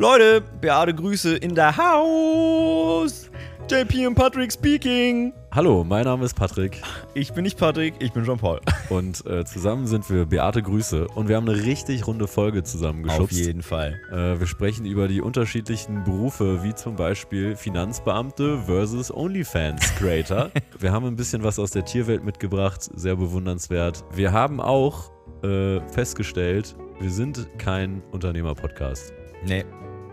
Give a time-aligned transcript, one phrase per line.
[0.00, 3.30] Leute, Beate Grüße in der Haus.
[3.70, 5.34] JP und Patrick speaking.
[5.52, 6.80] Hallo, mein Name ist Patrick
[7.12, 8.60] Ich bin nicht Patrick, ich bin Jean-Paul.
[8.88, 12.64] und äh, zusammen sind wir Beate Grüße und wir haben eine richtig runde Folge Auf
[12.64, 13.36] zusammengeschubst.
[13.36, 14.00] jeden Fall.
[14.10, 20.50] Äh, wir sprechen über die unterschiedlichen Berufe, wie zum Beispiel Finanzbeamte versus OnlyFans-Creator.
[20.78, 24.02] wir haben ein bisschen was aus der Tierwelt mitgebracht, sehr bewundernswert.
[24.14, 25.10] Wir haben auch
[25.42, 29.12] äh, festgestellt, wir sind kein Unternehmer-Podcast.
[29.44, 29.64] Nee,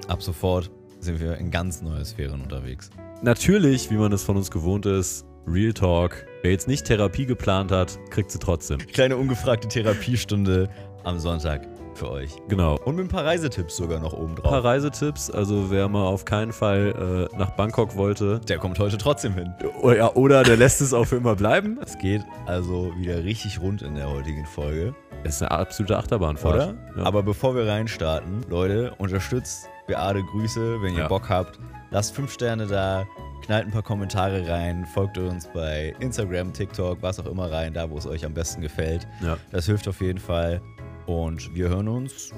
[0.07, 2.89] ab sofort sind wir in ganz neue Sphären unterwegs.
[3.21, 6.25] Natürlich, wie man es von uns gewohnt ist, Real Talk.
[6.43, 8.79] Wer jetzt nicht Therapie geplant hat, kriegt sie trotzdem.
[8.79, 10.69] Kleine ungefragte Therapiestunde
[11.03, 12.31] am Sonntag für euch.
[12.47, 12.77] Genau.
[12.85, 14.63] Und mit ein paar Reisetipps sogar noch oben Ein paar drauf.
[14.65, 19.33] Reisetipps, also wer mal auf keinen Fall äh, nach Bangkok wollte, Der kommt heute trotzdem
[19.33, 19.51] hin.
[19.81, 21.79] oder, ja, oder der lässt es auch für immer bleiben.
[21.81, 24.93] Es geht also wieder richtig rund in der heutigen Folge.
[25.23, 26.55] Es ist eine absolute Achterbahnfahrt.
[26.55, 26.75] Oder?
[26.97, 27.03] Ja.
[27.03, 31.07] Aber bevor wir reinstarten, Leute, unterstützt Beate Grüße, wenn ihr Ja.
[31.07, 31.59] Bock habt.
[31.91, 33.05] Lasst fünf Sterne da,
[33.45, 37.89] knallt ein paar Kommentare rein, folgt uns bei Instagram, TikTok, was auch immer rein, da
[37.89, 39.07] wo es euch am besten gefällt.
[39.21, 40.61] ja, Das hilft auf jeden Fall.
[41.05, 42.31] Und wir hören uns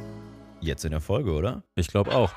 [0.61, 1.64] jetzt in der Folge, oder?
[1.75, 2.31] ich glaube auch.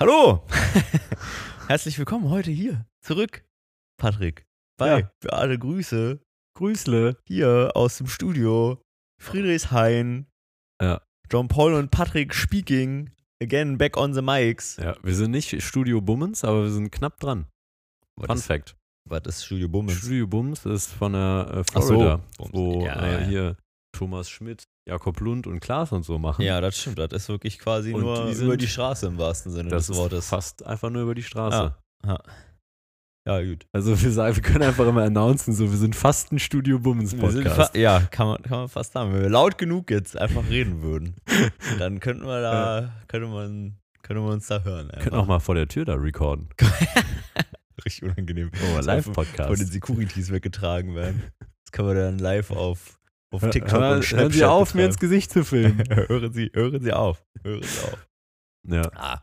[0.00, 0.44] Hallo!
[1.68, 3.44] Herzlich willkommen heute hier zurück,
[3.96, 4.44] Patrick.
[4.76, 5.10] Bei Ja.
[5.20, 6.20] Beate Grüße
[6.56, 7.16] Grüßle.
[7.26, 8.82] hier aus dem Studio.
[9.20, 10.26] Friedrichshain.
[10.82, 11.00] Ja.
[11.30, 13.10] John Paul und Patrick speaking.
[13.42, 14.76] Again, back on the mics.
[14.76, 17.46] Ja, wir sind nicht Studio Bummens, aber wir sind knapp dran.
[18.16, 18.76] Was Fun ist, Fact.
[19.08, 19.98] was ist Studio Bummens?
[19.98, 22.50] Studio Bums ist von der äh, so, Florida, Bums.
[22.52, 23.56] wo Ja, äh, hier
[23.92, 26.42] Thomas Schmidt, Jakob Lund und Klaas und so machen.
[26.42, 26.98] Ja, das stimmt.
[26.98, 29.96] Das ist wirklich quasi Und nur die über die Straße im wahrsten Sinne des ist
[29.96, 30.28] Wortes.
[30.28, 31.74] fast einfach nur über die Straße.
[32.06, 32.18] Ja.
[33.26, 33.66] Ja, gut.
[33.72, 37.12] Also wir sagen, wir können einfach immer announcen, so wir sind fast ein Studio Bummens
[37.12, 37.74] Wir Podcast.
[37.74, 39.14] ja, kann man, kann man fast sagen.
[39.14, 41.16] Wenn wir laut genug jetzt einfach reden würden,
[41.78, 44.90] dann könnten wir da, könnte man, könnte man uns da hören.
[44.92, 46.50] Wir können auch mal vor der Tür da recorden.
[47.86, 48.50] richtig unangenehm.
[48.52, 49.72] Oh, einfach Von den Live-Podcast.
[49.72, 51.22] Securities weggetragen werden.
[51.64, 52.98] Das kann man dann live auf,
[53.32, 55.10] auf TikTok Hör- und Snapchat Hören Sie auf, mir ins betreiben.
[55.10, 55.84] Gesicht zu filmen.
[55.90, 57.24] hören Sie, hören Sie auf.
[57.42, 58.06] Hören Sie auf.
[58.68, 58.90] ja.
[58.94, 59.20] Ah.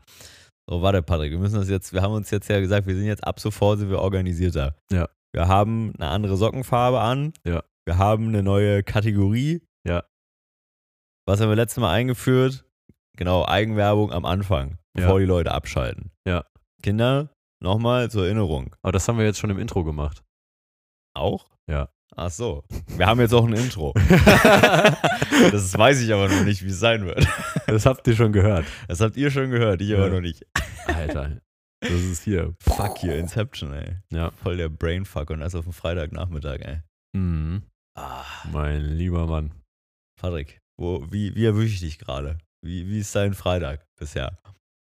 [0.68, 3.04] So, warte, Patrick, wir müssen das jetzt, wir haben uns jetzt ja gesagt, wir sind
[3.06, 4.76] jetzt ab sofort sind wir organisierter.
[4.92, 5.08] Ja.
[5.34, 7.32] Wir haben eine andere Sockenfarbe an.
[7.44, 7.62] Ja.
[7.86, 9.62] Wir haben eine neue Kategorie.
[9.86, 10.04] Ja.
[11.26, 12.64] Was haben wir letztes Mal eingeführt?
[13.16, 15.18] Genau, Eigenwerbung am Anfang, bevor Ja.
[15.18, 16.10] die Leute abschalten.
[16.26, 16.44] Ja.
[16.82, 17.28] Kinder,
[17.62, 18.74] Nochmal zur Erinnerung.
[18.82, 20.24] Aber das haben wir jetzt schon im Intro gemacht.
[21.14, 21.48] Auch?
[21.70, 21.88] Ja.
[22.14, 22.64] Ach so.
[22.96, 23.92] Wir haben jetzt auch ein Intro.
[25.50, 27.26] das weiß ich aber noch nicht, wie es sein wird.
[27.66, 28.66] Das habt ihr schon gehört.
[28.88, 30.12] Das habt ihr schon gehört, ich aber Ja.
[30.14, 30.44] noch nicht.
[30.86, 31.38] Alter,
[31.80, 32.54] das ist hier.
[32.60, 33.96] Fuck hier, Inception, ey.
[34.10, 34.30] Ja.
[34.42, 36.80] Voll der Brainfuck und das auf dem Freitagnachmittag, ey.
[37.16, 37.62] Mhm.
[37.98, 39.52] Ah, Mein lieber Mann.
[40.20, 42.38] Patrick, wo, wie, wie erwische ich dich gerade?
[42.64, 44.38] Wie, wie ist dein Freitag bisher?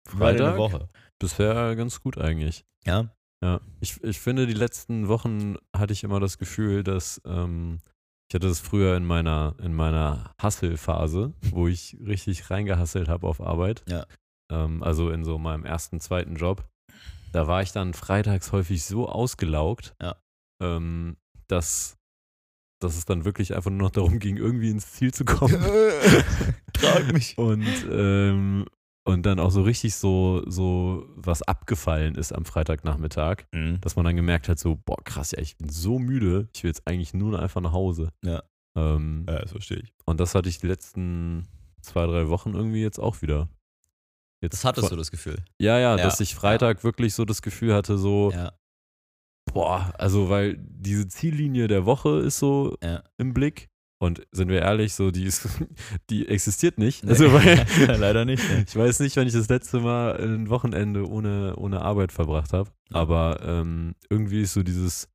[0.07, 0.57] Freitag?
[0.57, 0.87] Woche?
[1.19, 2.63] Bisher ganz gut eigentlich.
[2.85, 3.09] Ja?
[3.43, 7.79] Ja, ich, ich finde, die letzten Wochen hatte ich immer das Gefühl, dass ähm,
[8.29, 13.39] ich hatte das früher in meiner, in meiner Hustle-Phase, wo ich richtig reingehasselt habe auf
[13.39, 13.83] Arbeit.
[13.87, 14.05] Ja.
[14.51, 16.67] Ähm, also in so meinem ersten, zweiten Job.
[17.31, 20.15] Da war ich dann freitags häufig so ausgelaugt, Ja.
[20.61, 21.17] ähm,
[21.47, 21.97] dass,
[22.81, 25.53] dass es dann wirklich einfach nur noch darum ging, irgendwie ins Ziel zu kommen.
[26.73, 27.37] Trag mich.
[27.37, 28.65] Und, ähm,
[29.07, 33.79] und dann auch so richtig so, so was abgefallen ist am Freitagnachmittag, Mhm.
[33.81, 36.69] dass man dann gemerkt hat, so, boah, krass, ja, ich bin so müde, ich will
[36.69, 38.11] jetzt eigentlich nur einfach nach Hause.
[38.23, 38.43] Ja.
[38.75, 39.93] Ähm, Ja, das verstehe ich.
[40.05, 41.47] Und das hatte ich die letzten
[41.81, 43.49] zwei, drei Wochen irgendwie jetzt auch wieder.
[44.41, 45.37] Jetzt Das hattest du das Gefühl.
[45.59, 48.51] Ja, ja, Ja, dass ich Freitag wirklich so das Gefühl hatte, so, Ja.
[49.51, 53.03] boah, also weil diese Ziellinie der Woche ist so Ja.
[53.17, 53.69] im Blick.
[53.99, 55.47] Und sind wir ehrlich, so, die ist,
[56.09, 57.03] die existiert nicht.
[57.03, 57.09] Nee.
[57.11, 57.65] Also, weil,
[57.99, 58.47] Leider nicht.
[58.49, 58.63] ne?
[58.67, 62.69] Ich weiß nicht, wenn ich das letzte Mal ein Wochenende ohne, ohne Arbeit verbracht habe,
[62.91, 65.09] aber ähm, irgendwie ist so dieses,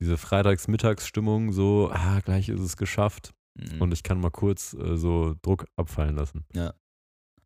[0.00, 3.82] diese Freitags-Mittagsstimmung so, ah, gleich ist es geschafft Mhm.
[3.82, 6.46] und ich kann mal kurz äh, so Druck abfallen lassen.
[6.54, 6.72] Ja.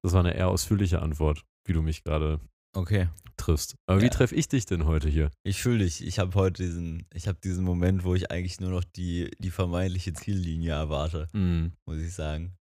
[0.03, 2.39] Das war eine eher ausführliche Antwort, wie du mich gerade
[2.77, 3.09] Okay.
[3.37, 3.75] triffst.
[3.87, 4.11] Aber wie Ja.
[4.11, 5.31] treffe ich dich denn heute hier?
[5.43, 6.03] Ich fühle dich.
[6.07, 9.51] Ich habe heute diesen, ich habe diesen Moment, wo ich eigentlich nur noch die, die
[9.51, 11.73] vermeintliche Ziellinie erwarte, Hm.
[11.87, 12.57] muss ich sagen.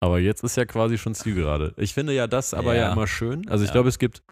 [0.00, 1.74] Aber jetzt ist ja quasi schon Zielgerade.
[1.76, 2.92] Ich finde ja das aber ja, Ja.
[2.92, 3.48] immer schön.
[3.48, 3.72] Also ich Ja.
[3.74, 4.22] glaube, es gibt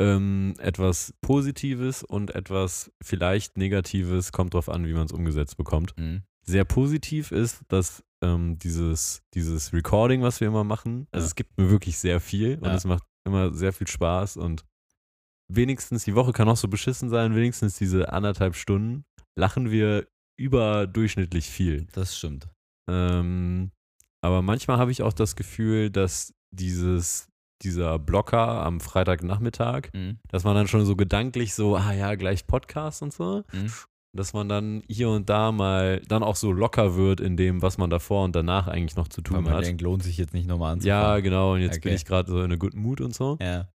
[0.00, 5.92] ähm, etwas Positives und etwas vielleicht Negatives, kommt drauf an, wie man es umgesetzt bekommt.
[5.98, 6.22] Mhm.
[6.44, 11.56] Sehr positiv ist, dass ähm, dieses, dieses Recording, was wir immer machen, also es gibt
[11.58, 14.64] mir wirklich sehr viel und es macht immer sehr viel Spaß und
[15.50, 19.04] wenigstens, die Woche kann auch so beschissen sein, wenigstens diese anderthalb Stunden
[19.38, 20.06] lachen wir
[20.38, 21.86] überdurchschnittlich viel.
[21.92, 22.48] Das stimmt.
[22.90, 23.70] Ähm,
[24.22, 27.28] aber manchmal habe ich auch das Gefühl, dass dieses,
[27.62, 30.18] dieser Blocker am Freitagnachmittag, Mhm.
[30.28, 33.70] dass man dann schon so gedanklich so, ah ja, gleich Podcast und so, Mhm.
[34.16, 37.78] dass man dann hier und da mal dann auch so locker wird in dem, was
[37.78, 39.64] man davor und danach eigentlich noch zu Weil tun man hat.
[39.64, 41.24] denkt, lohnt sich jetzt nicht nochmal ja, anzufangen.
[41.24, 41.94] genau, und jetzt bin Okay.
[41.96, 43.36] ich gerade so in einem guten Mut und so.
[43.40, 43.68] Ja.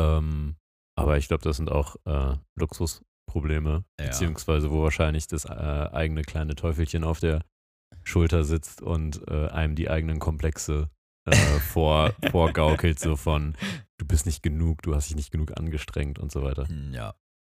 [0.00, 0.56] Ähm,
[0.96, 4.06] aber ich glaube, das sind auch äh, Luxusprobleme, Ja.
[4.06, 7.44] beziehungsweise wo wahrscheinlich das äh, eigene kleine Teufelchen auf der
[8.04, 10.90] Schulter sitzt und äh, einem die eigenen Komplexe
[11.26, 13.56] äh, vor, vorgaukelt, so von
[13.98, 16.68] du bist nicht genug, du hast dich nicht genug angestrengt und so weiter.
[16.68, 17.14] Hm, Ja.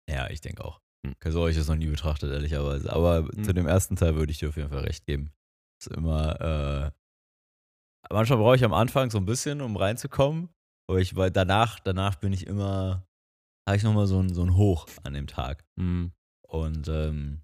[0.10, 0.82] Ja, ich denke auch.
[1.06, 1.16] Hm.
[1.32, 2.92] So habe ich das noch nie betrachtet, ehrlicherweise.
[2.92, 3.44] Aber Hm.
[3.44, 5.32] zu dem ersten Teil würde ich dir auf jeden Fall recht geben.
[5.80, 6.92] Ist immer, äh,
[8.14, 10.50] manchmal brauche ich am Anfang so ein bisschen, um reinzukommen.
[10.90, 13.06] Aber ich, weil danach, danach bin ich immer,
[13.68, 15.64] habe ich nochmal so ein, so ein Hoch an dem Tag.
[15.80, 16.12] Hm.
[16.48, 17.42] Und ähm,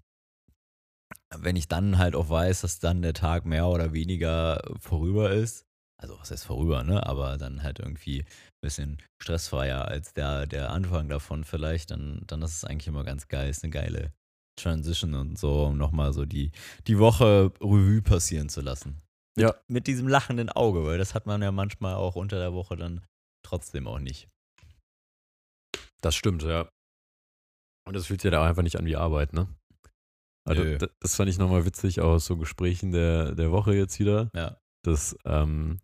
[1.36, 5.64] wenn ich dann halt auch weiß, dass dann der Tag mehr oder weniger vorüber ist,
[6.00, 7.04] also was heißt vorüber, ne?
[7.06, 12.42] Aber dann halt irgendwie ein bisschen stressfreier als der, der Anfang davon vielleicht, dann, dann
[12.42, 13.50] ist es eigentlich immer ganz geil.
[13.50, 14.12] Ist eine geile
[14.58, 16.52] Transition und so, um nochmal so die,
[16.86, 19.02] die Woche Revue passieren zu lassen.
[19.36, 19.54] Mit, Ja.
[19.66, 23.04] Mit diesem lachenden Auge, weil das hat man ja manchmal auch unter der Woche dann
[23.44, 24.28] trotzdem auch nicht.
[26.00, 26.68] Das stimmt, ja.
[27.86, 29.48] Und das fühlt sich ja da auch einfach nicht an wie Arbeit, ne?
[30.44, 30.78] Also, Nö.
[30.78, 34.30] das, das fand ich nochmal witzig aus so Gesprächen der, der Woche jetzt wieder.
[34.34, 34.56] Ja.
[34.82, 35.80] dass ähm,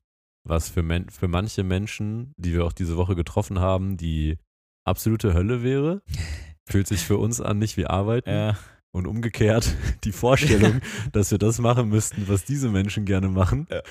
[0.47, 4.39] was für, men für manche Menschen, die wir auch diese Woche getroffen haben, die
[4.87, 6.03] absolute Hölle wäre,
[6.69, 8.31] fühlt sich für uns an nicht wie Arbeiten.
[8.31, 8.59] Ja.
[8.93, 9.75] Und umgekehrt,
[10.05, 10.81] die Vorstellung,
[11.13, 13.83] dass wir das machen müssten, was diese Menschen gerne machen, Ja.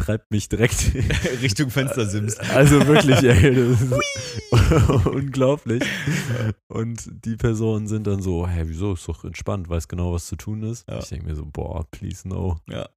[0.00, 0.92] Treibt mich direkt
[1.42, 2.38] Richtung Fenstersims.
[2.38, 3.80] Also wirklich, ey, das
[5.00, 5.82] ist unglaublich.
[6.68, 10.36] Und die Personen sind dann so, hä, wieso, ist doch entspannt, weiß genau, was zu
[10.36, 10.88] tun ist.
[10.88, 10.98] Ja.
[10.98, 12.58] Ich denke mir so, boah, please no.
[12.68, 12.88] Ja.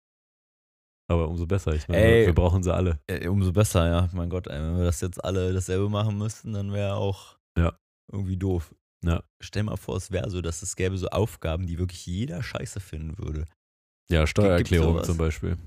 [1.12, 2.26] Aber umso besser, ich meine, Ey.
[2.28, 3.00] wir brauchen sie alle.
[3.28, 4.10] Umso besser, ja.
[4.14, 7.78] Mein Gott, ey, wenn wir das jetzt alle dasselbe machen müssten, dann wäre auch Ja.
[8.12, 8.74] irgendwie doof.
[9.06, 9.22] Ja.
[9.42, 12.80] Stell mal vor, es wäre so, dass es gäbe so Aufgaben, die wirklich jeder scheiße
[12.80, 13.46] finden würde.
[14.10, 15.58] Ja, Steuererklärung zum Beispiel.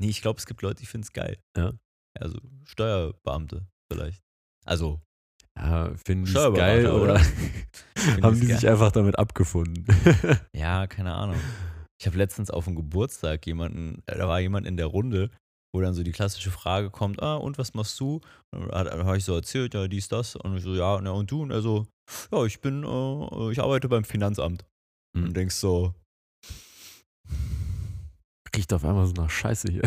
[0.00, 1.38] Nee, ich glaube, es gibt Leute, die finden es geil.
[1.56, 1.72] Ja.
[2.18, 4.22] Also Steuerbeamte vielleicht.
[4.64, 5.00] Also,
[5.56, 7.20] Ja, finden die es geil oder, oder?
[8.22, 8.58] Haben die geil?
[8.58, 9.84] sich einfach damit abgefunden?
[10.56, 11.38] ja, keine Ahnung.
[12.00, 15.30] Ich habe letztens auf dem Geburtstag jemanden, äh, da war jemand in der Runde,
[15.74, 18.20] wo dann so die klassische Frage kommt, ah, und was machst du?
[18.52, 20.34] Und dann habe ich so erzählt, ja, dies, das.
[20.34, 21.42] Und ich so, ja, na, und du?
[21.42, 21.86] Und er so,
[22.32, 24.64] ja, ich bin, äh, ich arbeite beim Finanzamt.
[25.14, 25.24] Hm.
[25.24, 25.94] Und denkst so,
[28.56, 29.82] Riecht auf einmal so nach Scheiße hier.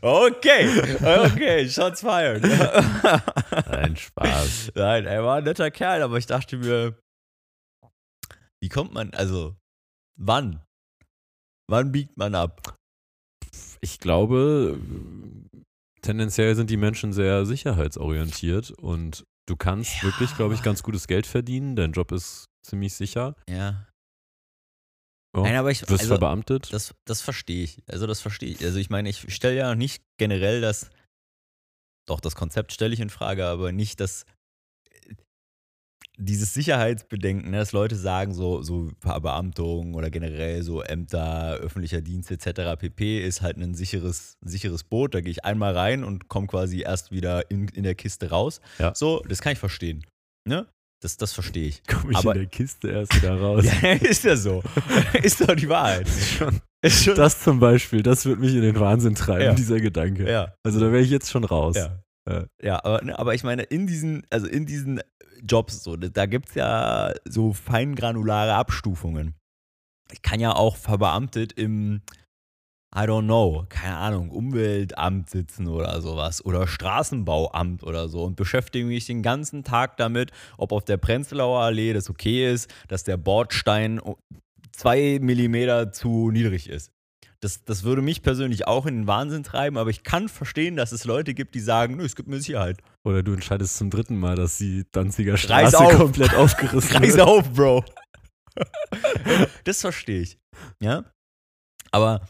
[0.00, 2.42] okay, okay, shots fired.
[3.70, 4.72] Nein, Spaß.
[4.74, 6.98] Nein, er war ein netter Kerl, aber ich dachte mir,
[8.62, 9.56] wie kommt man, also,
[10.18, 10.62] wann?
[11.68, 12.76] Wann biegt man ab?
[13.80, 14.78] Ich glaube,
[16.00, 21.06] tendenziell sind die Menschen sehr sicherheitsorientiert und du kannst Ja, wirklich, glaube ich, ganz gutes
[21.06, 21.76] Geld verdienen.
[21.76, 23.34] Dein Job ist ziemlich sicher.
[23.48, 23.86] Ja.
[25.36, 25.42] Ja.
[25.42, 26.72] Nein, aber ich, Du wirst also, verbeamtet.
[26.72, 27.82] das, das verstehe ich.
[27.88, 28.64] Also, das verstehe ich.
[28.64, 30.90] Also, ich meine, ich stelle ja nicht generell das,
[32.06, 34.26] doch, das Konzept stelle ich in Frage, aber nicht das,
[36.16, 42.30] dieses Sicherheitsbedenken, ne, dass Leute sagen, so, so Verbeamtung oder generell so Ämter, öffentlicher Dienst
[42.30, 42.78] etc.
[42.78, 43.20] pp.
[43.26, 45.14] ist halt ein sicheres, sicheres Boot.
[45.14, 48.60] Da gehe ich einmal rein und komme quasi erst wieder in, in der Kiste raus.
[48.78, 48.92] Ja.
[48.94, 50.04] So, das kann ich verstehen.
[50.48, 50.66] Ne?
[51.02, 51.82] Das, das verstehe ich.
[51.86, 53.64] Komme ich aber- in der Kiste erst wieder raus.
[53.82, 54.62] Ja, ist ja so.
[55.22, 56.08] ist doch die Wahrheit.
[56.08, 56.60] Schon.
[56.82, 59.54] Ist schon, Das zum Beispiel, das wird mich in den Wahnsinn treiben, Ja.
[59.54, 60.30] dieser Gedanke.
[60.30, 60.54] ja.
[60.64, 61.76] Also da wäre ich jetzt schon raus.
[61.76, 61.98] Ja.
[62.30, 62.46] Ja.
[62.62, 65.00] Ja, aber, ne, aber ich meine, in diesen, also in diesen
[65.42, 69.34] Jobs, so, da gibt es ja so feingranulare Abstufungen.
[70.12, 72.02] Ich kann ja auch verbeamtet im,
[72.94, 78.86] I don't know, keine Ahnung, Umweltamt sitzen oder sowas oder Straßenbauamt oder so und beschäftige
[78.86, 83.16] mich den ganzen Tag damit, ob auf der Prenzlauer Allee das okay ist, dass der
[83.16, 84.00] Bordstein
[84.72, 86.93] zwei Millimeter zu niedrig ist.
[87.44, 90.92] Das, das würde mich persönlich auch in den Wahnsinn treiben, aber ich kann verstehen, dass
[90.92, 92.80] es Leute gibt, die sagen, nö, es gibt mir Sicherheit.
[93.04, 95.94] Oder du entscheidest zum dritten Mal, dass die Danziger Straße auf.
[95.94, 97.20] komplett aufgerissen Reiß wird.
[97.20, 97.84] auf, Bro.
[99.64, 100.38] das verstehe ich.
[100.80, 101.04] Ja.
[101.90, 102.26] Aber,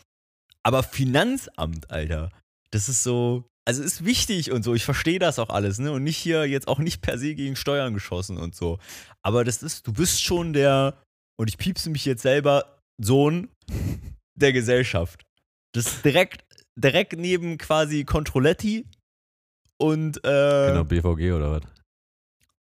[0.64, 2.30] aber Finanzamt, Alter,
[2.72, 4.74] das ist so, also ist wichtig und so.
[4.74, 5.92] Ich verstehe das auch alles, ne?
[5.92, 8.80] Und nicht hier jetzt auch nicht per se gegen Steuern geschossen und so.
[9.22, 11.00] Aber das ist, du bist schon der,
[11.38, 13.48] und ich piepse mich jetzt selber, Sohn
[14.34, 15.22] der Gesellschaft.
[15.72, 16.44] Das ist direkt,
[16.76, 18.86] direkt neben quasi Controletti
[19.78, 21.62] und äh, Genau, BVG oder was?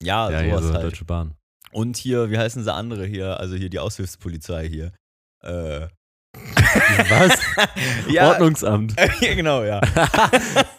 [0.02, 0.84] ja, ja, sowas so halt.
[0.86, 1.36] Deutsche Bahn.
[1.72, 3.40] Und hier, wie heißen sie andere hier?
[3.40, 4.92] Also hier die Aushilfspolizei hier.
[5.42, 5.88] Äh,
[7.10, 7.40] Was?
[8.10, 8.96] ja, Ordnungsamt.
[9.22, 9.82] ja, genau, ja.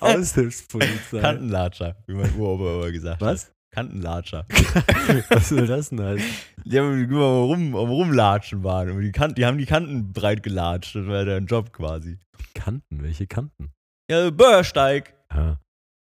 [0.00, 1.20] Aushilfspolizei.
[1.20, 3.28] Kantenlatscher, wie mein immer gesagt hat.
[3.28, 3.53] Was?
[3.74, 4.46] Kantenlatscher.
[5.30, 6.24] Was soll das denn heißen?
[6.64, 8.90] Die haben immer rum, am Rumlatschen waren.
[8.90, 10.94] Und die, Kanten, die haben die Kanten breit gelatscht.
[10.94, 12.18] Das war deren Job quasi.
[12.54, 13.72] Kanten, welche Kanten?
[14.10, 15.14] Ja, Bürgersteig.
[15.28, 15.56] Ah,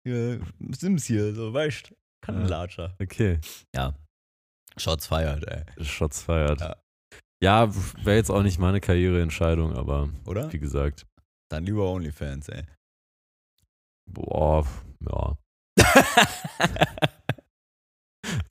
[0.08, 0.38] Ja,
[0.72, 1.94] Sims hier, so, weißt.
[2.22, 2.96] Kantenlatscher.
[3.02, 3.40] okay.
[3.76, 3.94] Ja.
[4.78, 5.64] Shots feiert, ey.
[5.84, 6.62] Shots feiert.
[6.62, 6.76] Ja.
[7.42, 7.74] Ja,
[8.04, 10.52] wäre jetzt auch nicht meine Karriereentscheidung, aber Oder?
[10.54, 11.06] wie gesagt,
[11.50, 12.64] Dann lieber Onlyfans, ey.
[14.12, 14.66] boah,
[15.10, 15.38] ja.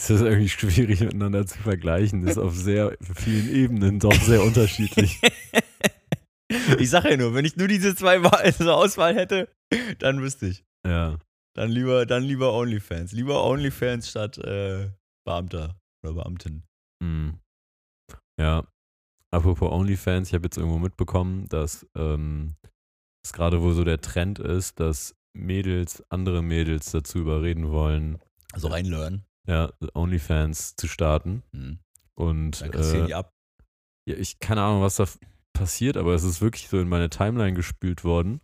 [0.00, 2.26] Es ist irgendwie schwierig miteinander zu vergleichen.
[2.26, 5.20] Ist auf sehr vielen Ebenen doch sehr unterschiedlich.
[6.78, 9.48] ich sag ja nur, wenn ich nur diese zwei Wahl zur Auswahl hätte,
[9.98, 10.64] dann wüsste ich.
[10.86, 11.18] Ja.
[11.54, 13.12] Dann lieber, dann lieber Onlyfans.
[13.12, 14.90] Lieber Onlyfans statt äh,
[15.26, 16.62] Beamter oder Beamtin.
[17.02, 17.40] Hm.
[18.40, 18.64] Ja.
[19.30, 22.54] Apropos OnlyFans, ich habe jetzt irgendwo mitbekommen, dass ähm,
[23.22, 28.18] es gerade wohl so der Trend ist, dass Mädels andere Mädels dazu überreden wollen,
[28.52, 29.24] Also reinlearn.
[29.48, 31.42] Ja, OnlyFans zu starten.
[31.52, 31.78] Hm.
[32.14, 33.32] Und Dann kassieren äh, die ab.
[34.06, 35.06] ja, ich keine Ahnung, was da
[35.52, 38.40] passiert, aber es ist wirklich so in meine Timeline gespült worden,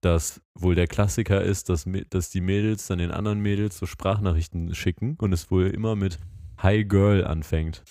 [0.00, 4.74] dass wohl der Klassiker ist, dass, dass die Mädels dann den anderen Mädels so Sprachnachrichten
[4.74, 6.18] schicken und es wohl immer mit
[6.58, 7.82] Hi Girl anfängt.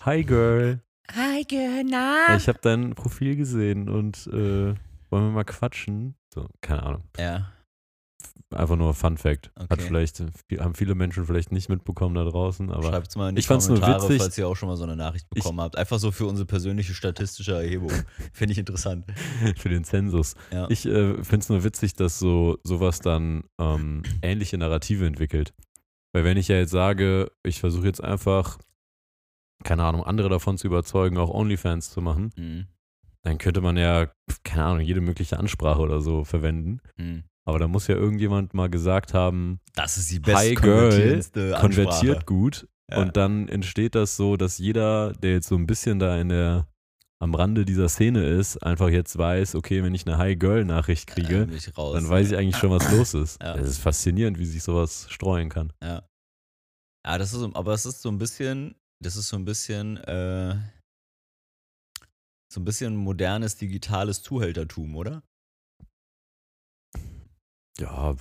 [0.00, 0.80] Hi Girl.
[1.14, 1.46] Hi,
[1.88, 2.36] na?
[2.36, 4.74] Ich habe dein Profil gesehen und äh,
[5.10, 6.16] wollen wir mal quatschen?
[6.34, 7.04] So, keine Ahnung.
[7.18, 7.52] Ja.
[8.54, 9.50] Einfach nur Fun Fact.
[9.58, 9.82] Hat Okay.
[9.86, 10.22] vielleicht,
[10.58, 13.46] haben viele Menschen vielleicht nicht mitbekommen da draußen, aber Schreibt es mal in die ich
[13.46, 14.22] fand's nur Kommentare, witzig.
[14.22, 15.76] falls ihr auch schon mal so eine Nachricht bekommen habt.
[15.76, 17.90] Einfach so für unsere persönliche statistische Erhebung.
[18.32, 19.04] Finde ich interessant.
[19.58, 20.34] für den Zensus.
[20.50, 20.66] Ja.
[20.70, 25.52] Ich äh, finde es nur witzig, dass so sowas dann ähm, ähnliche Narrative entwickelt.
[26.14, 28.56] Weil wenn ich ja jetzt sage, ich versuche jetzt einfach,
[29.62, 32.66] keine Ahnung, andere davon zu überzeugen, auch OnlyFans zu machen, Mhm.
[33.24, 34.10] dann könnte man ja,
[34.42, 36.80] keine Ahnung, jede mögliche Ansprache oder so verwenden.
[36.96, 37.24] Mhm.
[37.48, 41.56] Aber da muss ja irgendjemand mal gesagt haben, Das ist die Hi, beste Girl, konvertierendste
[41.58, 42.68] konvertiert gut.
[42.90, 42.98] Ja.
[42.98, 46.68] Und dann entsteht das so, dass jeder, der jetzt so ein bisschen da in der
[47.20, 51.72] am Rande dieser Szene ist, einfach jetzt weiß, okay, wenn ich eine Hi-Girl-Nachricht kriege, Ja,
[51.76, 51.94] raus.
[51.94, 53.42] dann weiß ich eigentlich schon, was los ist.
[53.42, 53.56] Ja.
[53.56, 55.72] Es ist faszinierend, wie sich sowas streuen kann.
[55.82, 56.06] Ja.
[57.06, 60.54] Ja, das ist, aber es ist so ein bisschen, das ist so ein bisschen, äh,
[62.52, 65.22] so ein bisschen modernes digitales Zuhältertum, oder?
[67.80, 68.14] Ja,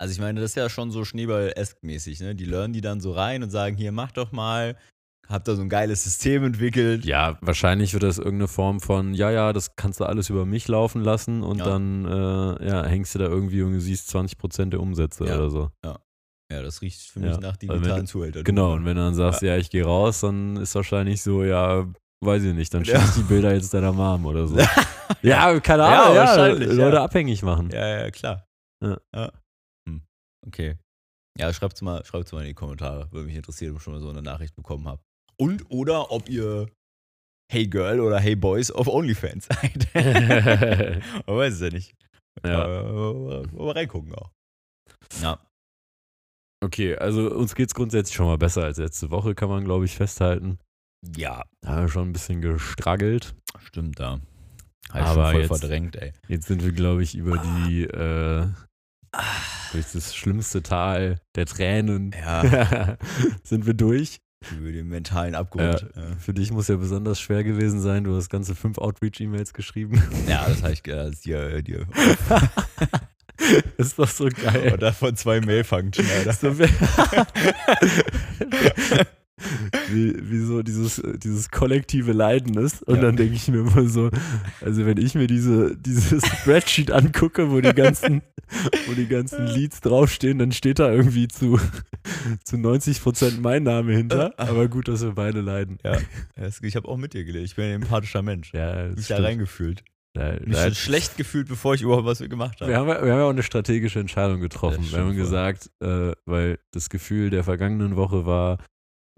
[0.00, 2.34] Also ich meine, das ist ja schon so Schneeball-esk-mäßig, ne?
[2.34, 4.76] Die lernen die dann so rein und sagen, hier, mach doch mal,
[5.28, 7.04] habt da so ein geiles System entwickelt.
[7.04, 10.68] ja, wahrscheinlich wird das irgendeine Form von, ja, ja, das kannst du alles über mich
[10.68, 11.64] laufen lassen und Ja.
[11.66, 15.34] dann äh, ja, hängst du da irgendwie und siehst 20% der Umsätze Ja.
[15.34, 15.70] oder so.
[16.50, 18.44] Ja, das riecht für Ja, mich nach weil wenn digitalen Zuhältertum.
[18.54, 21.86] Genau, und wenn du dann sagst, ja, ich gehe raus, dann ist wahrscheinlich so, ja,
[22.24, 24.56] weiß ich nicht, dann schicke ich die Bilder jetzt deiner Mom oder so.
[25.22, 27.04] ja, keine Ja, Ahnung, ja, wahrscheinlich, Leute ja.
[27.04, 27.70] abhängig machen.
[27.70, 28.44] Ja, ja, klar.
[28.82, 29.32] Ja.
[29.88, 30.02] Hm.
[30.46, 30.76] Okay.
[31.38, 33.10] Ja, schreibt's mal, schreibt's mal in die Kommentare.
[33.12, 35.02] Würde mich interessieren, ob ihr schon mal so eine Nachricht bekommen habt.
[35.40, 36.68] Und oder ob ihr
[37.50, 39.88] Hey Girl oder Hey Boys auf OnlyFans seid.
[39.94, 41.94] Man weiß es ja nicht.
[42.44, 42.62] ja.
[42.64, 44.30] Aber, aber reingucken auch.
[45.22, 45.38] Ja.
[46.64, 49.94] Okay, also uns geht's grundsätzlich schon mal besser als letzte Woche, kann man, glaube ich,
[49.94, 50.58] festhalten.
[51.16, 53.34] Ja, Da haben wir schon ein bisschen gestruggelt.
[53.64, 54.20] stimmt da.
[54.88, 56.12] Ich Aber voll jetzt- verdrängt, ey.
[56.28, 58.46] Jetzt sind wir, glaube ich, über die, äh,
[59.72, 62.96] durch das schlimmste Tal der Tränen Ja,
[63.42, 64.18] sind wir durch.
[64.56, 65.86] über den mentalen Abgrund.
[65.94, 68.04] Ja, Für dich muss ja besonders schwer gewesen sein.
[68.04, 70.02] Du hast ganze fünf Outreach-E-Mails geschrieben.
[70.28, 71.86] ja das habe ich äh, dir, dir.
[73.76, 74.72] ist doch so geil.
[74.72, 76.54] Und davon zwei Mail-Function, Alter.
[79.90, 82.82] Wie, wie, so dieses, dieses kollektive Leiden ist.
[82.82, 83.02] Und Ja.
[83.02, 84.10] dann denke ich mir immer so,
[84.60, 88.22] also wenn ich mir diese, dieses Spreadsheet angucke, wo die ganzen,
[88.86, 91.58] wo die ganzen Leads draufstehen, dann steht da irgendwie zu,
[92.44, 94.34] zu 90% mein Name hinter.
[94.38, 95.78] Aber gut, dass wir beide leiden.
[95.84, 95.98] Ja,
[96.62, 97.44] ich habe auch mit dir gelesen.
[97.46, 98.52] Ich bin ein empathischer Mensch.
[98.52, 99.20] Ja, mich da stimmt.
[99.20, 99.84] reingefühlt.
[100.14, 102.70] Da, Mich da, schon schlecht gefühlt, bevor ich überhaupt was gemacht habe.
[102.72, 104.84] wir, haben, ja- wir haben ja auch eine strategische Entscheidung getroffen.
[104.90, 108.58] Wir haben gesagt, äh, weil das Gefühl der vergangenen Woche war,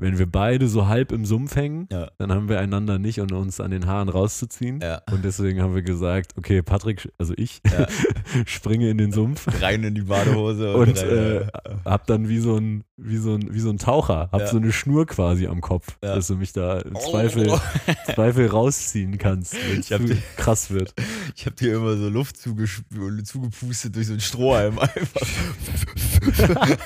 [0.00, 2.11] wenn wir beide so halb im Sumpf hängen, Ja.
[2.19, 4.80] dann haben wir einander nicht, um uns an den Haaren rauszuziehen.
[4.83, 5.02] Ja.
[5.12, 7.87] Und deswegen haben wir gesagt, okay, Patrick, also ich, Ja.
[8.47, 11.47] springe in den Sumpf Rein in die Badehose und rein, äh,
[11.85, 14.73] hab dann wie so ein, wie so ein, wie so ein Taucher, hab so eine
[14.73, 17.59] Schnur quasi am Kopf, dass du mich da im Zweifel,
[18.14, 20.95] Zweifel rausziehen kannst, wenn es hab die- krass wird.
[21.37, 25.26] Ich habe dir immer so Luft zugepustet durch so einen Strohhalm einfach.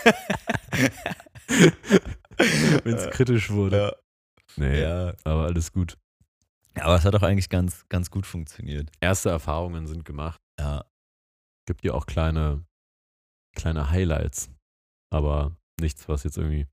[2.84, 3.76] Wenn es kritisch wurde.
[3.78, 3.96] ja.
[4.56, 5.14] Nee, ja.
[5.24, 5.98] aber alles gut.
[6.74, 8.90] Aber es hat auch eigentlich ganz, ganz gut funktioniert.
[9.00, 10.40] Erste Erfahrungen sind gemacht.
[10.58, 10.84] Ja.
[11.66, 12.64] Gibt ja auch kleine,
[13.56, 14.50] kleine Highlights,
[15.10, 16.66] aber nichts, was jetzt irgendwie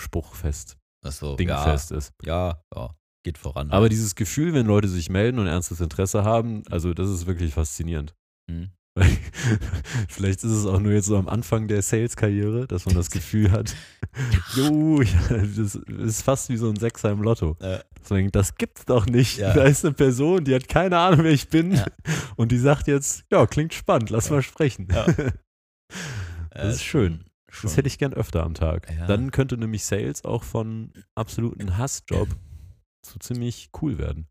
[0.00, 2.12] spruchfest, Achso, dingfest ist.
[2.22, 3.70] Ja, ja, ja, geht voran.
[3.70, 7.54] Aber dieses Gefühl, wenn Leute sich melden und ernstes Interesse haben, also das ist wirklich
[7.54, 8.14] faszinierend.
[8.50, 8.70] Hm.
[10.08, 13.50] Vielleicht ist es auch nur jetzt so am Anfang der Sales-Karriere, dass man das Gefühl
[13.52, 13.74] hat,
[14.56, 17.56] jo, ja, das ist fast wie so ein Sechser im Lotto.
[17.60, 17.80] Ja.
[18.08, 19.38] Denkt, das gibt's doch nicht.
[19.38, 19.54] Ja.
[19.54, 21.72] Da ist eine Person, die hat keine Ahnung, wer ich bin.
[21.72, 21.86] Ja.
[22.36, 24.88] Und die sagt jetzt, ja, klingt spannend, lass mal sprechen.
[26.52, 27.24] Das ist schön.
[27.48, 27.68] Schon.
[27.68, 28.86] Das hätte ich gern öfter am Tag.
[29.06, 32.28] Dann könnte nämlich Sales auch von absoluten Hassjob
[33.02, 34.28] zu ziemlich cool werden.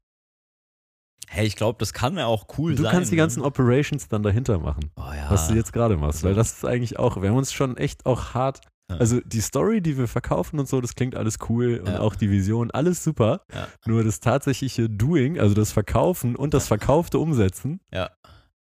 [1.32, 2.92] Hey, ich glaube, das kann ja auch cool du sein.
[2.92, 3.22] kannst die ne?
[3.22, 5.30] ganzen Operations dann dahinter machen, oh, ja.
[5.30, 6.24] was du jetzt gerade machst.
[6.24, 8.98] Weil das ist eigentlich auch, wir haben uns schon echt auch hart, Ja.
[8.98, 12.00] also die Story, die wir verkaufen und so, das klingt alles cool und Ja.
[12.00, 13.42] auch die Vision, alles super.
[13.86, 18.10] Nur das tatsächliche Doing, also das Verkaufen und das Verkaufte Umsetzen, Ja.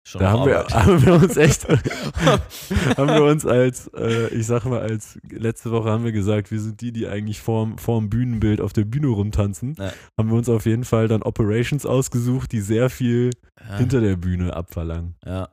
[0.09, 1.69] Schon da haben wir, haben wir uns echt,
[2.97, 6.59] haben wir uns als, äh, ich sag mal, als letzte Woche haben wir gesagt, wir
[6.61, 9.77] sind die, die eigentlich vorm, vorm Bühnenbild auf der Bühne rumtanzen.
[9.79, 9.93] Ja.
[10.17, 13.77] Haben wir uns auf jeden Fall dann Operations ausgesucht, die sehr viel ja.
[13.77, 15.17] hinter der Bühne abverlangen.
[15.27, 15.51] ja.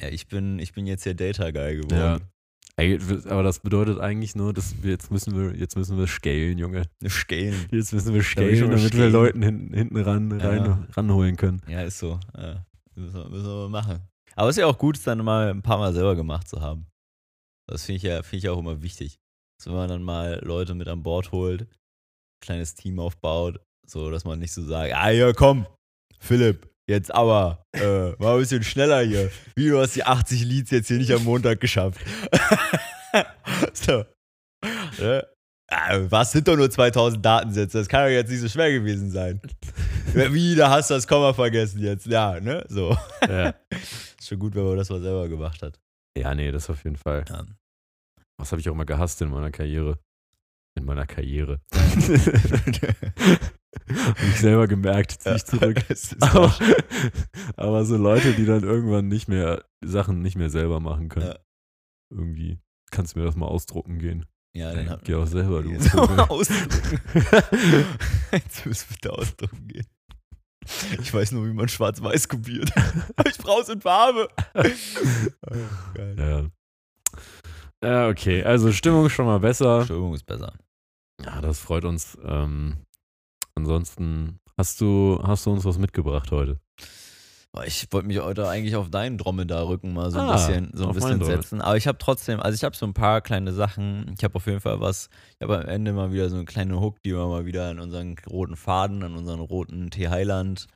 [0.00, 2.22] ja, ich bin, ich bin jetzt der Data Guy geworden.
[2.76, 3.30] Ja.
[3.30, 6.86] Aber das bedeutet eigentlich nur, dass wir jetzt müssen wir, jetzt müssen wir scalen, Junge.
[7.06, 7.54] Scalen.
[7.70, 9.10] Jetzt müssen wir scalen, aber damit wir.
[9.10, 11.60] Leuten hinten, hinten ran, rein, ranholen können.
[11.68, 12.18] Ja, ist so.
[12.36, 12.64] Ja.
[12.94, 14.08] Müssen, wir, müssen wir mal machen.
[14.34, 16.60] Aber es ist ja auch gut, es dann mal ein paar Mal selber gemacht zu
[16.60, 16.86] haben.
[17.68, 19.18] Das finde ich, ja, find ich auch immer wichtig.
[19.58, 21.66] Dass wenn man dann mal Leute mit an Bord holt,
[22.42, 25.66] kleines Team aufbaut, so dass man nicht so sagt, ah ja, komm,
[26.18, 29.30] Philipp, jetzt aber, äh, mal ein bisschen schneller hier.
[29.54, 32.00] Wie du hast die 80 Leads jetzt hier nicht am Montag geschafft.
[33.72, 34.04] so.
[34.98, 35.26] Ne?
[35.74, 37.78] Ah, Was sind doch nur 2000 Datensätze?
[37.78, 39.40] Das kann doch jetzt nicht so schwer gewesen sein.
[40.12, 42.06] Wie, da hast du das Komma vergessen jetzt.
[42.06, 42.64] Ja, ne?
[42.68, 42.94] So.
[43.26, 43.54] Ja.
[44.18, 45.80] Ist schon gut, wenn man das mal selber gemacht hat.
[46.16, 47.24] ja, nee, das auf jeden Fall.
[47.28, 47.46] Ja.
[48.38, 49.98] Was habe ich auch immer gehasst in meiner Karriere?
[50.74, 51.60] In meiner Karriere.
[53.88, 55.82] Hab ich selber gemerkt, zieh ich zurück.
[56.20, 56.54] Aber,
[57.56, 61.26] aber so Leute, die dann irgendwann nicht mehr Sachen nicht mehr selber machen können.
[61.26, 61.38] Ja.
[62.10, 62.58] Irgendwie.
[62.90, 64.26] Kannst du mir das mal ausdrucken gehen?
[64.54, 65.70] Ja, dann hat Geh auch selber, du.
[65.70, 65.94] Jetzt.
[68.32, 69.86] Jetzt müssen wir da ausdrucken gehen.
[71.00, 72.70] Ich weiß nur, wie man schwarz-weiß kopiert.
[73.26, 74.28] Ich brauch's in Farbe.
[74.54, 74.62] Oh,
[76.16, 76.44] ja.
[77.82, 78.44] ja, okay.
[78.44, 79.80] Also Stimmung schon mal besser.
[79.80, 80.52] Entschuldigung, ist besser.
[81.24, 82.16] Ja, das freut uns.
[82.24, 82.84] Ähm,
[83.54, 86.60] ansonsten hast du, hast du uns was mitgebracht heute?
[87.66, 90.94] Ich wollte mich heute eigentlich auf deinen Dromedar-Rücken mal so ein Ah, bisschen, so ein
[90.94, 91.60] bisschen setzen.
[91.60, 94.14] Aber ich habe trotzdem, also ich habe so ein paar kleine Sachen.
[94.16, 96.80] Ich habe auf jeden Fall was, ich habe am Ende mal wieder so eine kleine
[96.80, 100.66] Hook, die wir mal wieder an unseren roten Faden, an unseren roten T-Highland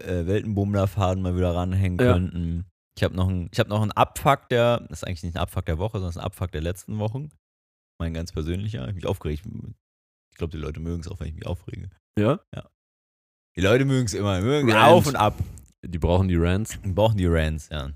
[0.00, 2.12] äh, Weltenbummler-Faden mal wieder ranhängen Ja.
[2.12, 2.66] könnten.
[2.96, 5.42] Ich habe noch, ein, ich hab noch einen Abfuck der, das ist eigentlich nicht ein
[5.42, 7.30] Abfuck der Woche, sondern ein Abfuck der letzten Wochen.
[8.00, 8.86] Mein ganz persönlicher.
[8.88, 9.42] Ich mich aufgeregt.
[9.44, 11.90] Ich glaube, die Leute mögen es auch, wenn ich mich aufrege.
[12.16, 12.38] Ja?
[13.56, 15.34] Die Leute mögen es immer, mögen auf und ab.
[15.84, 16.78] Die brauchen die Rants.
[16.84, 17.90] Die brauchen die Rants, ja.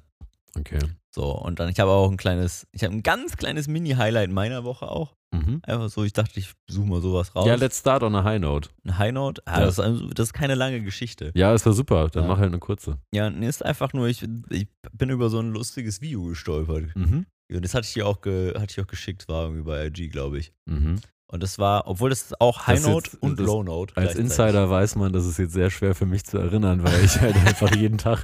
[0.58, 0.78] Okay.
[1.14, 4.64] So, und dann, ich habe auch ein kleines, ich habe ein ganz kleines Mini-Highlight meiner
[4.64, 5.14] Woche auch.
[5.34, 5.60] Mhm.
[5.62, 7.46] Einfach so, ich dachte, ich suche mal sowas raus.
[7.46, 8.68] Ja, let's start on a high note.
[8.84, 9.42] ein High Note.
[9.46, 9.66] Ah, Ja.
[9.66, 11.32] das, ist, das ist keine lange Geschichte.
[11.34, 12.08] Ja, ist ja super.
[12.10, 12.28] Dann Ja.
[12.28, 12.98] mach halt eine kurze.
[13.14, 16.94] Ja, nee, ist einfach nur, ich, ich bin über so ein lustiges Video gestolpert.
[16.94, 17.26] Mhm.
[17.50, 20.08] Und das hatte ich dir auch, ge, hatte ich auch geschickt, war irgendwie bei IG,
[20.08, 20.52] glaube ich.
[20.66, 21.00] Mhm.
[21.32, 23.96] Und das war, obwohl das auch High Note jetzt- und Low Note.
[23.96, 24.16] Als.
[24.16, 27.34] Insider weiß man, das ist jetzt sehr schwer für mich zu erinnern, weil ich halt
[27.36, 28.22] einfach jeden Tag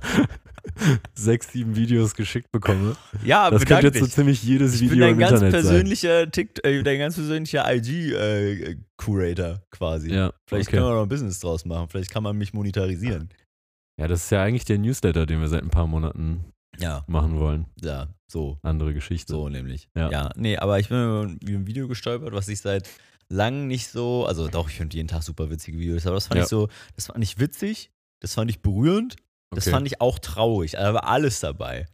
[1.15, 2.97] sechs, sieben Videos geschickt bekomme.
[3.25, 5.63] Ja, Das könnte jetzt so ziemlich jedes Ich bin Video dein im ganz Internet sein.
[5.63, 10.13] persönlicher TikTok, äh, dein ganz persönlicher IG-Curator quasi.
[10.13, 10.77] Ja, Vielleicht okay.
[10.77, 11.89] können wir noch ein Business draus machen.
[11.89, 13.31] Vielleicht kann man mich monetarisieren.
[13.99, 16.45] ja, das ist ja eigentlich der Newsletter, den wir seit ein paar Monaten
[16.79, 17.67] Ja, machen wollen.
[17.81, 18.59] ja, so.
[18.63, 19.33] Andere Geschichte.
[19.33, 19.89] So nämlich.
[19.97, 20.11] Ja.
[20.11, 20.31] Ja.
[20.37, 22.89] nee, aber ich bin über ein- Video gestolpert, was ich seit
[23.29, 26.39] langem nicht so, also doch, ich finde jeden Tag super witzige Videos, aber das fand
[26.39, 26.45] Ja.
[26.45, 29.17] ich so, das fand ich witzig, das fand ich berührend,
[29.55, 29.75] das Okay.
[29.75, 31.87] fand ich auch traurig, da war alles dabei.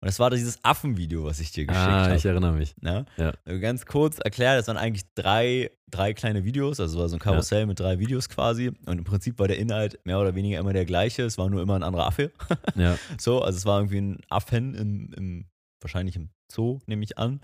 [0.00, 2.14] Und das war dieses Affenvideo, was ich dir geschickt ah, habe.
[2.16, 2.76] ich erinnere mich.
[2.80, 3.04] Ne?
[3.16, 3.32] Ja.
[3.44, 7.16] Also Ganz kurz erklärt, das waren eigentlich drei, drei kleine Videos, also es war so
[7.16, 8.68] ein Karussell mit drei Videos quasi.
[8.86, 11.24] Und im Prinzip war der Inhalt mehr oder weniger immer der gleiche.
[11.24, 12.30] Es war nur immer ein anderer Affe.
[12.76, 15.44] Ja, So, also es war irgendwie ein Affen im, im
[15.80, 17.40] wahrscheinlich im Zoo, nehme ich an.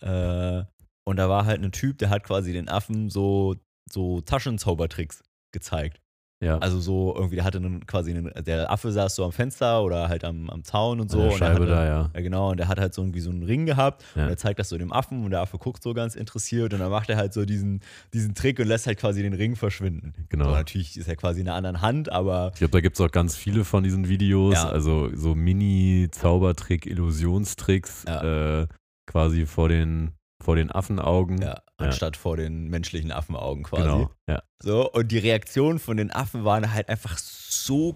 [0.00, 0.64] Äh,
[1.04, 3.56] und da war halt ein Typ, der hat quasi den Affen so,
[3.90, 6.00] so Taschenzaubertricks gezeigt.
[6.42, 6.58] Ja.
[6.58, 10.08] Also so irgendwie, der hatte einen, quasi einen, der Affe saß so am Fenster oder
[10.08, 11.18] halt am, am Zaun und so.
[11.20, 12.10] An der und er Scheibe hatte, da, ja.
[12.14, 14.24] Ja, genau, und der hat halt so irgendwie so einen Ring gehabt Ja.
[14.24, 16.80] und er zeigt das so dem Affen und der Affe guckt so ganz interessiert und
[16.80, 17.80] dann macht er halt so diesen,
[18.14, 20.14] diesen Trick und lässt halt quasi den Ring verschwinden.
[20.30, 20.46] Genau.
[20.46, 23.00] So, natürlich ist er quasi in einer anderen Hand, aber Ich glaube, da gibt es
[23.04, 24.54] auch ganz viele von diesen Videos.
[24.54, 24.68] Ja.
[24.70, 28.66] Also so Mini-Zaubertrick, Illusionstricks äh,
[29.06, 31.40] quasi vor den, vor den Affenaugen.
[31.40, 33.82] ja, anstatt vor den menschlichen Affenaugen quasi.
[33.82, 34.10] genau.
[34.28, 34.42] Ja.
[34.62, 37.39] So, und die Reaktionen von den Affen waren halt einfach so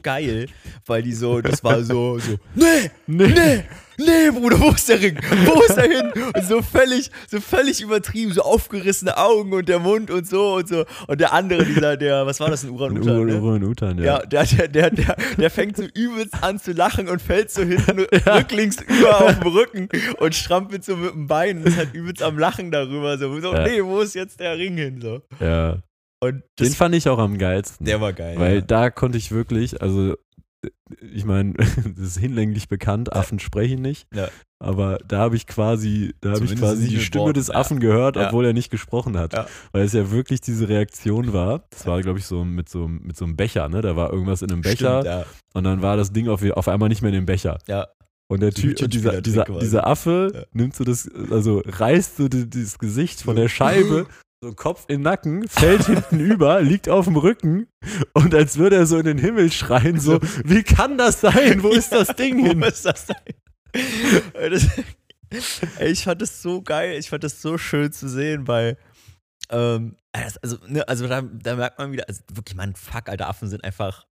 [0.03, 0.47] geil,
[0.87, 3.65] weil die so, das war so, so, nee, nee, nee,
[3.99, 5.19] nee, Bruder, wo ist der Ring?
[5.45, 6.13] Wo ist er hin?
[6.35, 10.69] Und so völlig, so völlig übertrieben, so aufgerissene Augen und der Mund und so und
[10.69, 10.85] so.
[11.07, 13.15] Und der andere, dieser, der, was war das, ein Uran-Utan?
[13.17, 13.41] Uran Ne?
[13.41, 14.05] Uran Utan, ja.
[14.05, 17.63] Ja, der, der, der, der, der fängt so übelst an zu lachen und fällt so
[17.63, 21.95] hinten rücklings über auf den Rücken und strampelt so mit dem Bein und ist halt
[21.95, 23.17] übelst am Lachen darüber.
[23.19, 23.65] So, so Ja.
[23.67, 25.01] nee, wo ist jetzt der Ring hin?
[25.01, 25.23] So.
[25.41, 25.79] ja.
[26.25, 27.87] Und Den das, fand ich auch am geilsten.
[27.87, 28.39] der war geil.
[28.39, 28.61] Weil ja.
[28.61, 30.17] da konnte ich wirklich, also
[31.01, 31.55] ich meine,
[31.97, 34.07] das ist hinlänglich bekannt, Affen sprechen nicht.
[34.15, 34.29] Ja.
[34.59, 37.51] Aber da habe ich quasi, da habe ich quasi die Stimme Worten, des.
[37.51, 38.29] Affen gehört, Ja.
[38.29, 39.35] obwohl er nicht gesprochen hat.
[39.35, 39.47] Ja.
[39.73, 41.65] Weil es ja wirklich diese Reaktion war.
[41.71, 43.83] Das war, glaube ich, so mit, so mit so einem Becher, ne?
[43.83, 46.89] Da war irgendwas in einem Becher Stimmt, und dann war das Ding auf, auf einmal
[46.89, 47.59] nicht mehr in dem Becher.
[47.69, 47.89] ja.
[48.27, 52.79] Und der Typ, und dieser, dieser, dieser Affe nimmt so das, also reißt so dieses
[52.79, 54.07] Gesicht von der Scheibe,
[54.45, 57.67] so Kopf in den Nacken, fällt hinten über, liegt auf dem Rücken
[58.13, 61.63] und als würde er so in den Himmel schreien, so, wie kann das sein?
[61.63, 62.63] Wo ist das Ding Wo hin?
[62.63, 64.51] ist das denn?
[64.51, 64.69] das,
[65.79, 68.77] ey, ich fand das so geil, ich fand das so schön zu sehen, weil,
[69.49, 73.49] ähm, also, ne, also da, da merkt man wieder, also wirklich, man, fuck, Alter, Affen
[73.49, 74.07] sind einfach,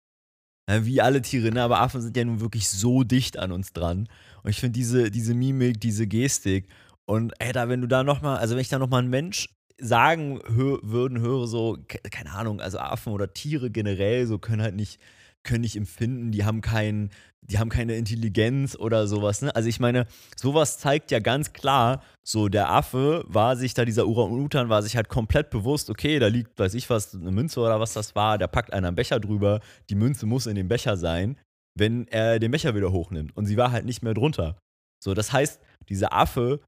[0.70, 3.74] ja, wie alle Tiere, ne, aber Affen sind ja nun wirklich so dicht an uns
[3.74, 4.08] dran.
[4.44, 6.70] Und ich finde diese, diese Mimik, diese Gestik
[7.06, 9.50] und, ey, da, wenn du da nochmal, also wenn ich da nochmal einen Mensch
[9.82, 14.62] sagen hör, würden, höre so, ke- keine Ahnung, also Affen oder Tiere generell so können
[14.62, 15.00] halt nicht,
[15.44, 17.10] können nicht empfinden, die haben keinen,
[17.42, 19.56] die haben keine Intelligenz oder sowas, ne?
[19.56, 24.08] Also ich meine, sowas zeigt ja ganz klar, so der Affe war sich da, dieser
[24.08, 27.80] Orang-Utan war sich halt komplett bewusst, okay, da liegt, weiß ich was, eine Münze oder
[27.80, 30.96] was das war, da packt einer einen Becher drüber, die Münze muss in dem Becher
[30.96, 31.38] sein,
[31.76, 34.60] wenn er den Becher wieder hochnimmt und sie war halt nicht mehr drunter.
[35.04, 36.60] So, das heißt, dieser Affe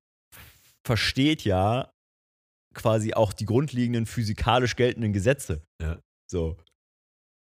[0.85, 1.91] versteht ja
[2.73, 5.61] quasi auch die grundlegenden physikalisch geltenden Gesetze.
[5.81, 5.99] Ja.
[6.29, 6.57] So.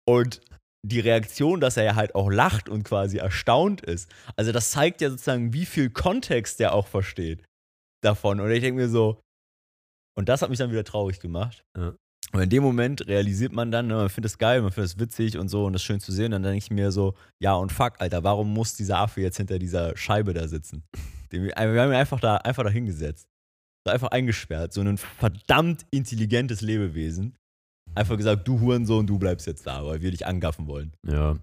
[0.08, 0.42] Und
[0.86, 5.02] die Reaktion, dass er ja halt auch lacht und quasi erstaunt ist, also das zeigt
[5.02, 7.44] ja sozusagen, wie viel Kontext der auch versteht
[8.02, 8.40] davon.
[8.40, 9.20] Und ich denke mir so,
[10.18, 11.64] und das hat mich dann wieder traurig gemacht.
[11.78, 11.94] Ja.
[12.32, 15.00] Und in dem Moment realisiert man dann, ne, man findet es geil, man findet es
[15.00, 16.32] witzig und so und das schön zu sehen.
[16.32, 19.58] Dann denke ich mir so, ja und fuck, Alter, warum muss dieser Affe jetzt hinter
[19.58, 20.84] dieser Scheibe da sitzen?
[21.32, 23.28] Den wir haben ihn einfach da, einfach da hingesetzt.
[23.86, 24.74] Einfach eingesperrt.
[24.74, 27.36] So ein verdammt intelligentes Lebewesen.
[27.96, 30.94] Einfach gesagt, du Hurensohn, du bleibst jetzt da, weil wir dich angaffen wollen.
[31.08, 31.38] Ja.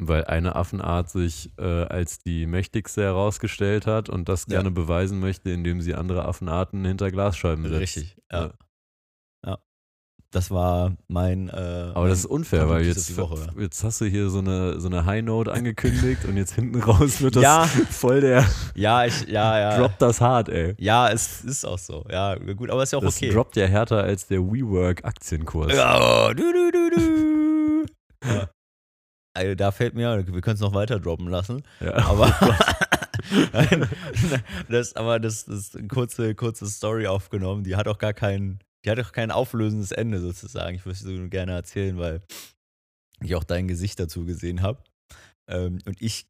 [0.00, 4.56] Weil eine Affenart sich äh, als die mächtigste herausgestellt hat und das Ja.
[4.56, 7.80] gerne beweisen möchte, indem sie andere Affenarten hinter Glasscheiben setzt.
[7.80, 8.38] Richtig, ja.
[8.38, 8.46] Ja.
[8.46, 8.52] ja.
[10.30, 11.48] Das war mein.
[11.48, 13.10] Äh, Aber das ist unfair, weil jetzt,
[13.58, 17.22] jetzt hast du hier so eine, so eine High Note angekündigt und jetzt hinten raus
[17.22, 17.64] wird das Ja.
[17.64, 19.78] voll der ja, ich, ja, ja.
[19.78, 20.74] Droppt das hart, ey.
[20.78, 22.04] Ja, es ist auch so.
[22.10, 23.30] Ja, gut, aber ist ja auch Das okay.
[23.30, 25.72] droppt ja härter als der WeWork-Aktienkurs.
[25.74, 27.86] Ja, du, du, du, du.
[28.26, 28.50] ja.
[29.34, 31.62] Also, da fällt mir, wir können es noch weiter droppen lassen.
[31.80, 31.94] Ja.
[32.06, 32.26] Aber,
[33.52, 33.88] Nein,
[34.68, 37.64] das, aber das, ist eine kurze, kurze Story aufgenommen.
[37.64, 38.58] Die hat auch gar kein,
[38.88, 40.74] die hat auch kein auflösendes Ende sozusagen.
[40.76, 42.22] Ich würde es so gerne erzählen, weil
[43.20, 44.82] ich auch dein Gesicht dazu gesehen habe.
[45.48, 46.26] Ähm, und ich,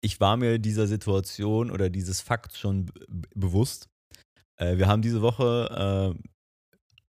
[0.00, 2.90] ich war mir dieser Situation oder dieses Fakt schon
[3.34, 3.88] bewusst.
[4.56, 6.28] Äh, wir haben diese Woche äh,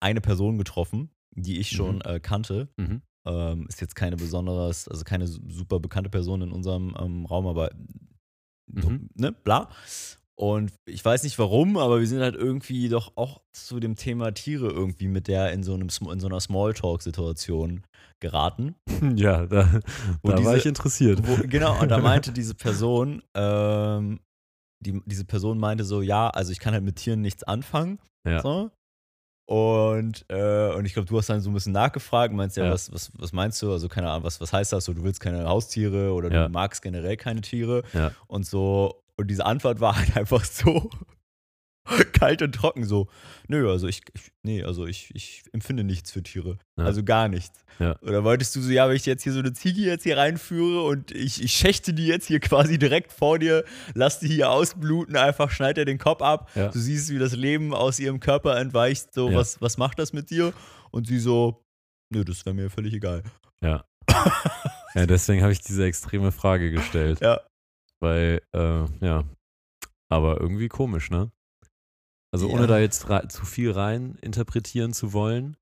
[0.01, 2.01] eine Person getroffen, die ich schon Mhm.
[2.03, 2.67] äh, kannte.
[2.77, 3.01] Mhm.
[3.27, 7.47] Ähm, ist jetzt keine besonderes, also keine su- super bekannte Person in unserem ähm, Raum,
[7.47, 7.71] aber
[8.67, 9.09] Mhm.
[9.15, 9.69] ne, bla.
[10.37, 14.33] Und ich weiß nicht warum, aber wir sind halt irgendwie doch auch zu dem Thema
[14.33, 17.83] Tiere irgendwie mit der in so, einem, in so einer Smalltalk-Situation
[18.21, 18.75] geraten.
[19.15, 19.81] Ja, da, da
[20.23, 21.25] war diese- ich interessiert.
[21.25, 24.19] Wo, genau, und da meinte diese Person, ähm,
[24.85, 27.99] die, diese Person meinte so, ja, also ich kann halt mit Tieren nichts anfangen.
[28.27, 28.41] Ja.
[28.41, 28.71] So.
[29.47, 32.71] Und, äh, und ich glaube, du hast dann so ein bisschen nachgefragt, meinst ja, Ja.
[32.71, 33.71] Was, was, was meinst du?
[33.71, 34.85] Also, keine Ahnung, was, was heißt das?
[34.85, 36.47] So, du willst keine Haustiere oder Ja.
[36.47, 38.11] du magst generell keine Tiere Ja.
[38.27, 39.01] und so.
[39.17, 40.89] Und diese Antwort war halt einfach so
[42.13, 43.07] kalt und trocken so.
[43.47, 46.57] Nö, also ich, ich nee, also ich, ich empfinde nichts für Tiere.
[46.77, 46.85] Ja.
[46.85, 47.63] Also gar nichts.
[47.79, 47.99] Ja.
[48.01, 50.83] Oder wolltest du so, ja, wenn ich jetzt hier so eine Ziege jetzt hier reinführe
[50.83, 55.15] und ich, ich schächte die jetzt hier quasi direkt vor dir, lass die hier ausbluten,
[55.15, 56.49] einfach schneid dir den Kopf ab.
[56.55, 56.69] Ja.
[56.69, 59.13] Du siehst, wie das Leben aus ihrem Körper entweicht.
[59.13, 60.53] So, was, was macht das mit dir?
[60.91, 61.63] Und sie so,
[62.09, 63.23] nö, das wäre mir völlig egal.
[63.61, 63.85] Ja.
[64.95, 67.19] ja, deswegen habe ich diese extreme Frage gestellt.
[67.21, 67.41] Ja.
[68.05, 69.23] Weil, äh, ja.
[70.11, 71.31] Aber irgendwie komisch, ne?
[72.31, 72.67] Also ohne Ja.
[72.67, 75.57] da jetzt zu viel rein interpretieren zu wollen.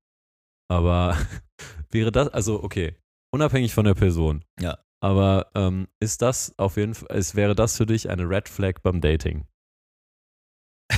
[0.68, 1.16] Aber
[1.90, 2.96] wäre das, also okay,
[3.32, 4.44] unabhängig von der Person.
[4.60, 4.78] Ja.
[5.02, 8.80] Aber ähm, ist das auf jeden Fall, es wäre das für dich eine Red Flag
[8.82, 9.46] beim Dating?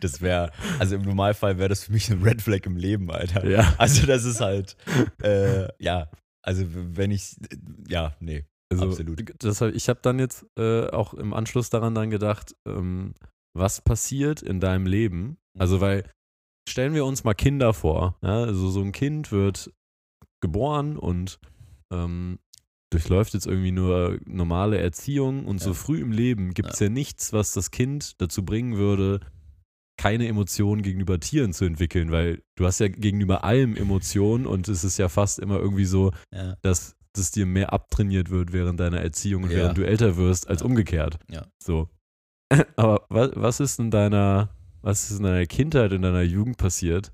[0.00, 3.44] Das wäre, also im Normalfall wäre das für mich ein Red Flag im Leben, Alter.
[3.44, 3.74] Ja.
[3.78, 4.76] Also das ist halt,
[5.22, 6.10] äh, ja,
[6.42, 7.36] also wenn ich,
[7.88, 9.34] ja, nee, Also, Absolut.
[9.42, 13.14] Das, ich habe dann jetzt äh, auch im Anschluss daran dann gedacht, ähm,
[13.56, 15.36] was passiert in deinem Leben?
[15.58, 16.10] Also, weil
[16.68, 18.18] stellen wir uns mal Kinder vor.
[18.22, 18.42] Ja?
[18.44, 19.72] Also, so ein Kind wird
[20.40, 21.38] geboren und
[21.92, 22.38] ähm,
[22.90, 25.74] durchläuft jetzt irgendwie nur normale Erziehung und so Ja.
[25.74, 26.88] früh im Leben gibt es ja.
[26.88, 29.20] nichts, was das Kind dazu bringen würde,
[29.96, 34.84] keine Emotionen gegenüber Tieren zu entwickeln, weil du hast ja gegenüber allem Emotionen und es
[34.84, 39.00] ist ja fast immer irgendwie so, ja, dass das dir mehr abtrainiert wird während deiner
[39.00, 39.58] Erziehung und Ja.
[39.58, 40.66] während du älter wirst, als Ja.
[40.66, 41.18] umgekehrt.
[41.30, 41.46] Ja.
[41.62, 41.88] So.
[42.76, 44.50] Aber was, was ist in deiner,
[44.82, 47.12] was ist in deiner Kindheit, in deiner Jugend passiert,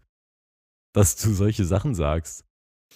[0.95, 2.45] dass du solche Sachen sagst?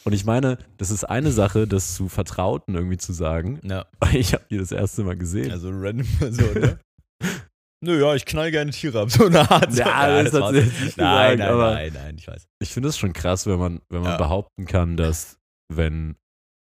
[0.04, 3.60] Und ich meine, das ist eine Sache, das zu Vertrauten irgendwie zu sagen.
[3.62, 5.52] ja, Ich habe die das erste Mal gesehen.
[5.52, 6.78] also random Person, ne?
[7.84, 9.72] Nö, ja, ich knall gerne Tiere ab, so eine Art.
[9.74, 12.46] Ja, das sie jetzt nicht Nein, gesagt, nein, aber- nein, nein, ich weiß.
[12.60, 14.16] Ich finde es schon krass, wenn man, wenn man Ja.
[14.16, 15.38] behaupten kann, dass
[15.72, 16.16] wenn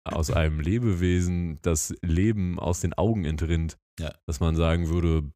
[0.04, 4.14] aus einem Lebewesen das Leben aus den Augen entrinnt, Ja.
[4.26, 5.30] dass man sagen würde,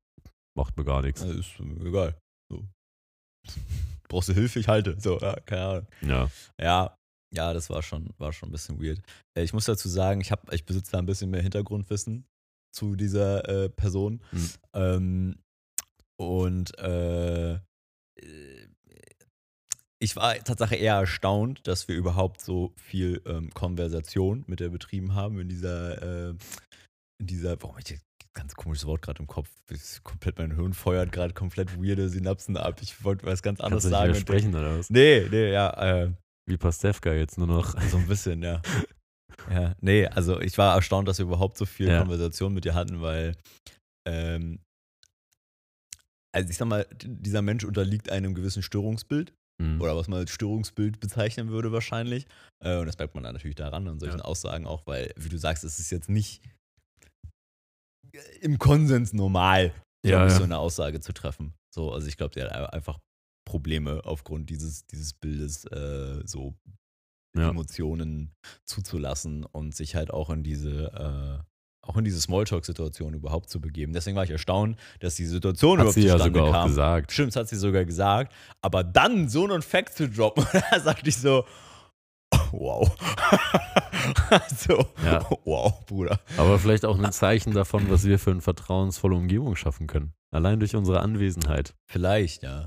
[0.56, 1.22] macht mir gar nichts.
[1.22, 2.18] Ist egal.
[2.50, 2.66] So.
[4.08, 4.98] Brauchst du Hilfe, ich halte.
[5.00, 5.86] So, ja, keine Ahnung.
[6.02, 6.30] Ja.
[6.60, 6.96] Ja,
[7.34, 9.00] ja, das war schon, war schon ein bisschen weird.
[9.36, 12.26] Äh, Ich muss dazu sagen, ich, hab, ich besitze da ein bisschen mehr Hintergrundwissen
[12.74, 14.22] zu dieser äh, Person.
[14.32, 14.50] Mhm.
[14.74, 15.38] Ähm,
[16.18, 18.67] und äh, äh,
[20.00, 25.14] ich war tatsächlich eher erstaunt, dass wir überhaupt so viel ähm, Konversation mit der betrieben
[25.14, 26.34] haben in dieser, äh,
[27.20, 27.98] in dieser, warum ich
[28.34, 32.56] ganz komisches Wort gerade im Kopf, ist komplett mein Hirn feuert gerade komplett weirde Synapsen
[32.56, 32.80] ab.
[32.80, 34.10] Ich wollte was ganz anderes Kannst du nicht sagen.
[34.12, 34.90] mehr und sprechen oder was?
[34.90, 36.12] Nee, nee, ja, äh,
[36.46, 37.80] Wie Pastewka jetzt nur noch.
[37.90, 38.62] so ein bisschen, ja.
[39.50, 42.00] Ja, nee, also ich war erstaunt, dass wir überhaupt so viel Ja.
[42.00, 43.34] Konversation mit dir hatten, weil,
[44.06, 44.58] ähm,
[46.34, 49.80] also ich sag mal, dieser Mensch unterliegt einem gewissen Störungsbild Hm.
[49.80, 52.26] oder was man als Störungsbild bezeichnen würde wahrscheinlich.
[52.64, 54.24] Äh, und das merkt man dann natürlich daran an solchen Ja.
[54.24, 56.42] Aussagen auch, weil, wie du sagst, es ist jetzt nicht
[58.40, 59.72] im Konsens normal,
[60.04, 60.30] Ja, ja.
[60.30, 61.54] so eine Aussage zu treffen.
[61.74, 62.98] So, also ich glaube, der hat einfach
[63.44, 66.54] Probleme aufgrund dieses, dieses Bildes, äh, so
[67.36, 67.50] Ja.
[67.50, 68.32] Emotionen
[68.64, 70.92] zuzulassen und sich halt auch in diese,
[71.44, 71.44] äh,
[71.88, 73.92] auch in diese Smalltalk-Situation überhaupt zu begeben.
[73.92, 76.68] Deswegen war ich erstaunt, dass die Situation Hat überhaupt sie ja zustande sogar auch kam.
[76.68, 77.12] gesagt.
[77.12, 78.32] Stimmt, das hat sie sogar gesagt.
[78.62, 81.44] Aber dann so einen Fact zu droppen, da sagte ich so,
[82.52, 82.90] wow.
[84.56, 85.26] so, Ja.
[85.44, 86.20] wow, Bruder.
[86.36, 90.12] Aber vielleicht auch ein Zeichen davon, was wir für eine vertrauensvolle Umgebung schaffen können.
[90.30, 91.74] Allein durch unsere Anwesenheit.
[91.86, 92.66] Vielleicht, ja.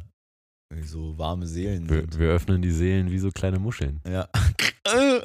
[0.73, 2.17] Wie so warme Seelen Wir, sind.
[2.17, 4.01] wir öffnen die Seelen wie so kleine Muscheln.
[4.07, 4.29] Ja.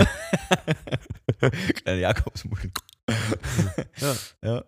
[1.77, 2.71] Kleine Jakobsmuschel.
[4.01, 4.17] Ja.
[4.43, 4.65] Ja.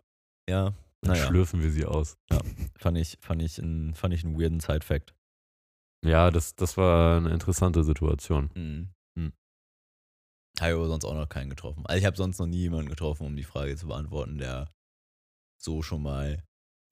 [0.49, 0.75] Ja.
[1.03, 1.27] Dann Naja.
[1.27, 2.17] schlürfen wir sie aus.
[2.77, 5.15] Fand ich, fand ich, einen, fand ich einen weirden Side-Fact.
[6.05, 8.51] Ja, das, das war eine interessante Situation.
[8.55, 8.89] Mhm.
[9.19, 9.33] Hm.
[10.61, 11.85] Habe aber sonst auch noch keinen getroffen.
[11.87, 14.71] Also ich habe sonst noch nie jemanden getroffen, um die Frage zu beantworten, der
[15.61, 16.43] so schon mal.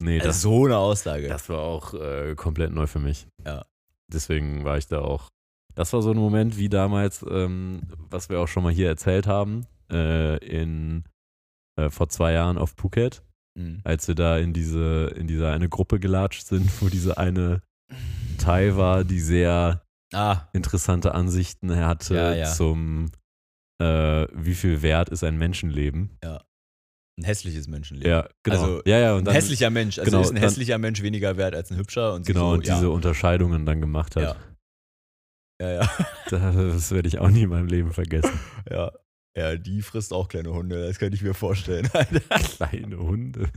[0.01, 1.27] Nee, Also das, so eine Aussage.
[1.27, 3.27] das war auch äh, komplett neu für mich.
[3.45, 3.65] Ja.
[4.11, 5.27] Deswegen war ich da auch.
[5.75, 9.27] Das war so ein Moment wie damals, ähm, was wir auch schon mal hier erzählt
[9.27, 11.03] haben, äh, in,
[11.77, 13.23] äh, vor zwei Jahren auf Phuket,
[13.57, 13.81] Mhm.
[13.83, 17.61] als wir da in diese, in diese eine Gruppe gelatscht sind, wo diese eine
[18.37, 19.81] Thai war, die sehr
[20.13, 22.45] Ah, interessante Ansichten hatte Ja, ja.
[22.53, 23.11] zum,
[23.81, 26.17] äh, wie viel wert ist ein Menschenleben.
[27.19, 28.09] ein hässliches Menschenleben.
[28.11, 28.61] Ja, genau.
[28.61, 29.97] Also, ja, ja, und Ein dann, hässlicher Mensch.
[29.97, 32.53] Also genau, ist ein dann- hässlicher Mensch weniger wert als ein hübscher und genau, so,
[32.53, 34.37] und diese Unterscheidungen dann gemacht hat.
[35.59, 35.67] Ja.
[35.67, 35.89] Ja, ja.
[36.29, 38.39] Das werde ich auch nie in meinem Leben vergessen.
[38.69, 38.91] Ja.
[39.37, 41.87] Ja, die frisst auch kleine Hunde, das kann ich mir vorstellen.
[42.57, 43.51] Kleine Hunde.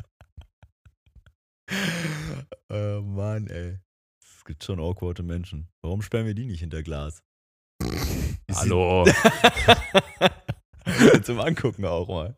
[2.68, 3.78] oh Mann, ey.
[4.22, 5.68] Es gibt schon awkwarde Menschen.
[5.82, 7.22] Warum sperren wir die nicht hinter Glas?
[8.52, 9.06] Hallo.
[11.22, 12.36] Zum Angucken auch mal.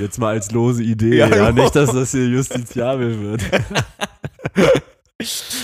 [0.00, 1.52] Jetzt mal als lose Idee, Ja, ja, ja.
[1.52, 3.42] nicht, dass das hier justiziabel wird.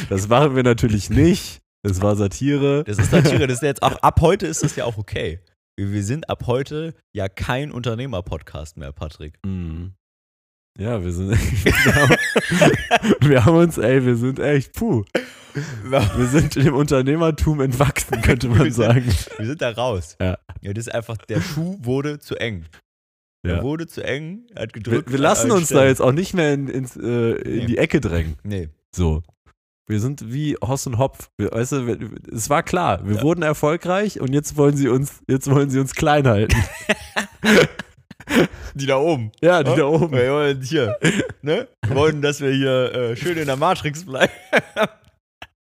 [0.08, 1.60] Das machen wir natürlich nicht.
[1.82, 2.82] Das war Satire.
[2.84, 5.40] Das ist Satire, das ist jetzt auch, ab heute ist das ja auch okay.
[5.80, 9.38] Wir, wir sind ab heute ja kein Unternehmer-Podcast mehr, Patrick.
[9.46, 9.94] Mhm.
[10.78, 11.30] Ja, wir sind.
[13.22, 15.04] wir, haben, wir uns, ey, wir sind echt, puh.
[15.94, 19.06] Wir sind dem Unternehmertum entwachsen, könnte man Wir sind- sagen.
[19.38, 20.16] Wir sind da raus.
[20.20, 20.36] Ja.
[20.60, 22.66] ja das ist einfach, der Schuh wurde zu eng.
[23.42, 23.62] Der Ja.
[23.62, 25.10] wurde zu eng, er hat Wir, gedrückt.
[25.10, 27.00] wir lassen an uns da jetzt auch nicht mehr in, ins, äh,
[27.40, 27.66] in Nee.
[27.66, 28.36] die Ecke drängen.
[28.42, 28.68] Nee.
[28.94, 29.22] So.
[29.88, 31.30] Wir sind wie Hoss und Hopf.
[31.36, 33.22] Wir, weißt du, es war klar, wir Ja.
[33.22, 36.56] wurden erfolgreich und jetzt wollen sie uns, jetzt wollen sie uns klein halten.
[38.74, 39.32] Die da oben.
[39.40, 39.76] ja, die Ja?
[39.76, 40.12] da oben.
[40.12, 40.96] Wir wollen hier,
[41.42, 41.66] ne?
[41.84, 44.32] Wir wollen, dass wir hier äh, schön in der Matrix bleiben.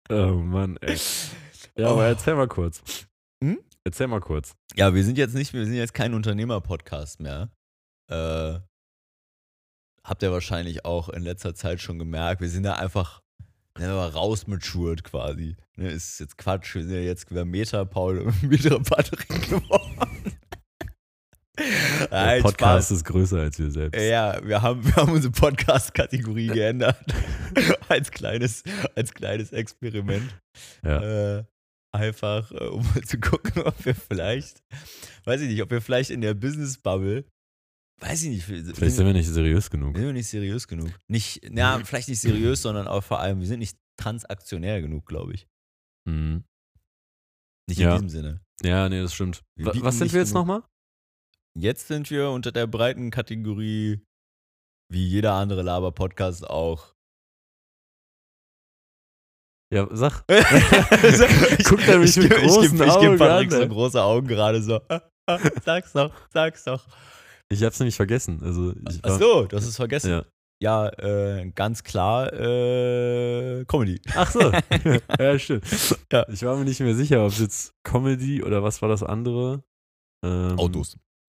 [0.09, 0.97] Oh Mann, ey.
[1.77, 1.91] Ja, Oh.
[1.95, 2.81] aber erzähl mal kurz.
[3.43, 3.59] Hm?
[3.83, 4.55] Erzähl mal kurz.
[4.77, 7.49] Ja, wir sind jetzt nicht, wir sind jetzt kein Unternehmer-Podcast mehr.
[8.09, 8.59] Äh,
[10.05, 12.39] habt ihr wahrscheinlich auch in letzter Zeit schon gemerkt.
[12.39, 13.21] Wir sind da einfach
[13.79, 15.55] ne, mal raus mit Schurt quasi.
[15.75, 16.75] Ne, ist jetzt Quatsch.
[16.75, 20.37] Wir sind ja jetzt wir haben Meta Paul und Meta Patrick geworden.
[22.11, 23.99] Der Podcast ist größer als wir selbst.
[23.99, 27.03] Ja, wir haben, wir haben unsere Podcast-Kategorie geändert.
[27.89, 28.63] als, kleines,
[28.95, 30.35] als kleines Experiment.
[30.83, 31.37] Ja.
[31.37, 31.43] Äh,
[31.91, 34.61] einfach, äh, um mal zu gucken, ob wir vielleicht,
[35.25, 37.25] weiß ich nicht, ob wir vielleicht in der Business-Bubble,
[37.99, 39.95] weiß ich nicht, Vielleicht sind wir nicht seriös genug.
[39.95, 40.91] sind wir nicht seriös genug.
[41.07, 45.33] Nicht, na, vielleicht nicht seriös, sondern auch vor allem, wir sind nicht transaktionär genug, glaube
[45.33, 45.47] ich.
[46.07, 46.43] Mhm.
[47.69, 47.95] Nicht Ja.
[47.95, 48.41] in diesem Sinne.
[48.63, 49.43] Ja, nee, das stimmt.
[49.57, 50.63] Was sind wir jetzt nochmal?
[51.57, 53.99] Jetzt sind wir unter der breiten Kategorie,
[54.91, 56.93] wie jeder andere Laber-Podcast auch.
[59.73, 60.23] Ja, sag.
[60.29, 63.61] Ich- Guckt er mich ich mit ich großen geb- Ich gebe Augen Patrick an, so
[63.63, 63.67] ey.
[63.67, 64.79] große Augen gerade so.
[65.65, 66.87] sag's doch, sag's doch.
[67.49, 68.41] Ich hab's nämlich vergessen.
[68.43, 70.09] Also ich war, Ach so, du hast es vergessen.
[70.09, 70.25] Ja.
[70.59, 74.01] Ja, äh, ganz klar äh, Comedy.
[74.15, 74.51] Ach so.
[75.19, 75.65] ja, stimmt.
[76.11, 76.27] Ja.
[76.29, 79.63] Ich war mir nicht mehr sicher, ob es jetzt Comedy oder was war das andere?
[80.25, 80.57] Ähm,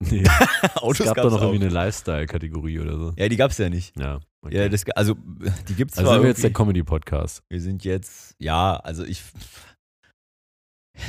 [0.01, 0.23] Nee,
[0.77, 3.13] Autos es gab doch noch irgendwie eine Lifestyle-Kategorie oder so.
[3.17, 3.99] Ja, die gab's ja nicht.
[3.99, 4.21] Ja.
[4.43, 4.57] okay.
[4.57, 5.17] Ja, das, also
[5.69, 7.43] die gibt's also zwar sind wir jetzt der Comedy-Podcast.
[7.49, 9.25] Wir sind jetzt, ja, also ich,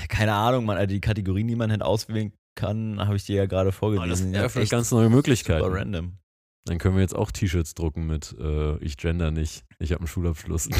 [0.07, 3.45] keine Ahnung, man, also die Kategorien, die man hätte auswählen kann, habe ich dir ja
[3.45, 4.09] gerade vorgelesen.
[4.09, 5.63] das sind ja eröffnet echt ganz neue Möglichkeiten.
[5.63, 6.17] Super random.
[6.65, 10.07] Dann können wir jetzt auch T-Shirts drucken mit äh, Ich gender nicht, ich habe einen
[10.07, 10.69] Schulabschluss.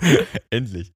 [0.50, 0.92] Endlich.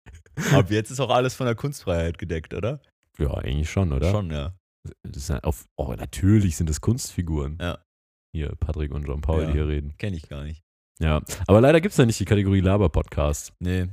[0.52, 2.80] Ab jetzt ist auch alles von der Kunstfreiheit gedeckt, oder?
[3.18, 4.10] ja, eigentlich schon, oder?
[4.10, 4.54] Schon, ja.
[5.02, 7.58] Das ja auf, oh, natürlich sind es Kunstfiguren.
[7.60, 7.78] Ja.
[8.32, 9.46] Hier, Patrick und Jean Paul, Ja.
[9.48, 9.94] die hier reden.
[9.98, 10.62] Kenne ich gar nicht.
[11.00, 13.52] Ja, aber leider gibt es ja nicht die Kategorie Laber-Podcast.
[13.58, 13.88] Nee.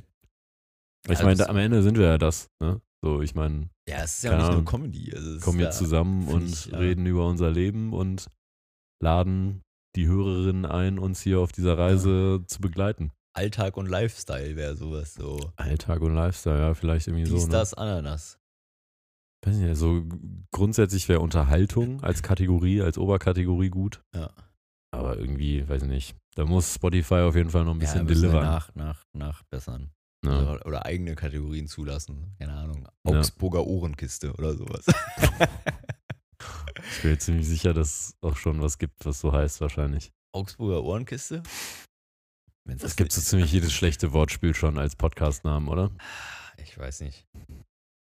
[1.07, 2.49] Ich Ja, meine, das- am Ende sind wir ja das.
[2.59, 2.81] Ne?
[3.05, 4.65] So, ich meine, Ja, es ist ja nicht nur.
[4.65, 5.13] Comedy.
[5.13, 6.79] Also kommen ist jetzt ja, zusammen und ich, ja.
[6.79, 8.31] reden über unser Leben und
[8.99, 9.61] laden
[9.95, 13.11] die Hörerinnen ein, uns hier auf dieser Reise zu begleiten.
[13.37, 15.39] Alltag und Lifestyle wäre sowas so.
[15.55, 17.45] Alltag und Lifestyle, ja, vielleicht irgendwie Dies, so.
[17.45, 17.51] Ne?
[17.51, 18.39] das, Ananas.
[19.45, 20.03] Weiß nicht, also
[20.51, 24.01] grundsätzlich wäre Unterhaltung als Kategorie, als Oberkategorie gut.
[24.15, 24.31] Ja.
[24.89, 26.15] Aber irgendwie, weiß ich nicht.
[26.33, 28.43] Da muss Spotify auf jeden Fall noch ein ja, bisschen wir delivern.
[28.43, 29.91] nach, nach, nachbessern.
[30.25, 30.51] Ja.
[30.53, 32.35] Oder, oder eigene Kategorien zulassen.
[32.39, 32.87] Keine Ahnung.
[33.05, 33.19] Ja.
[33.19, 34.85] Augsburger Ohrenkiste oder sowas.
[36.91, 40.11] Ich bin mir ziemlich sicher, dass es auch schon was gibt, was so heißt wahrscheinlich.
[40.33, 41.43] Augsburger Ohrenkiste?
[42.65, 45.91] Wenn's das gibt so ziemlich jedes schlechte Wortspiel schon als Podcastnamen, oder?
[46.57, 47.27] Ich weiß nicht.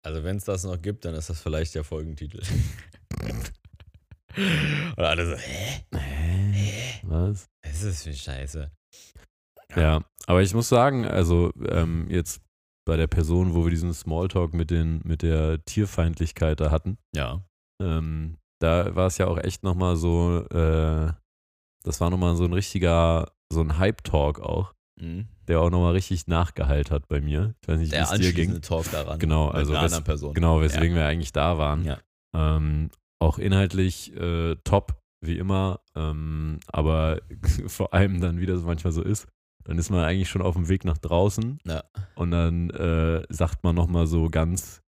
[0.04, 2.42] Also wenn es das noch gibt, dann ist das vielleicht der Folgentitel.
[4.96, 5.84] Oder alle so, hä?
[5.94, 7.00] Hä?
[7.02, 7.48] Was?
[7.62, 8.70] Was ist das für Scheiße?
[9.76, 12.42] Ja, aber ich muss sagen, also ähm, jetzt
[12.86, 17.42] bei der Person, wo wir diesen Smalltalk mit, den, mit der Tierfeindlichkeit da hatten, Ja.
[17.80, 21.12] ähm, da war es ja auch echt nochmal so, äh,
[21.84, 25.26] das war nochmal so ein richtiger, so ein Hype-Talk auch, Mhm.
[25.48, 27.54] der auch nochmal richtig nachgeheilt hat bei mir.
[27.62, 28.60] Ich weiß nicht, wie Der es dir ging.
[28.60, 29.18] Talk daran.
[29.18, 30.34] Genau, also einer wes- anderen Person.
[30.34, 31.84] Genau, weswegen wir eigentlich da waren.
[31.84, 31.98] Ja.
[32.36, 37.20] Ähm, auch inhaltlich äh, top, wie immer, ähm, aber
[37.68, 39.26] vor allem dann, wie das manchmal so ist,
[39.64, 41.82] dann ist man eigentlich schon auf dem Weg nach draußen Ja.
[42.14, 44.82] und dann äh, sagt man nochmal so ganz,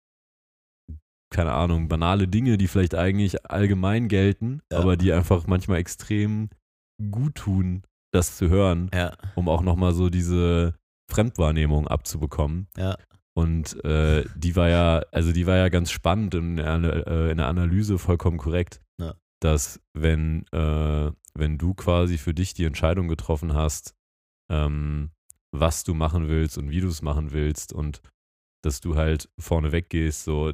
[1.31, 4.79] keine Ahnung, banale Dinge, die vielleicht eigentlich allgemein gelten, Ja.
[4.79, 6.49] aber die einfach manchmal extrem
[7.11, 7.83] gut tun,
[8.13, 9.13] das zu hören, Ja.
[9.35, 10.75] um auch nochmal so diese
[11.11, 12.67] Fremdwahrnehmung abzubekommen.
[12.77, 12.97] Ja.
[13.35, 17.37] Und äh, die war ja, also die war ja ganz spannend in, der- äh, in
[17.37, 18.79] der Analyse vollkommen korrekt,
[19.41, 23.93] dass wenn, äh, wenn du quasi für dich die Entscheidung getroffen hast,
[24.53, 25.11] ähm,
[25.51, 28.01] was du machen willst und wie du es machen willst und
[28.63, 30.51] dass du halt vorne weggehst, so,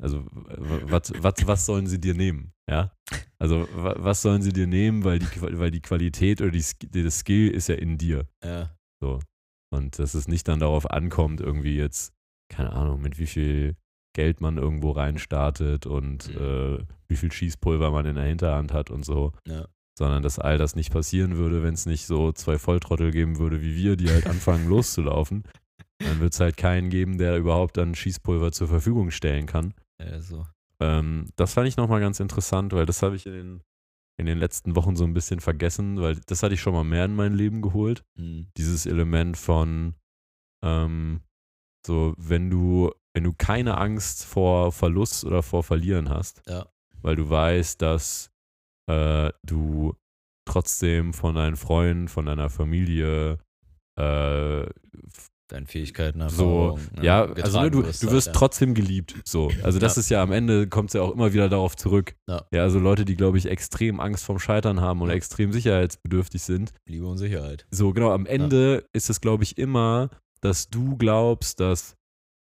[0.00, 2.52] Also was, was, was sollen sie dir nehmen?
[2.70, 2.92] Ja.
[3.38, 6.64] Also was sollen sie dir nehmen, weil die, weil die Qualität oder die,
[7.02, 8.26] das Skill ist ja in dir.
[8.44, 8.76] Ja.
[9.02, 9.20] So.
[9.74, 12.12] Und dass es nicht dann darauf ankommt, irgendwie jetzt,
[12.52, 13.76] keine Ahnung, mit wie viel
[14.14, 16.42] Geld man irgendwo reinstartet und Mhm.
[16.42, 19.32] äh, wie viel Schießpulver man in der Hinterhand hat und so.
[19.46, 19.66] Ja.
[19.98, 23.62] Sondern dass all das nicht passieren würde, wenn es nicht so zwei Volltrottel geben würde
[23.62, 25.44] wie wir, die halt anfangen loszulaufen.
[25.98, 29.72] Dann wird es halt keinen geben, der überhaupt dann Schießpulver zur Verfügung stellen kann.
[29.98, 30.46] Ja, so.
[30.80, 33.60] Ähm, das fand ich nochmal ganz interessant, weil das habe ich in den,
[34.18, 37.06] in den letzten Wochen so ein bisschen vergessen, weil das hatte ich schon mal mehr
[37.06, 38.04] in mein Leben geholt.
[38.18, 38.48] Mhm.
[38.58, 39.94] Dieses Element von
[40.62, 41.20] ähm,
[41.86, 46.66] so, wenn du, wenn du keine Angst vor Verlust oder vor Verlieren hast, Ja.
[47.00, 48.30] weil du weißt, dass
[48.90, 49.94] äh, du
[50.48, 53.38] trotzdem von deinen Freunden, von deiner Familie
[53.98, 54.66] äh,
[55.48, 58.32] Deine Fähigkeiten, so, Erfahrungen, ne, ja, also ne, du, wirst du halt, wirst ja.
[58.32, 59.14] trotzdem geliebt.
[59.24, 59.52] So.
[59.62, 60.00] Also das Ja.
[60.00, 62.16] ist ja am Ende, kommt es ja auch immer wieder darauf zurück.
[62.28, 62.44] Ja.
[62.60, 65.14] also Leute, die, glaube ich, extrem Angst vorm Scheitern haben und Ja.
[65.14, 66.72] extrem sicherheitsbedürftig sind.
[66.88, 67.64] Liebe und Sicherheit.
[67.70, 70.10] So, genau, am Ende ist es, glaube ich, immer,
[70.40, 71.94] dass du glaubst, dass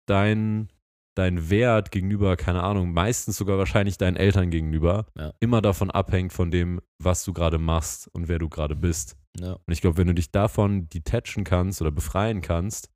[0.07, 0.69] dein,
[1.15, 5.33] dein Wert gegenüber, keine Ahnung, meistens sogar wahrscheinlich deinen Eltern gegenüber, Ja.
[5.39, 9.17] immer davon abhängt von dem, was du gerade machst und wer du gerade bist.
[9.39, 9.53] Ja.
[9.53, 12.89] Und ich glaube, wenn du dich davon detachen kannst oder befreien kannst,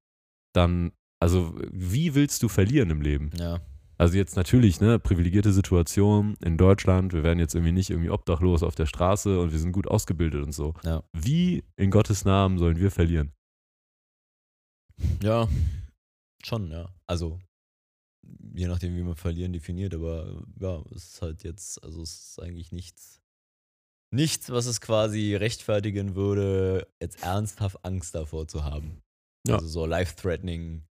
[0.54, 3.30] dann, also wie willst du verlieren im Leben?
[3.38, 3.60] Ja.
[4.00, 8.62] Also jetzt natürlich, ne, privilegierte Situation in Deutschland, wir werden jetzt irgendwie nicht irgendwie obdachlos
[8.62, 10.76] auf der Straße und wir sind gut ausgebildet und so.
[10.84, 11.04] Ja.
[11.14, 13.32] Wie in Gottes Namen sollen wir verlieren?
[15.22, 15.48] Ja.
[16.44, 16.90] Schon, ja.
[17.08, 17.40] Also,
[18.56, 22.42] je nachdem, wie man verlieren definiert, aber ja, es ist halt jetzt, also es ist
[22.42, 23.22] eigentlich nichts,
[24.14, 29.02] nichts, was es quasi rechtfertigen würde, jetzt ernsthaft Angst davor zu haben.
[29.48, 29.56] Ja.
[29.56, 30.84] Also so life-threatening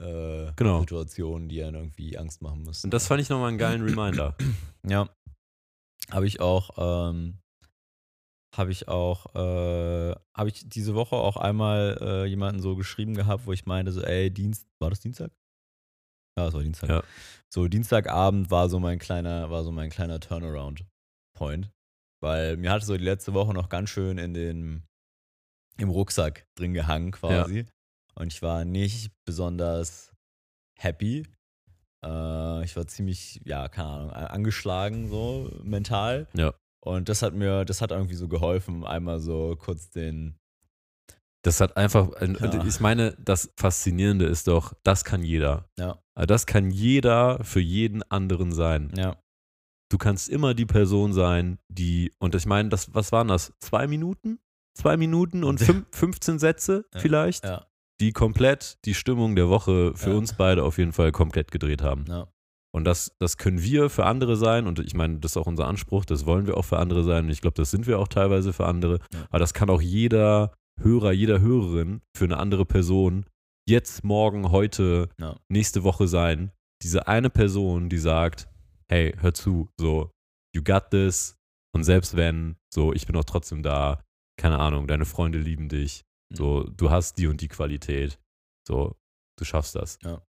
[0.00, 0.80] äh, Genau.
[0.80, 2.86] Situationen, die einen irgendwie Angst machen müssen.
[2.86, 4.36] Und das fand ich nochmal einen geilen Reminder.
[4.84, 5.08] Ja.
[6.10, 7.38] Habe ich auch, ähm,
[8.56, 13.46] habe ich auch, äh, habe ich diese Woche auch einmal äh, jemanden so geschrieben gehabt,
[13.46, 15.30] wo ich meinte, so, ey, Dienst, war das Dienstag?
[16.38, 16.88] Ja, es war Dienstag.
[16.88, 17.02] Ja.
[17.52, 21.70] So, Dienstagabend war so mein kleiner, war so mein kleiner Turnaround-Point.
[22.22, 24.84] Weil mir hatte so die letzte Woche noch ganz schön in den,
[25.78, 27.66] im Rucksack drin gehangen quasi.
[28.14, 30.12] Und ich war nicht besonders
[30.78, 31.26] happy.
[32.04, 36.28] Äh, ich war ziemlich, ja, keine Ahnung, angeschlagen so mental.
[36.34, 36.54] Ja.
[36.80, 40.36] Und das hat mir, das hat irgendwie so geholfen, einmal so kurz den,
[41.44, 42.64] Das hat einfach, Ja.
[42.64, 45.68] ich meine, das Faszinierende ist doch, das kann jeder.
[45.78, 46.01] Ja.
[46.14, 48.92] Also Das kann jeder für jeden anderen sein.
[48.96, 49.16] ja,
[49.90, 53.52] Du kannst immer die Person sein, die, und ich meine, das, was waren das?
[53.60, 54.38] Zwei Minuten?
[54.74, 57.00] Zwei Minuten und fünf, 15 Sätze Ja.
[57.00, 57.66] vielleicht, ja,
[58.00, 60.16] die komplett die Stimmung der Woche für Ja.
[60.16, 62.06] uns beide auf jeden Fall komplett gedreht haben.
[62.08, 62.26] ja,
[62.74, 64.66] Und das, das können wir für andere sein.
[64.66, 66.06] Und ich meine, das ist auch unser Anspruch.
[66.06, 67.26] Das wollen wir auch für andere sein.
[67.26, 68.98] Und ich glaube, das sind wir auch teilweise für andere.
[69.28, 73.26] Aber das kann auch jeder Hörer, jeder Hörerin für eine andere Person
[73.68, 75.38] jetzt, morgen, heute, Ja.
[75.48, 76.52] nächste Woche sein.
[76.82, 78.48] Diese eine Person, die sagt,
[78.90, 80.10] hey, hör zu, so,
[80.54, 81.36] you got this.
[81.74, 84.04] Und selbst wenn, so, ich bin auch trotzdem da.
[84.38, 86.02] Keine Ahnung, deine Freunde lieben dich.
[86.30, 86.36] Mhm.
[86.36, 88.18] So, du hast die und die Qualität.
[88.66, 88.96] So,
[89.38, 89.98] du schaffst das.
[90.02, 90.22] Ja.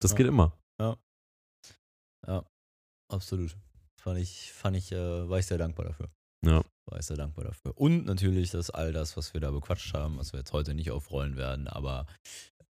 [0.00, 0.16] Das Ja.
[0.18, 0.58] geht immer.
[2.26, 2.44] ja,
[3.08, 3.56] absolut.
[4.00, 6.10] Fand ich, fand ich, äh, war ich sehr dankbar dafür.
[6.44, 6.62] Ja.
[6.88, 7.72] War ich sehr dankbar dafür.
[7.76, 10.90] Und natürlich, dass all das, was wir da bequatscht haben, was wir jetzt heute nicht
[10.90, 12.06] aufrollen werden, aber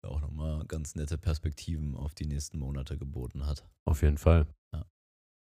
[0.02, 3.64] auch nochmal ganz nette Perspektiven auf die nächsten Monate geboten hat.
[3.84, 4.46] Auf jeden Fall.
[4.74, 4.84] Ja.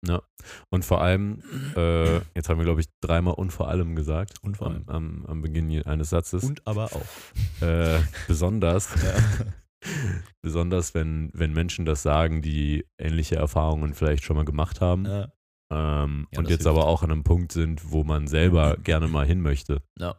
[0.06, 0.22] Ja.
[0.70, 1.42] Und vor allem,
[1.76, 4.42] äh, jetzt haben wir, glaube ich, dreimal und vor allem gesagt.
[4.42, 4.84] Und vor allem.
[4.88, 6.44] Am, am, am Beginn eines Satzes.
[6.44, 7.66] Und aber auch.
[7.66, 8.90] Äh, besonders,
[10.42, 15.06] besonders wenn, wenn Menschen das sagen, die ähnliche Erfahrungen vielleicht schon mal gemacht haben.
[15.06, 15.32] ja.
[15.72, 16.66] Ähm, Ja, und jetzt hilft.
[16.66, 19.82] aber auch an einem Punkt sind, wo man selber gerne mal hin möchte.
[19.98, 20.16] Ja.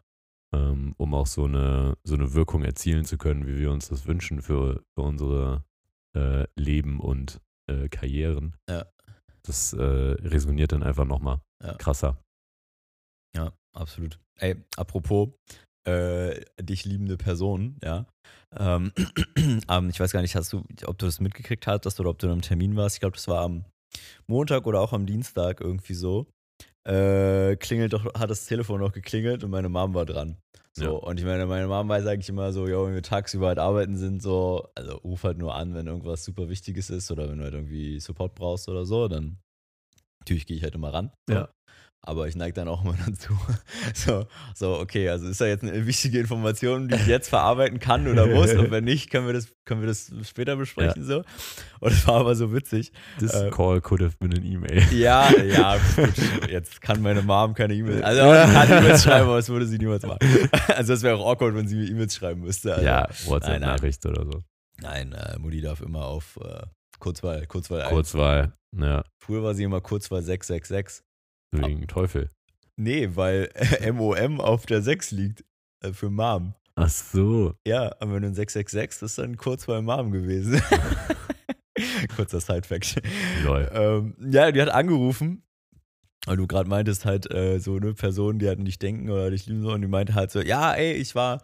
[0.54, 4.06] Ähm, um auch so eine, so eine Wirkung erzielen zu können, wie wir uns das
[4.06, 5.64] wünschen für, für unsere
[6.16, 8.56] äh, Leben und äh, Karrieren.
[8.70, 8.86] Ja.
[9.44, 11.74] Das äh, resoniert dann einfach nochmal Ja.
[11.76, 12.18] krasser.
[13.36, 14.20] Ja, absolut.
[14.40, 15.30] Ey, apropos
[15.86, 18.06] äh, dich liebende Person, ja.
[18.56, 18.92] Ähm,
[19.70, 22.28] ähm, ich weiß gar nicht, hast du, ob du das mitgekriegt hattest oder ob du
[22.28, 22.96] in einem Termin warst.
[22.96, 23.66] Ich glaube, das war am
[24.28, 26.28] Montag oder auch am Dienstag irgendwie so.
[26.86, 30.38] Äh, klingelt doch, hat das Telefon noch geklingelt und meine Mom war dran.
[30.74, 30.90] So, Ja.
[30.92, 33.96] und ich meine, meine Mom weiß eigentlich immer so, ja, wenn wir tagsüber halt arbeiten
[33.96, 37.44] sind, so, also ruf halt nur an, wenn irgendwas super Wichtiges ist oder wenn du
[37.46, 39.38] halt irgendwie Support brauchst oder so, dann
[40.22, 41.12] Natürlich gehe ich halt immer ran.
[41.30, 41.50] Ja.
[42.06, 43.34] Aber ich neige dann auch immer dazu.
[43.94, 48.06] So, so, okay, also ist da jetzt eine wichtige Information, die ich jetzt verarbeiten kann
[48.10, 48.52] oder muss?
[48.54, 51.06] Und wenn nicht, können wir das, können wir das später besprechen.
[51.06, 51.24] So.
[51.80, 52.92] Und es war aber so witzig.
[53.20, 54.84] This Äh, call could have been an email.
[54.92, 56.50] Ja, ja, gut.
[56.50, 58.04] Jetzt kann meine Mom keine E-Mails.
[58.04, 58.22] Also,
[58.54, 60.20] kann E-Mails schreiben, aber das würde sie niemals machen.
[60.68, 62.74] Also, das wäre auch awkward, wenn sie mir E-Mails schreiben müsste.
[62.74, 64.44] Also, ja, WhatsApp-Nachricht oder so.
[64.82, 66.64] Nein, äh, Mutti darf immer auf äh,
[67.00, 67.90] Kurzwahl, Kurzwahl ein.
[67.90, 68.54] Kurzwahl.
[68.78, 71.06] Ja, Früher war sie immer Kurzwahl 666.
[71.62, 72.30] wegen Teufel.
[72.76, 73.50] Nee, weil
[73.94, 75.44] MOM auf der 6 liegt
[75.82, 76.56] äh, für Mom.
[76.76, 77.54] Ach so.
[77.66, 80.62] Ja, aber wenn du ein 666, das ist dann Kurzwahl Mom gewesen.
[82.16, 83.02] Kurzer Side-Fact.
[83.46, 85.44] Ähm, ja, die hat angerufen,
[86.26, 89.46] weil du gerade meintest, halt äh, so eine Person, die halt nicht denken oder dich
[89.46, 91.42] lieben so, und die meinte halt so, ja, ey, ich war,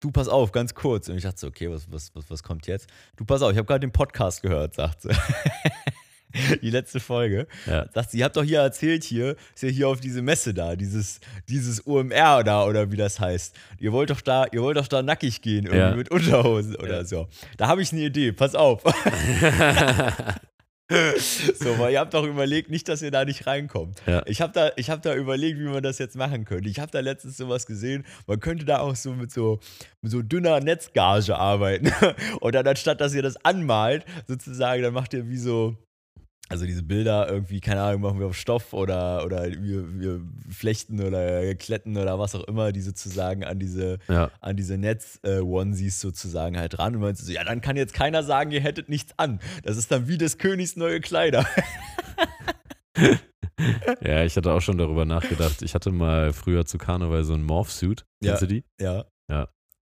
[0.00, 1.08] du pass auf, ganz kurz.
[1.08, 2.88] Und ich dachte so, okay, was, was, was, was kommt jetzt?
[3.16, 5.10] Du pass auf, ich habe gerade den Podcast gehört, sagt sie.
[6.62, 7.46] die letzte Folge.
[7.66, 7.86] Ja.
[7.92, 10.76] Sagt sie, ihr habt doch hier erzählt hier, ist ja hier auf diese Messe da,
[10.76, 13.54] dieses, dieses UMR da oder wie das heißt.
[13.78, 15.94] Ihr wollt doch da, ihr wollt doch da nackig gehen, irgendwie Ja.
[15.94, 17.04] mit Unterhosen oder Ja.
[17.04, 17.28] so.
[17.56, 18.82] Da habe ich eine Idee, pass auf.
[20.90, 24.02] so, weil ihr habt doch überlegt, nicht, dass ihr da nicht reinkommt.
[24.06, 24.22] Ja.
[24.26, 26.68] Ich habe da, ich hab da überlegt, wie man das jetzt machen könnte.
[26.68, 29.60] Ich habe da letztens sowas gesehen, man könnte da auch so mit so,
[30.02, 31.92] mit so dünner Netzgage arbeiten.
[32.40, 35.76] Und dann anstatt, dass ihr das anmalt, sozusagen, dann macht ihr wie so,
[36.50, 40.20] also diese Bilder irgendwie, keine Ahnung, machen wir auf Stoff oder, oder wir, wir
[40.50, 44.32] flechten oder kletten oder was auch immer, die sozusagen an diese, ja.
[44.40, 46.96] an diese Netz-Onesies sozusagen halt ran.
[46.96, 49.38] Und meinst du so, ja, dann kann jetzt keiner sagen, ihr hättet nichts an.
[49.62, 51.46] Das ist dann wie des Königs neue Kleider.
[54.02, 55.62] ja, ich hatte auch schon darüber nachgedacht.
[55.62, 58.04] Ich hatte mal früher zu Karneval so einen Morph-Suit.
[58.20, 58.30] Ja.
[58.30, 58.64] Kennst du die?
[58.80, 59.06] Ja.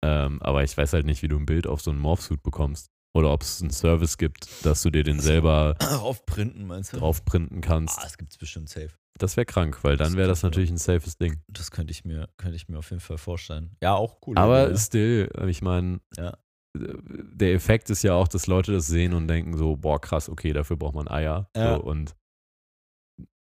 [0.05, 2.90] Ähm, aber ich weiß halt nicht, wie du ein Bild auf so einen Morph-Suit bekommst.
[3.17, 6.97] Oder ob es einen Service gibt, dass du dir den selber Aufprinten, meinst du?
[6.99, 7.99] draufprinten kannst.
[7.99, 8.91] Ah, das gibt's bestimmt safe.
[9.19, 11.41] Das wäre krank, weil dann wäre das natürlich ein safes Ding.
[11.47, 13.77] Das könnte ich mir, könnte ich mir auf jeden Fall vorstellen.
[13.81, 14.37] Ja, auch cool.
[14.37, 16.37] Aber Idee, still, ich meine, Ja.
[16.77, 20.53] der Effekt ist ja auch, dass Leute das sehen und denken so, boah, krass, okay,
[20.53, 21.49] dafür braucht man Eier.
[21.57, 21.77] Ja.
[21.77, 22.17] So, und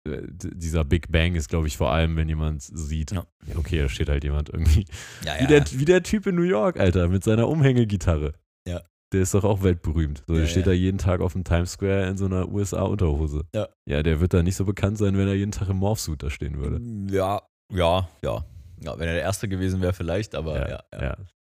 [0.07, 3.27] äh, dieser Big Bang ist, glaube ich, vor allem, wenn jemand sieht, Ja.
[3.45, 4.85] ja, okay, da steht halt jemand irgendwie,
[5.23, 8.33] ja, wie, ja, der, wie der Typ in New York, Alter, mit seiner Umhängegitarre.
[8.67, 8.81] Ja.
[9.11, 10.23] Der ist doch auch weltberühmt.
[10.27, 10.71] So, Ja, der steht ja.
[10.71, 13.43] da jeden Tag auf dem Times Square in so einer USA-Unterhose.
[13.55, 13.67] Ja.
[13.87, 16.29] Ja, der wird da nicht so bekannt sein, wenn er jeden Tag im Morphsuit da
[16.29, 16.79] stehen würde.
[17.11, 17.41] Ja,
[17.73, 18.45] ja, ja.
[18.81, 21.01] Ja, wenn er der Erste gewesen wäre, vielleicht, aber ja, ja.
[21.01, 21.17] ja.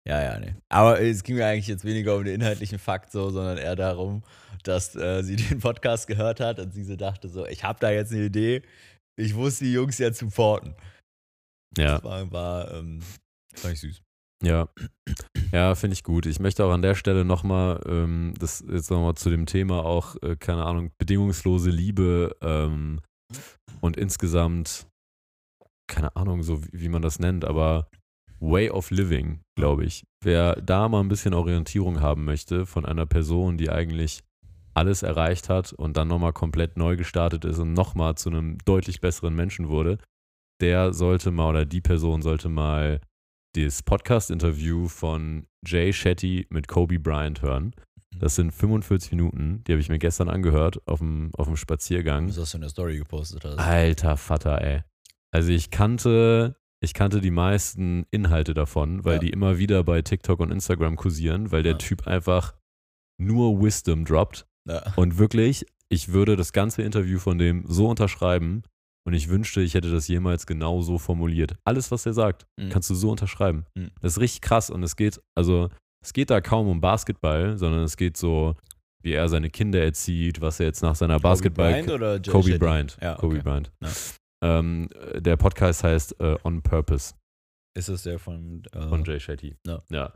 [0.09, 0.55] Ja, ja, nee.
[0.71, 4.23] Aber es ging mir eigentlich jetzt weniger um den inhaltlichen Fakt so, sondern eher darum,
[4.63, 7.91] dass äh, sie den Podcast gehört hat und sie so dachte so, ich habe da
[7.91, 8.63] jetzt eine Idee,
[9.17, 10.75] ich muss die Jungs jetzt supporten.
[11.77, 11.97] ja.
[11.97, 13.01] Das war, war ähm,
[13.55, 14.03] fand ich süß.
[14.43, 14.69] Ja,
[15.53, 16.25] ja, finde ich gut.
[16.25, 20.17] Ich möchte auch an der Stelle nochmal, ähm, das jetzt nochmal zu dem Thema auch,
[20.23, 23.01] äh, keine Ahnung, bedingungslose Liebe ähm,
[23.81, 24.87] und insgesamt,
[25.87, 27.89] keine Ahnung, so wie, wie man das nennt, aber
[28.41, 30.05] Way of Living, glaube ich.
[30.25, 34.23] Wer da mal ein bisschen Orientierung haben möchte von einer Person, die eigentlich
[34.73, 39.01] alles erreicht hat und dann nochmal komplett neu gestartet ist und nochmal zu einem deutlich
[39.01, 39.99] besseren Menschen wurde,
[40.63, 43.01] der sollte mal oder die Person sollte mal
[43.55, 47.75] das Podcast-Interview von Jay Shetty mit Kobe Bryant hören.
[48.19, 52.27] Das sind 45 Minuten, die habe ich mir gestern angehört auf dem, auf dem Spaziergang.
[52.29, 53.59] Das hast du in der Story gepostet hast.
[53.59, 54.83] Alter Vater, ey.
[55.33, 59.19] Also ich kannte, ich kannte die meisten Inhalte davon, weil Ja.
[59.21, 61.79] die immer wieder bei TikTok und Instagram kursieren, weil der Ja.
[61.79, 62.55] Typ einfach
[63.19, 64.47] nur Wisdom droppt.
[64.69, 64.93] Ja.
[64.97, 68.63] Und wirklich, ich würde das ganze Interview von dem so unterschreiben
[69.07, 71.57] und ich wünschte, ich hätte das jemals genau so formuliert.
[71.65, 72.69] Alles, was er sagt, Mhm.
[72.71, 73.65] kannst du so unterschreiben.
[73.75, 73.91] Mhm.
[74.01, 75.69] Das ist richtig krass und es geht, also,
[76.05, 78.55] es geht da kaum um Basketball, sondern es geht so,
[79.03, 81.73] wie er seine Kinder erzieht, was er jetzt nach seiner Basketball.
[81.73, 82.59] Kobe Bryant oder Jay Kobe?
[82.59, 82.99] Bryant.
[83.01, 83.43] Ja, Kobe okay.
[83.43, 83.73] Bryant.
[83.83, 83.89] Ja.
[84.43, 87.15] Ähm, äh, der Podcast heißt äh, On Purpose
[87.77, 89.57] Ist es der von, äh, von Jay Shetty.
[89.67, 89.81] Ja.
[89.91, 90.13] ja.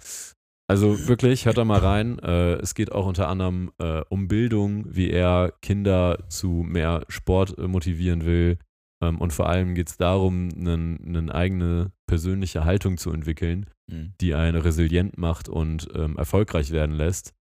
[0.67, 2.19] Also wirklich, hört da mal rein.
[2.21, 7.59] Äh, es geht auch unter anderem äh, um Bildung, wie er Kinder zu mehr Sport
[7.59, 8.59] äh, motivieren will.
[9.03, 14.15] Ähm, und vor allem geht es darum, eine eigene persönliche Haltung zu entwickeln, Mhm.
[14.21, 17.35] die einen resilient macht und ähm, erfolgreich werden lässt.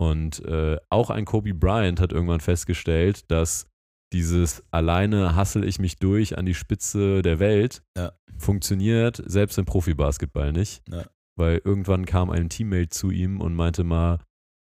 [0.00, 3.68] Und äh, auch ein Kobe Bryant hat irgendwann festgestellt, dass
[4.12, 8.12] dieses alleine hassel ich mich durch an die Spitze der Welt Ja.
[8.36, 10.82] funktioniert selbst im Profibasketball nicht.
[10.88, 11.04] Ja.
[11.38, 14.18] Weil irgendwann kam ein Teammate zu ihm und meinte mal,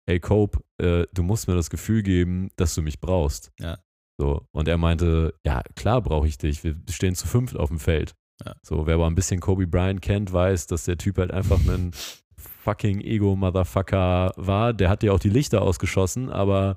[0.08, 3.52] hey Cope, äh, du musst mir das Gefühl geben, dass du mich brauchst.
[3.60, 3.78] Ja.
[4.22, 6.62] So, und er meinte, ja, klar brauche ich dich.
[6.62, 8.14] Wir stehen zu fünft auf dem Feld.
[8.46, 8.54] Ja.
[8.62, 11.90] So, wer aber ein bisschen Kobe Bryant kennt, weiß, dass der Typ halt einfach ein
[12.36, 14.74] fucking Ego-Motherfucker war.
[14.74, 16.76] Der hat ja auch die Lichter ausgeschossen, aber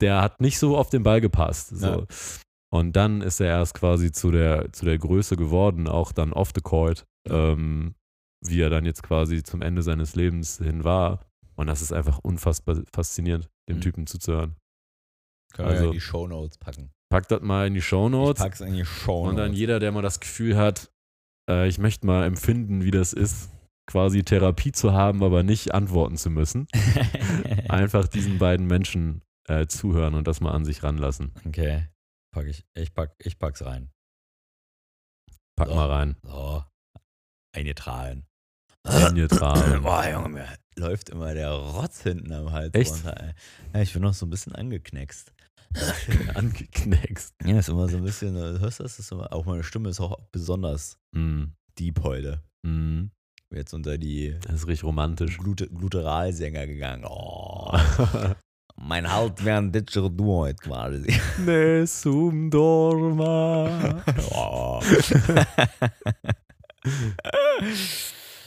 [0.00, 1.68] der hat nicht so auf den Ball gepasst.
[1.68, 1.86] So.
[1.86, 2.06] Ja.
[2.72, 6.50] Und dann ist er erst quasi zu der, zu der Größe geworden, auch dann off
[6.52, 7.94] the court, ähm,
[8.44, 11.20] wie er dann jetzt quasi zum Ende seines Lebens hin war.
[11.54, 13.82] Und das ist einfach unfassbar faszinierend, dem Mhm.
[13.82, 14.56] Typen zuzuhören.
[15.58, 16.90] Ja Also- in die Shownotes packen.
[17.10, 18.42] Packt das mal in die Ich Shownotes.
[18.42, 19.30] pack's in die Shownotes.
[19.30, 20.90] Und dann jeder, der mal das Gefühl hat,
[21.48, 23.50] äh, ich möchte mal empfinden, wie das ist,
[23.86, 26.66] quasi Therapie zu haben, aber nicht antworten zu müssen,
[27.68, 31.32] einfach diesen beiden Menschen äh, zuhören und das mal an sich ranlassen.
[31.46, 31.88] okay.
[32.32, 33.90] Pack ich, ich, pack, ich pack's rein.
[35.56, 35.74] Pack So.
[35.74, 36.16] mal rein.
[36.22, 36.64] So.
[37.54, 38.26] Eingetragen.
[38.82, 39.82] Eingetragen.
[39.82, 42.90] Boah, Junge, mir läuft immer der Rotz hinten am Hals Echt?
[42.90, 43.20] runter.
[43.22, 43.32] Ey.
[43.74, 45.32] Ja, ich bin noch so ein bisschen angekneckst.
[46.34, 47.34] Angeknackst.
[47.44, 48.98] Ja, ist immer so ein bisschen, äh, hörst du das?
[48.98, 51.44] Ist immer, auch meine Stimme ist auch besonders Mm,
[51.78, 52.42] deep heute.
[52.66, 53.04] mm,
[53.52, 55.38] Jetzt unter die das ist richtig romantisch.
[55.38, 57.04] Glute, Gluteralsänger gegangen.
[57.06, 57.70] Oh,
[58.76, 61.06] mein Halt wäre ein Ditcher Du heute quasi.
[61.44, 64.02] Nessun dorma.
[64.32, 64.80] Oh.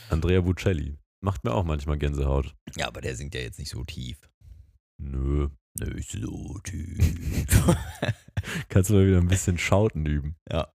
[0.10, 0.98] Andrea Bucelli.
[1.22, 2.54] Macht mir auch manchmal Gänsehaut.
[2.76, 4.30] ja, aber der singt ja jetzt nicht so tief.
[5.00, 5.50] Nö.
[5.80, 7.46] Nicht so tief.
[8.70, 10.36] Kannst du mal wieder ein bisschen Schauten üben.
[10.52, 10.68] ja.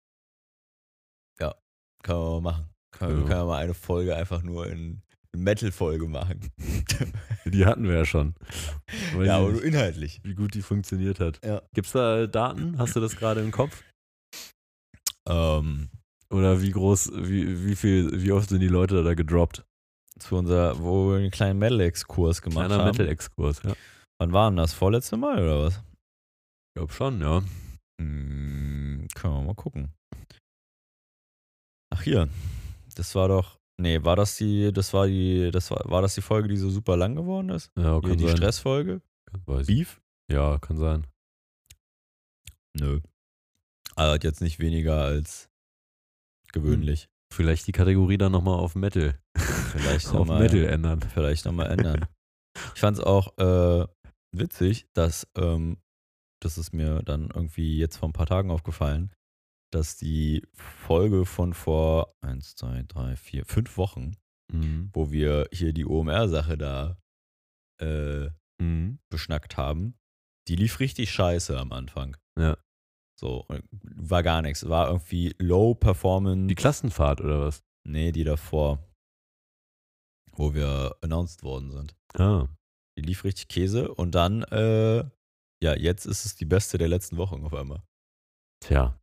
[1.40, 1.54] Ja,
[2.02, 2.68] kann man mal machen.
[2.92, 3.16] Kann, Ja.
[3.16, 5.02] Wir können ja mal eine Folge einfach nur in
[5.34, 6.52] Metal-Folge machen.
[7.46, 8.34] Die hatten wir ja schon.
[9.14, 10.20] Weiß ja, aber nur inhaltlich.
[10.24, 11.40] wie gut die funktioniert hat.
[11.44, 11.62] Ja.
[11.74, 12.78] Gibt es da Daten?
[12.78, 13.82] Hast du das gerade im Kopf?
[15.28, 15.88] Ähm,
[16.30, 19.64] Oder wie groß, wie, wie viel, wie oft sind die Leute da gedroppt?
[20.18, 22.90] zu unser, wo wir einen kleinen Metal-Exkurs gemacht Kleiner haben.
[22.90, 23.74] Metal-Exkurs, ja.
[24.22, 24.72] Wann war denn das?
[24.72, 25.78] Vorletzte Mal oder was?
[25.78, 27.42] Ich glaube schon, ja.
[28.00, 29.92] Hm, können wir mal gucken.
[31.92, 32.28] Ach hier,
[32.94, 36.22] das war doch, nee, war das die, das war die, das war, war das die
[36.22, 37.72] Folge, die so super lang geworden ist?
[37.76, 38.36] Ja, Hier, kann die sein.
[38.36, 39.02] Stressfolge?
[39.44, 39.66] Weiß.
[39.66, 40.00] Beef?
[40.30, 41.04] Ja, kann sein.
[42.78, 43.00] Nö.
[43.96, 45.50] Hat jetzt nicht weniger als
[46.52, 47.08] gewöhnlich.
[47.34, 49.18] Vielleicht die Kategorie dann nochmal auf Metal.
[49.36, 51.00] Vielleicht auf nochmal Metal ändern.
[51.12, 52.06] vielleicht noch mal ändern.
[52.76, 53.88] ich fand es auch äh,
[54.32, 55.78] witzig, dass ähm,
[56.40, 59.12] das ist mir dann irgendwie jetzt vor ein paar Tagen aufgefallen,
[59.72, 64.16] dass die Folge von vor 1, 2, 3, 4, 5 Wochen,
[64.52, 64.90] Mhm.
[64.92, 66.98] wo wir hier die OMR-Sache da
[67.80, 68.28] äh,
[68.60, 68.98] Mhm.
[69.10, 69.94] beschnackt haben,
[70.48, 72.16] die lief richtig scheiße am Anfang.
[72.38, 72.56] Ja.
[73.18, 74.68] So, und war gar nichts.
[74.68, 76.48] War irgendwie Low Performance.
[76.48, 77.62] Die Klassenfahrt oder was?
[77.84, 78.78] nee, die davor,
[80.32, 81.96] wo wir announced worden sind.
[82.14, 82.48] Ah.
[82.98, 84.98] Die lief richtig Käse und dann, äh,
[85.62, 87.82] ja, jetzt ist es die beste der letzten Wochen auf einmal.
[88.60, 88.98] Tja,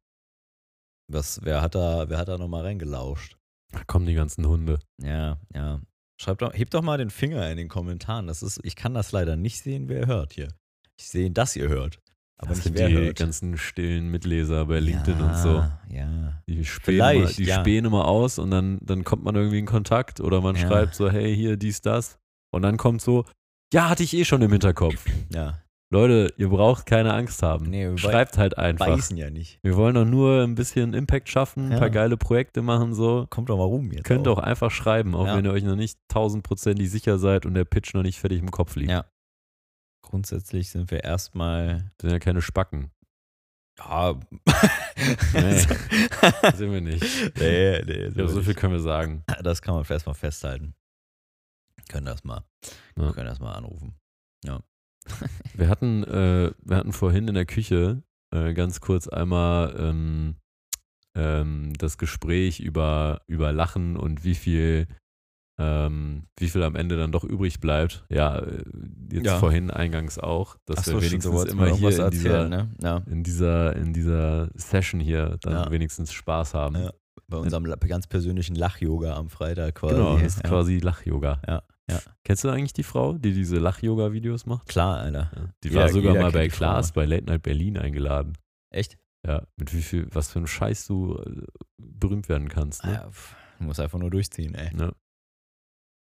[1.11, 3.35] Was, wer hat da, wer hat da nochmal reingelauscht?
[3.71, 4.79] da kommen die ganzen Hunde.
[5.01, 5.79] Ja, ja.
[6.19, 8.25] Schreibt doch, hebt doch mal den Finger in den Kommentaren.
[8.27, 10.47] Das ist, ich kann das leider nicht sehen, wer hört hier.
[10.99, 11.99] Ich sehe, dass ihr hört.
[12.37, 13.17] Aber das nicht sind die hört.
[13.17, 15.63] ganzen stillen Mitleser bei LinkedIn ja, und so.
[15.93, 16.41] Ja.
[16.47, 17.59] Die spähen, Vielleicht, immer, die ja.
[17.59, 20.67] spähen immer aus und dann, dann kommt man irgendwie in Kontakt oder man Ja.
[20.67, 22.17] schreibt so, hey, hier, dies, das.
[22.51, 23.23] Und dann kommt so,
[23.73, 25.05] ja, hatte ich eh schon im Hinterkopf.
[25.33, 25.59] Ja.
[25.91, 27.65] Leute, ihr braucht keine Angst haben.
[27.71, 28.85] Nee, wir Schreibt halt einfach.
[28.85, 29.57] Beißen ja nicht.
[29.63, 31.79] Wir wollen doch nur ein bisschen Impact schaffen, ein Ja.
[31.79, 33.25] paar geile Projekte machen, so.
[33.31, 34.03] Kommt doch mal rum jetzt.
[34.03, 35.35] Könnt auch einfach schreiben, auch Ja.
[35.37, 38.51] wenn ihr euch noch nicht tausendprozentig sicher seid und der Pitch noch nicht fertig im
[38.51, 38.91] Kopf liegt.
[38.91, 39.05] Ja.
[40.03, 41.91] Grundsätzlich sind wir erstmal.
[41.99, 42.91] Sind ja keine Spacken.
[43.79, 44.19] Ja.
[45.33, 45.57] Nee.
[46.55, 47.03] sind wir nicht.
[47.39, 48.09] nee, nee.
[48.11, 49.23] Glaube, so viel können wir sagen.
[49.41, 50.75] Das kann man erstmal festhalten.
[51.89, 52.45] Können das mal.
[52.97, 53.11] Ja.
[53.11, 53.95] Können das mal anrufen.
[55.55, 60.35] Wir hatten, äh, wir hatten vorhin in der Küche äh, ganz kurz einmal ähm,
[61.15, 64.87] ähm, das Gespräch über, über Lachen und wie viel,
[65.59, 68.05] ähm, wie viel am Ende dann doch übrig bleibt.
[68.09, 68.63] Ja, äh,
[69.11, 69.39] jetzt Ja.
[69.39, 72.71] vorhin eingangs auch, dass wir stimmt, wenigstens immer hier in dieser, ne?
[72.81, 72.97] Ja.
[73.07, 75.71] in dieser, in dieser Session hier dann Ja.
[75.71, 76.75] wenigstens Spaß haben.
[76.75, 76.93] Ja.
[77.27, 79.95] Bei unserem ganz persönlichen Lach-Yoga am Freitag quasi.
[79.95, 80.49] Genau, das ist ja.
[80.49, 81.41] quasi Lach-Yoga.
[81.47, 81.99] Ja, ja.
[82.23, 84.67] Kennst du eigentlich die Frau, die diese Lach-Yoga-Videos macht?
[84.67, 85.31] Klar, Alter.
[85.35, 85.53] Ja.
[85.63, 86.47] Die Jeder- war sogar mal bei.
[86.47, 88.37] Klaas bei Late Night Berlin eingeladen.
[88.73, 88.97] Echt?
[89.27, 91.41] Ja, mit wie viel, was für ein Scheiß du äh,
[91.77, 92.85] berühmt werden kannst.
[92.85, 92.93] Ne?
[92.93, 94.71] Ja, pff, du musst einfach nur durchziehen, ey.
[94.77, 94.93] Ja.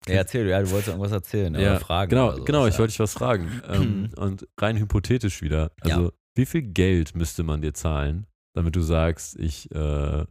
[0.08, 2.10] Ja, erzähl, ja, du wolltest irgendwas erzählen, Ja, fragen.
[2.10, 2.78] genau, sowas, genau, ich ja.
[2.80, 3.62] wollte dich was fragen.
[3.68, 5.70] ähm, und rein hypothetisch wieder.
[5.80, 8.26] Also, wie viel Geld müsste man dir zahlen,
[8.56, 10.24] damit du sagst, ich, äh,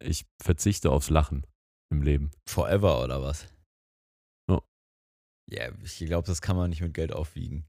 [0.00, 1.44] ich verzichte aufs Lachen
[1.92, 2.30] im Leben?
[2.48, 3.46] Forever oder was?
[5.50, 5.64] Ja.
[5.64, 7.66] Ja, ich glaube, das kann man nicht mit Geld aufwiegen.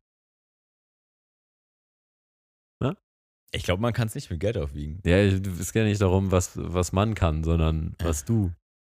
[2.81, 2.95] Ja?
[3.53, 5.01] Ich glaube, man kann es nicht mit Geld aufwiegen.
[5.05, 8.53] Ja, es geht ja nicht darum, was, was man kann, sondern was du.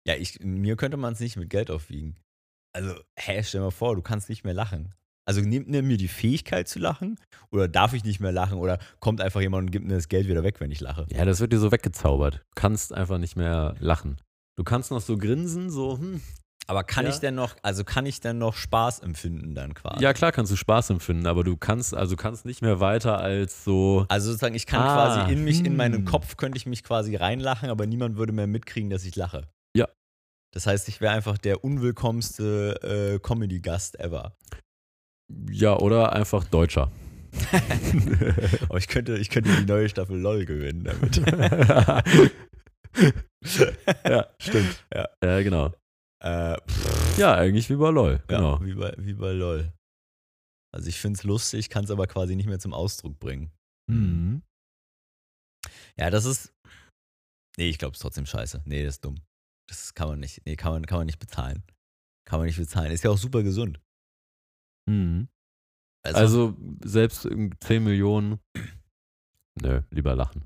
[0.07, 2.16] Ja, ich, mir könnte man es nicht mit Geld aufwiegen.
[2.74, 4.95] Also, hä, stell dir mal vor, du kannst nicht mehr lachen.
[5.26, 7.18] Also nimmt er mir die Fähigkeit zu lachen
[7.51, 10.28] oder darf ich nicht mehr lachen oder kommt einfach jemand und gibt mir das Geld
[10.28, 11.07] wieder weg, wenn ich lache?
[11.11, 12.35] Ja, das wird dir so weggezaubert.
[12.35, 14.20] Du kannst einfach nicht mehr lachen.
[14.57, 16.20] Du kannst noch so grinsen, so, hm.
[16.67, 17.11] Aber kann Ja.
[17.11, 20.03] ich denn noch, also kann ich denn noch Spaß empfinden dann quasi?
[20.03, 23.65] Ja, klar kannst du Spaß empfinden, aber du kannst, also kannst nicht mehr weiter als
[23.65, 24.07] so.
[24.09, 26.05] Also sozusagen, ich kann Ah, quasi in mich, in meinen hm.
[26.07, 29.47] Kopf könnte ich mich quasi reinlachen, aber niemand würde mehr mitkriegen, dass ich lache.
[29.77, 29.89] Ja.
[30.55, 34.37] Das heißt, ich wäre einfach der unwillkommenste äh, Comedy-Gast ever.
[35.51, 36.91] Ja, oder einfach Deutscher.
[38.69, 41.17] Aber ich könnte, ich könnte die neue Staffel LOL gewinnen damit.
[44.07, 44.85] ja, stimmt.
[44.95, 45.09] Ja.
[45.23, 45.73] ja, genau.
[46.25, 46.57] Äh,
[47.18, 48.12] Ja, eigentlich wie bei LOL.
[48.31, 48.61] ja, Genau.
[48.64, 49.72] wie, bei, wie bei LOL.
[50.75, 53.53] Also ich finde es lustig, kann es aber quasi nicht mehr zum Ausdruck bringen.
[53.89, 54.43] Mhm.
[55.97, 56.53] Ja, das ist.
[57.57, 58.62] Nee, ich glaube, es ist trotzdem scheiße.
[58.64, 59.20] Nee, das ist dumm.
[59.68, 60.45] Das kann man nicht.
[60.45, 61.62] Nee, kann man, kann man nicht bezahlen.
[62.27, 62.91] Kann man nicht bezahlen.
[62.91, 63.81] Ist ja auch super gesund.
[64.91, 65.29] Mhm.
[66.05, 68.41] Also, Also selbst um 10 Millionen.
[69.62, 70.45] Nö, lieber lachen.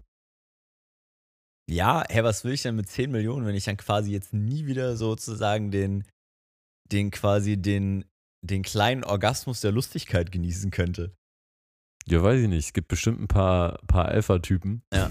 [1.68, 4.66] Ja, hä, was will ich denn mit 10 Millionen, wenn ich dann quasi jetzt nie
[4.66, 6.04] wieder sozusagen den,
[6.90, 8.04] den quasi den,
[8.42, 11.14] den kleinen Orgasmus der Lustigkeit genießen könnte?
[12.06, 12.66] Ja, weiß ich nicht.
[12.66, 15.10] Es gibt bestimmt ein paar, paar Alpha-Typen, Ja.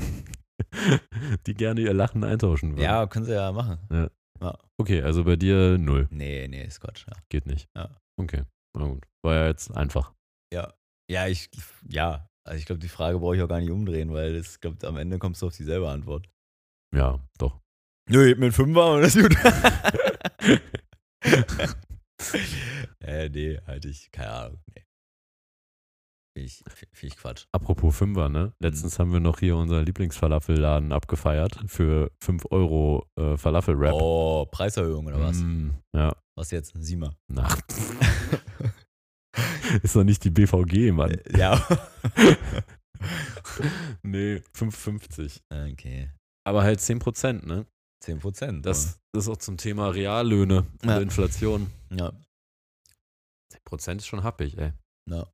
[1.45, 2.81] die gerne ihr Lachen eintauschen würden.
[2.81, 4.09] Ja, können sie ja machen.
[4.79, 6.07] Okay, also bei dir null.
[6.11, 7.05] Nee, nee, ist Quatsch.
[7.07, 7.13] Ja.
[7.29, 7.67] Geht nicht.
[7.75, 7.89] Ja.
[8.19, 8.43] Okay,
[8.77, 9.05] na gut.
[9.23, 10.13] War ja jetzt einfach.
[10.53, 10.73] Ja,
[11.09, 11.49] ja ich,
[11.87, 12.29] ja.
[12.47, 14.97] Also ich glaube, die Frage brauche ich auch gar nicht umdrehen, weil ich glaube, am
[14.97, 16.29] Ende kommst du auf dieselbe Antwort.
[16.95, 17.59] Ja, doch.
[18.09, 19.35] Nö, mir einen Fünfer und das ist gut.
[23.01, 24.59] äh, nee, halt ich, keine Ahnung.
[24.73, 24.85] Nee.
[26.37, 26.63] Finde ich,
[26.93, 27.45] find ich Quatsch.
[27.51, 28.53] Apropos Fünfer, ne?
[28.59, 33.93] Letztens haben wir noch hier unseren Lieblingsfalafelladen abgefeiert für 5 Euro äh, Falafel-Rap.
[33.93, 35.37] Oh, Preiserhöhung oder was?
[35.39, 36.73] Mm, ja, Was jetzt?
[36.75, 37.15] Sieh mal.
[37.27, 37.47] na.
[39.83, 41.11] Ist doch nicht die BVG, Mann.
[41.11, 41.55] Äh, ja.
[44.03, 45.41] nee, 5,50.
[45.73, 46.11] okay.
[46.47, 47.65] Aber halt 10%, ne?
[48.05, 48.65] 10 Prozent.
[48.65, 50.99] Das, das ist auch zum Thema Reallöhne und Ja.
[50.99, 51.69] Inflation.
[51.89, 52.13] Ja.
[53.69, 54.71] 10% ist schon happig, ey.
[55.09, 55.27] ja.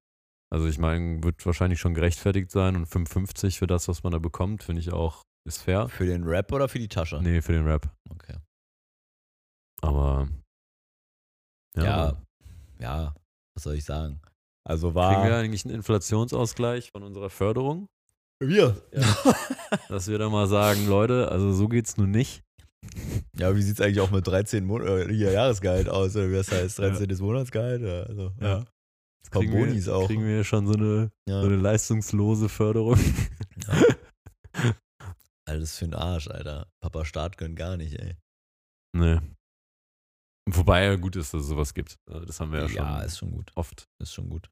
[0.52, 4.20] Also ich meine, wird wahrscheinlich schon gerechtfertigt sein und 5,50 für das, was man da
[4.20, 5.90] bekommt, finde ich auch, ist fair.
[5.90, 7.20] Für den Rap oder für die Tasche?
[7.22, 7.90] Nee, für den Rap.
[8.10, 8.38] Okay.
[9.82, 10.30] Aber
[11.76, 12.22] Ja.
[12.80, 13.16] Ja,
[13.56, 14.20] was soll ich sagen?
[14.68, 15.14] Also war.
[15.14, 17.88] Kriegen wir eigentlich einen Inflationsausgleich von unserer Förderung?
[18.40, 18.82] wir.
[19.90, 22.44] Dass wir da mal sagen, Leute, also so geht's nun nicht.
[23.38, 26.16] Ja, wie sieht es eigentlich auch mit 13 Mon äh, Jahresgehalt aus?
[26.16, 26.80] Oder wie das heißt?
[26.80, 27.16] 13.
[27.20, 27.82] Monatsgehalt?
[27.82, 28.48] Ja, also, ja.
[28.60, 28.66] Ja.
[29.32, 30.08] Paar Kriegen Bonis wir, auch.
[30.08, 31.42] Kriegen wir schon so eine, ja.
[31.42, 33.00] so eine leistungslose Förderung.
[35.48, 36.68] Alles für den Arsch, Alter.
[36.82, 38.16] Papa Staat gönnt gar nicht, ey.
[38.96, 39.20] nee.
[40.50, 41.96] Wobei ja gut ist, dass es sowas gibt.
[42.10, 43.52] Also Das haben wir ja, Ja, schon ist schon gut.
[43.56, 44.50] oft, Ist schon gut.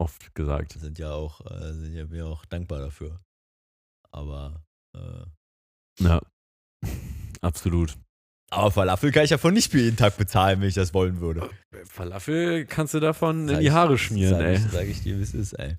[0.00, 0.72] oft gesagt.
[0.72, 3.20] Sind ja auch, äh, sind ja wir auch dankbar dafür.
[4.12, 4.62] Aber,
[4.96, 5.24] äh,
[6.00, 6.20] Ja,
[7.40, 7.96] absolut.
[8.50, 11.20] aber Falafel kann ich ja von nicht für jeden Tag bezahlen, wenn ich das wollen
[11.20, 11.48] würde.
[11.86, 14.54] Falafel kannst du davon in Sag die ich- Haare schmieren, sag ey.
[14.56, 15.76] Ich, sag ich dir, wie es ist, ey.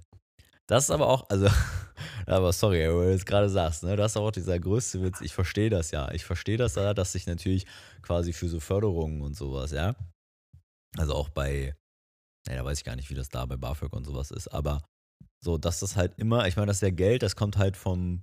[0.67, 1.47] Das ist aber auch, also,
[2.27, 5.19] aber sorry, ey, wo du das gerade sagst, ne, das ist auch dieser größte Witz.
[5.21, 6.11] Ich verstehe das ja.
[6.11, 7.65] Ich verstehe das ja, dass sich natürlich
[8.03, 9.95] quasi für so Förderungen und sowas, ja.
[10.97, 11.75] Also auch bei,
[12.47, 14.83] ne, da weiß ich gar nicht, wie das da bei BAföG und sowas ist, aber
[15.43, 18.21] so, dass das halt immer, ich meine, das ist ja Geld, das kommt halt vom,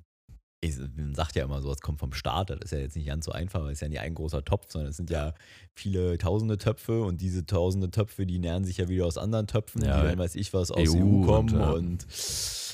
[0.62, 3.06] ich, man sagt ja immer so, es kommt vom Staat, das ist ja jetzt nicht
[3.06, 5.34] ganz so einfach, weil es ist ja nicht ein großer Topf, sondern es sind ja
[5.74, 9.82] viele tausende Töpfe und diese tausende Töpfe, die nähren sich ja wieder aus anderen Töpfen,
[9.82, 11.70] Ja, die dann weiß ich was aus EU EU, kommen und, ja.
[11.70, 12.06] und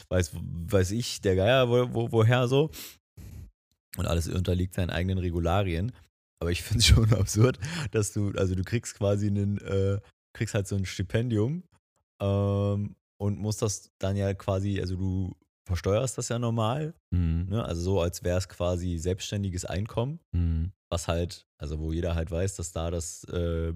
[0.09, 2.71] weiß, weiß ich, der Geier, wo, wo, woher so.
[3.97, 5.93] Und alles unterliegt seinen eigenen Regularien.
[6.41, 7.59] Aber ich finde es schon absurd,
[7.91, 10.01] dass du, also du kriegst quasi einen, äh,
[10.33, 11.63] kriegst halt so ein Stipendium
[12.21, 17.47] ähm, und musst das dann ja quasi, also du versteuerst das ja normal, Mhm.
[17.49, 17.65] ne?
[17.65, 20.73] also so, als wäre es quasi selbstständiges Einkommen, Mhm.
[20.91, 23.73] was halt, also wo jeder halt weiß, dass da das äh,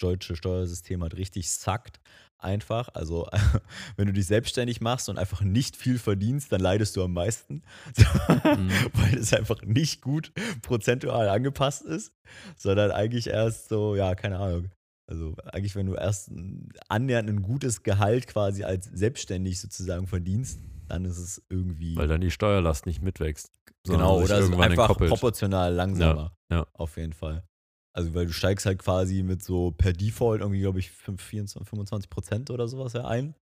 [0.00, 2.00] deutsche Steuersystem halt richtig zackt.
[2.38, 3.26] Einfach, also
[3.96, 7.62] wenn du dich selbstständig machst und einfach nicht viel verdienst, dann leidest du am meisten,
[7.96, 8.70] Mhm.
[8.94, 10.32] weil es einfach nicht gut
[10.62, 12.12] prozentual angepasst ist,
[12.56, 14.70] sondern eigentlich erst so, ja, keine Ahnung.
[15.08, 16.30] Also eigentlich, wenn du erst
[16.88, 22.20] annähernd ein gutes Gehalt quasi als selbstständig sozusagen verdienst, dann ist es irgendwie Weil dann
[22.20, 23.50] die Steuerlast nicht mitwächst.
[23.84, 25.10] genau oder so irgendwann einfach entkoppelt.
[25.10, 26.36] proportional langsamer.
[26.50, 26.66] ja.
[26.72, 27.44] Auf jeden Fall.
[27.92, 31.68] Also weil du steigst halt quasi mit so per Default irgendwie, glaube ich, 5, 24,
[31.68, 33.34] 25 Prozent oder sowas ja ein.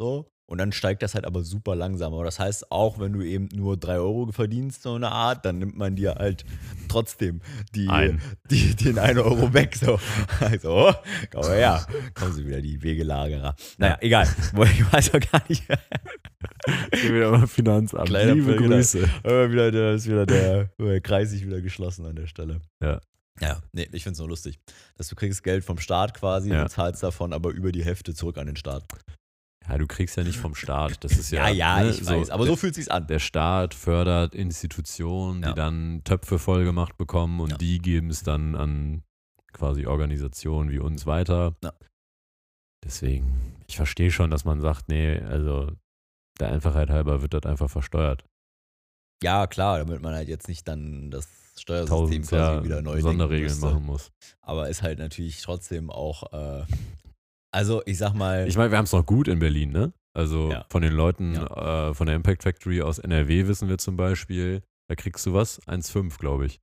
[0.00, 0.30] So.
[0.46, 2.12] Und dann steigt das halt aber super langsam.
[2.12, 5.58] Aber das heißt, auch wenn du eben nur 3 Euro verdienst, so eine Art, dann
[5.58, 6.44] nimmt man dir halt
[6.88, 7.40] trotzdem
[7.74, 8.20] die, Ein.
[8.50, 9.74] die, den 1 Euro weg.
[9.76, 9.98] So,
[10.40, 10.92] also,
[11.32, 11.86] komm her.
[12.14, 13.56] Kommen sie wieder, die Wegelagerer.
[13.78, 14.28] Naja, egal.
[14.64, 15.64] Ich weiß auch gar nicht.
[16.94, 18.06] Hier wieder mal Finanzamt.
[18.08, 18.56] Kleiner Liebe.
[18.56, 19.08] Grüße.
[19.22, 22.60] Aber wieder, der, ist wieder der, der Kreis sich wieder geschlossen an der Stelle.
[22.82, 23.00] Ja.
[23.40, 24.60] Ja, nee, ich finde es nur lustig,
[24.96, 26.62] dass du kriegst Geld vom Staat quasi Ja.
[26.62, 28.84] und zahlst davon aber über die Hälfte zurück an den Staat.
[29.68, 31.02] Ja, du kriegst ja nicht vom Staat.
[31.04, 31.48] Das ist ja.
[31.48, 33.06] Ja, ja, ne, ich weiß, aber so fühlt sich's an.
[33.06, 35.48] der Staat fördert Institutionen, Ja.
[35.50, 37.56] die dann Töpfe voll gemacht bekommen und Ja.
[37.56, 39.02] die geben es dann an
[39.52, 41.56] quasi Organisationen wie uns weiter.
[41.64, 41.72] Ja.
[42.84, 45.70] Deswegen, ich verstehe schon, dass man sagt, nee, also
[46.38, 48.24] der Einfachheit halber wird das einfach versteuert.
[49.22, 53.60] Ja, klar, damit man halt jetzt nicht dann das Steuersystem Tausend quasi wieder neu Sonderregeln
[53.60, 54.10] machen muss.
[54.42, 56.64] Aber ist halt natürlich trotzdem auch, äh,
[57.54, 59.92] also ich sag mal, Ich meine, wir haben es noch gut in Berlin, ne?
[60.16, 60.66] Also Ja.
[60.70, 64.94] von den Leuten äh, von der Impact Factory aus NRW wissen wir zum Beispiel, da
[64.96, 65.60] kriegst du was?
[65.66, 66.60] 1,5, glaube ich.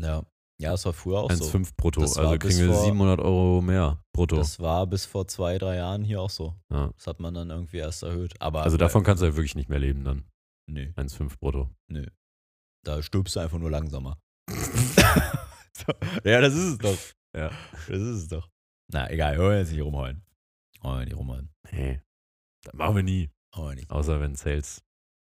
[0.00, 0.22] ja,
[0.60, 1.44] ja, das war früher auch so.
[1.44, 2.00] 1,5 brutto.
[2.02, 4.36] Also kriegen wir vor- 700 Euro mehr brutto.
[4.36, 6.54] Das war bis vor zwei, drei Jahren hier auch so.
[6.72, 6.90] Ja.
[6.96, 8.34] Das hat man dann irgendwie erst erhöht.
[8.40, 10.24] Aber Also davon kannst du ja wirklich nicht mehr leben dann.
[10.70, 11.68] Nö, 1,5 brutto.
[11.90, 12.06] nö.
[12.86, 14.18] Da stirbst du einfach nur langsamer.
[14.48, 15.92] so.
[16.24, 16.98] Ja, das ist es doch.
[17.36, 17.50] Ja.
[17.88, 18.48] Das ist es doch.
[18.92, 20.22] Na, egal, wollen wir jetzt nicht rumheulen.
[20.82, 21.48] Wollen wir nicht rumheulen.
[21.72, 22.00] Nee,
[22.64, 23.30] das machen wir nie.
[23.56, 23.90] Wir nicht.
[23.90, 24.82] Außer wenn Sales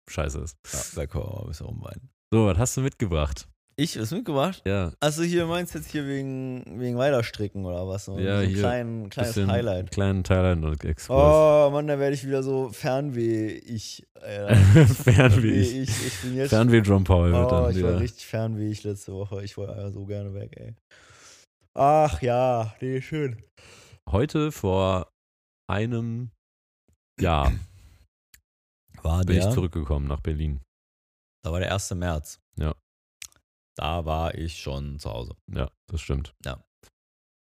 [0.10, 0.58] scheiße ist.
[0.74, 2.10] Ja, da können wir auch ein bisschen rumweinen.
[2.32, 3.48] So, was hast du mitgebracht?
[3.80, 4.64] Ich, was mitgebracht?
[4.66, 8.06] Ja, Also hier meinst du jetzt hier wegen, wegen Weiterstricken oder was?
[8.06, 9.92] So Ja, ein hier klein, kleines Highlight.
[9.92, 11.16] kleinen Thailand und Exkurs.
[11.16, 14.04] Oh Mann, da werde ich wieder so Fernweh ich.
[14.16, 15.76] Äh, Fernweh ich.
[15.78, 16.08] ich.
[16.08, 16.50] Ich bin jetzt.
[16.50, 18.00] Fernweh John Paul wird oh, dann ich war wieder.
[18.00, 19.44] richtig Fernweh ich letzte Woche.
[19.44, 20.74] Ich wollte einfach so gerne weg, ey.
[21.80, 23.40] Ach ja, nee, schön.
[24.10, 25.12] Heute vor
[25.70, 26.32] einem
[27.20, 27.54] Jahr
[29.04, 29.48] War bin der?
[29.48, 30.60] ich zurückgekommen nach Berlin.
[31.44, 31.92] Da war der 1.
[31.92, 32.40] März.
[32.58, 32.74] Ja.
[33.76, 35.36] Da war ich schon zu Hause.
[35.52, 36.34] Ja, das stimmt.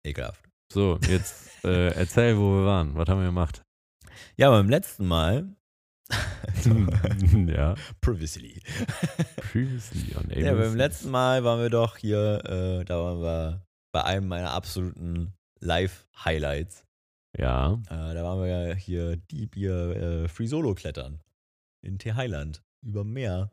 [0.05, 0.45] Ekelhaft.
[0.71, 2.95] So, jetzt äh, erzähl, wo wir waren.
[2.95, 3.63] Was haben wir gemacht?
[4.37, 5.57] Ja, beim letzten Mal.
[7.49, 7.75] ja.
[8.03, 8.61] Previously.
[9.37, 10.77] Previously on Ja, beim ABC.
[10.77, 13.66] letzten Mal waren wir doch hier, äh, da waren wir
[13.97, 16.85] bei einem meiner absoluten Live-Highlights.
[17.39, 17.81] Ja.
[17.89, 21.23] Äh, da waren wir ja hier Deep hier äh, Free Solo klettern
[21.83, 23.53] in Thailand über Meer.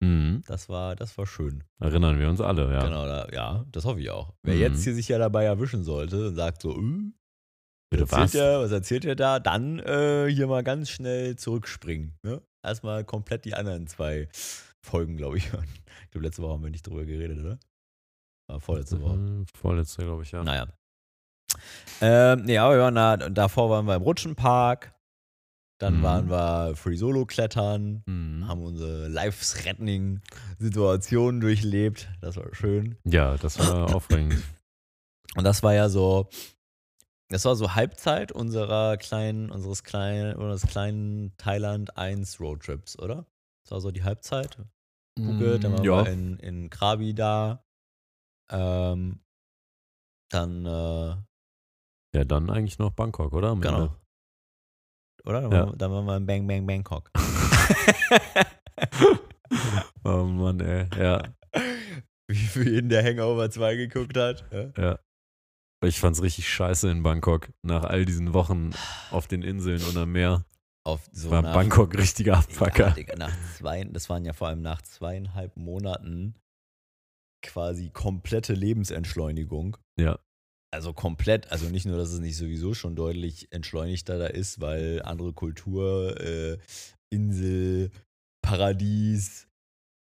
[0.00, 0.44] Mhm.
[0.46, 1.64] Das war, das war schön.
[1.80, 2.84] Erinnern wir uns alle, ja.
[2.84, 4.32] Genau, da, ja, das hoffe ich auch.
[4.44, 4.60] Wer Mhm.
[4.60, 7.10] jetzt hier sich ja dabei erwischen sollte und sagt so, äh,
[7.90, 8.30] Bitte erzählt was?
[8.30, 9.40] Der, was erzählt ihr da?
[9.40, 12.14] Dann äh, hier mal ganz schnell zurückspringen.
[12.22, 12.40] Ne?
[12.62, 14.28] Erstmal komplett die anderen zwei
[14.80, 15.52] Folgen, glaube ich.
[15.52, 15.66] hören.
[16.04, 17.58] Ich glaube, letzte Woche haben wir nicht drüber geredet, oder?
[18.50, 19.16] War vorletzte Woche.
[19.16, 20.42] Mhm, Vorletzte, glaube ich, ja.
[20.42, 20.66] Naja.
[22.00, 24.94] Ähm, aber wir waren da, davor waren wir im Rutschenpark.
[25.80, 26.02] Dann Mhm.
[26.02, 28.46] waren wir Free Solo klettern, Mhm.
[28.48, 32.08] haben unsere Life-Threatening-Situationen durchlebt.
[32.20, 32.96] Das war schön.
[33.04, 34.42] Ja, das war aufregend.
[35.36, 36.28] Und das war ja so,
[37.28, 43.26] das war so Halbzeit unserer kleinen, unseres kleinen, unseres kleinen Thailand 1 Roadtrips, oder?
[43.64, 44.56] Das war so die Halbzeit.
[45.18, 46.04] Phuket, dann waren Mm, ja.
[46.04, 47.64] wir in, in Krabi da.
[48.50, 49.20] Ähm,
[50.30, 51.16] dann, äh,
[52.16, 53.48] ja, dann eigentlich noch Bangkok, oder?
[53.50, 53.76] Am genau.
[53.82, 53.96] Ende.
[55.24, 55.40] Oder?
[55.42, 55.58] Dann, Ja.
[55.60, 57.10] waren, wir- dann waren wir in Bang Bang Bangkok.
[60.04, 60.88] Oh Mann, ey.
[60.98, 61.22] Ja,
[62.28, 64.44] Wie für jeden, der Hangover 2 geguckt hat.
[64.52, 64.70] Ja?
[64.82, 64.98] ja.
[65.84, 67.50] Ich fand's richtig scheiße in Bangkok.
[67.62, 68.70] Nach all diesen Wochen
[69.10, 70.44] auf den Inseln und am Meer
[70.84, 72.90] Auf so war nach- Bangkok richtiger Ja, Abfucker.
[72.92, 76.34] Digga, nach zwei, das waren ja vor allem nach zweieinhalb Monaten
[77.42, 79.76] quasi komplette Lebensentschleunigung.
[79.98, 80.18] Ja.
[80.72, 85.02] Also komplett, also nicht nur, dass es nicht sowieso schon deutlich entschleunigter da ist, weil
[85.02, 86.58] andere Kultur, äh,
[87.10, 87.90] Insel,
[88.40, 89.48] Paradies,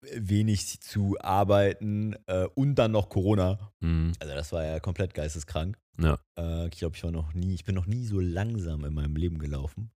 [0.02, 3.72] wenig zu arbeiten äh, und dann noch Corona.
[3.80, 4.14] Mhm.
[4.20, 5.78] Also das war ja komplett geisteskrank.
[5.98, 6.20] Ja.
[6.38, 9.16] Äh, ich glaube, ich war noch nie, ich bin noch nie so langsam in meinem
[9.16, 9.92] Leben gelaufen.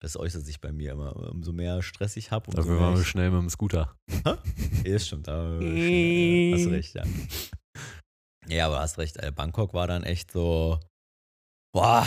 [0.00, 1.16] Das äußert sich bei mir immer.
[1.30, 3.96] Umso mehr Stress ich habe, umso Dafür waren wir ich, schnell mit dem Scooter.
[4.24, 4.38] Ja,
[4.84, 5.26] das stimmt.
[5.26, 7.04] Da äh, hast recht, ja.
[8.48, 9.16] Ja, aber hast recht.
[9.16, 10.78] Äh, Bangkok war dann echt so,
[11.72, 12.06] boah,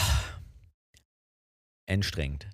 [1.87, 2.49] anstrengend.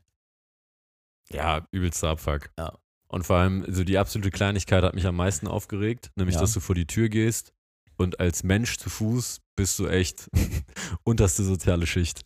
[1.29, 2.49] Ja, übelster Abfuck.
[2.57, 2.77] Ja.
[3.09, 6.41] Und vor allem, so die absolute Kleinigkeit hat mich am meisten aufgeregt, nämlich, Ja.
[6.41, 7.53] dass du vor die Tür gehst
[7.95, 10.29] und als Mensch zu Fuß bist du echt
[11.03, 12.25] unterste soziale Schicht.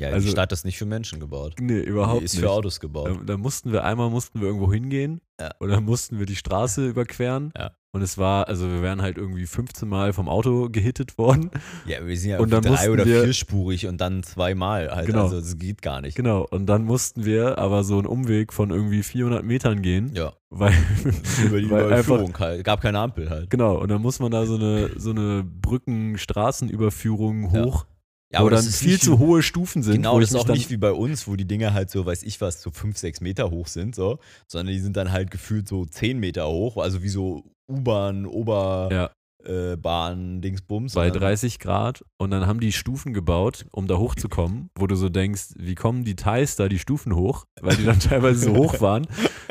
[0.00, 1.54] Ja, Also- die Stadt ist nicht für Menschen gebaut.
[1.60, 2.42] Nee, überhaupt die ist nicht.
[2.42, 3.10] für Autos gebaut.
[3.20, 5.52] Da, da mussten wir einmal mussten wir irgendwo hingehen Ja.
[5.60, 7.70] oder mussten wir die Straße überqueren Ja.
[7.92, 11.48] Und es war, also wir wären halt irgendwie 15 Mal vom Auto gehittet worden.
[11.86, 15.06] Ja, wir sind ja Und dann irgendwie drei oder wir- vierspurig und dann zweimal halt.
[15.06, 15.22] Genau.
[15.22, 16.16] Also das geht gar nicht.
[16.16, 16.44] Genau.
[16.50, 20.72] Und dann mussten wir aber so einen Umweg von irgendwie 400 Metern gehen, Ja, weil,
[21.44, 22.64] über die weil einfach, Überführung halt.
[22.64, 23.48] Gab keine Ampel halt.
[23.48, 23.76] genau.
[23.78, 27.93] Und dann muss man da so eine, so eine Brücken-Straßenüberführung hoch, Ja,
[28.34, 29.94] wo aber dann das ist viel zu hohe Stufen sind.
[29.96, 32.04] Genau, wo das ist auch dann, nicht wie bei uns, wo die Dinge halt so,
[32.06, 34.18] weiß ich was, so 5, 6 Meter hoch sind, so,
[34.50, 38.88] sondern die sind dann halt gefühlt so 10 Meter hoch, also wie so U-Bahn, Ober,
[38.92, 39.10] Ja.
[39.46, 40.94] äh, Bahn, Dingsbums.
[40.94, 44.86] bei Und dann- 30 Grad und dann haben die Stufen gebaut, um da hochzukommen, wo
[44.86, 48.44] du so denkst, wie kommen die Thais da die Stufen hoch, weil die dann teilweise
[48.46, 49.06] so hoch waren.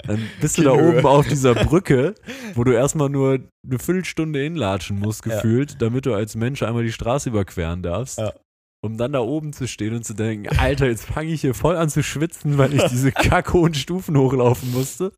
[0.06, 2.14] Dann bist du da oben auf dieser Brücke,
[2.56, 5.36] wo du erstmal nur eine Viertelstunde hinlatschen musst, Ja.
[5.36, 8.18] gefühlt, damit du als Mensch einmal die Straße überqueren darfst.
[8.20, 8.34] Ja.
[8.84, 11.78] Um dann da oben zu stehen und zu denken, Alter, jetzt fange ich hier voll
[11.78, 15.14] an zu schwitzen, weil ich diese kackhohen Stufen hochlaufen musste.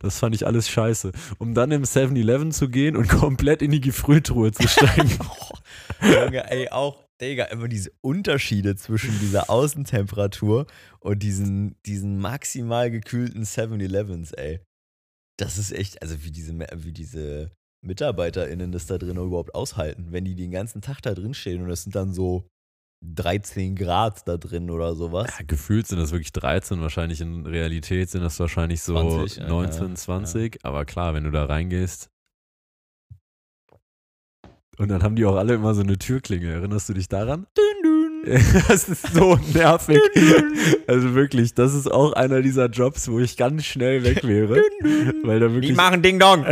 [0.00, 1.12] Das fand ich alles scheiße.
[1.38, 5.18] Um dann im 7-Eleven zu gehen und komplett in die Gefriertruhe zu steigen.
[6.02, 10.66] Junge, ey, auch, Digga, immer diese Unterschiede zwischen dieser Außentemperatur
[10.98, 14.60] und diesen, diesen maximal gekühlten 7-Elevens, ey.
[15.38, 17.50] Das ist echt, also wie diese, wie diese
[17.82, 21.70] MitarbeiterInnen das da drin überhaupt aushalten, wenn die den ganzen Tag da drin stehen und
[21.70, 22.44] es sind dann so
[23.02, 25.30] 13 Grad da drin oder sowas.
[25.38, 29.48] Ja, gefühlt sind das wirklich 13, wahrscheinlich in Realität sind das wahrscheinlich so 20, ja,
[29.48, 30.64] 19, ja, 20.
[30.64, 32.10] Aber klar, wenn du da reingehst.
[34.78, 36.52] Und dann haben die auch alle immer so eine Türklinge.
[36.52, 37.46] Erinnerst du dich daran?
[38.68, 40.00] Das ist so nervig.
[40.86, 44.56] Also wirklich, das ist auch einer dieser Jobs, wo ich ganz schnell weg wäre.
[45.24, 45.76] Weil da Die wirklich.
[45.76, 46.44] machen Ding Dong.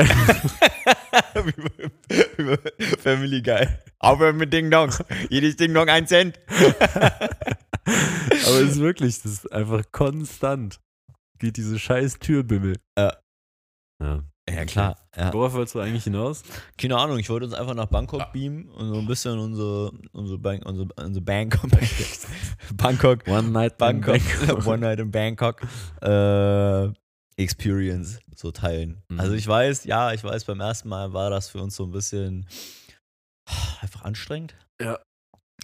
[3.02, 3.66] Family Guy.
[4.00, 4.92] Aufhören mit Ding Dong.
[5.30, 6.38] Jedes Ding Dong ein Cent.
[6.48, 10.80] Aber es ist wirklich, das ist einfach konstant.
[11.38, 12.76] Geht diese scheiß Türbimmel.
[12.98, 13.16] Ja.
[14.02, 14.24] Ja.
[14.48, 14.96] Ja, klar.
[15.14, 15.32] Ja.
[15.32, 16.42] Worauf wolltest du eigentlich hinaus?
[16.78, 20.38] Keine Ahnung, ich wollte uns einfach nach Bangkok beamen und so ein bisschen unsere, unsere,
[20.38, 21.70] Bank, unsere, unsere Bangkok,
[22.74, 24.66] Bangkok, One Night Bangkok, Bangkok.
[24.66, 25.60] One Night in Bangkok
[26.00, 26.88] äh,
[27.36, 29.02] Experience so teilen.
[29.08, 29.20] Mhm.
[29.20, 31.90] Also ich weiß, ja, ich weiß, beim ersten Mal war das für uns so ein
[31.90, 32.46] bisschen
[33.80, 34.54] einfach anstrengend.
[34.80, 34.98] Ja.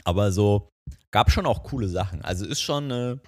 [0.04, 0.68] Aber so
[1.10, 2.22] gab schon auch coole Sachen.
[2.22, 3.20] Also ist schon eine,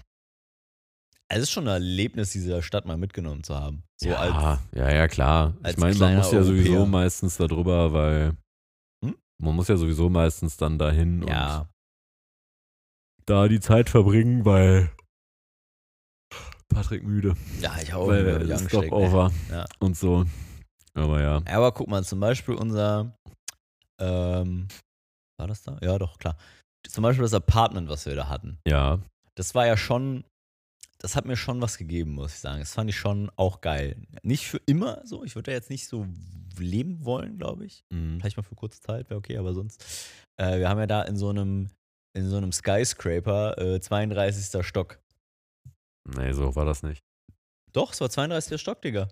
[1.28, 3.82] es ist schon ein Erlebnis, diese Stadt mal mitgenommen zu haben.
[4.00, 5.54] So ja, als, ja, ja, klar.
[5.66, 6.86] ich meine, man muss ja sowieso Europäer.
[6.86, 8.36] meistens da drüber, weil
[9.04, 9.16] Hm?
[9.42, 11.68] man muss ja sowieso meistens dann dahin und ja,
[13.24, 14.90] da die Zeit verbringen, weil
[16.68, 18.08] Patrick müde, ja, ich auch.
[18.08, 18.96] weil Stop Steak, ne?
[18.96, 19.64] over Ja.
[19.78, 20.24] und so.
[20.94, 23.14] Aber ja, Ja, aber guck mal, zum Beispiel unser,
[24.00, 24.68] ähm,
[25.38, 25.78] war das da?
[25.82, 26.36] Ja, doch, klar.
[26.88, 28.58] Zum Beispiel das Apartment, was wir da hatten.
[28.66, 28.98] ja,
[29.34, 30.24] Das war ja schon,
[30.98, 32.60] das hat mir schon was gegeben, muss ich sagen.
[32.60, 33.96] Das fand ich schon auch geil.
[34.22, 35.24] Nicht für immer so.
[35.24, 36.06] Ich würde da jetzt nicht so
[36.58, 37.84] leben wollen, glaube ich.
[37.92, 38.18] mhm.
[38.20, 39.84] Vielleicht mal für kurze Zeit, wäre okay, aber sonst.
[40.40, 41.68] Äh, wir haben ja da in so einem,
[42.16, 44.64] in so einem Skyscraper, äh, 32.
[44.64, 44.98] Stock.
[46.16, 47.02] nee, so war das nicht.
[47.72, 48.58] Doch, es war 32.
[48.60, 49.08] Stock, Digga.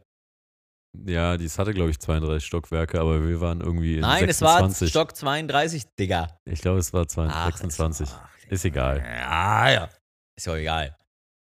[1.07, 4.89] Ja, dies hatte, glaube ich, 32 Stockwerke, aber wir waren irgendwie in Nein, 26.
[4.89, 6.39] es war Stock 32, Digga.
[6.45, 8.09] Ich glaube, es war 22, Ach, 26.
[8.13, 8.99] Ach, Ist egal.
[8.99, 9.89] Ja, ja.
[10.37, 10.97] Ist ja egal.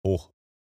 [0.06, 0.30] Hoch.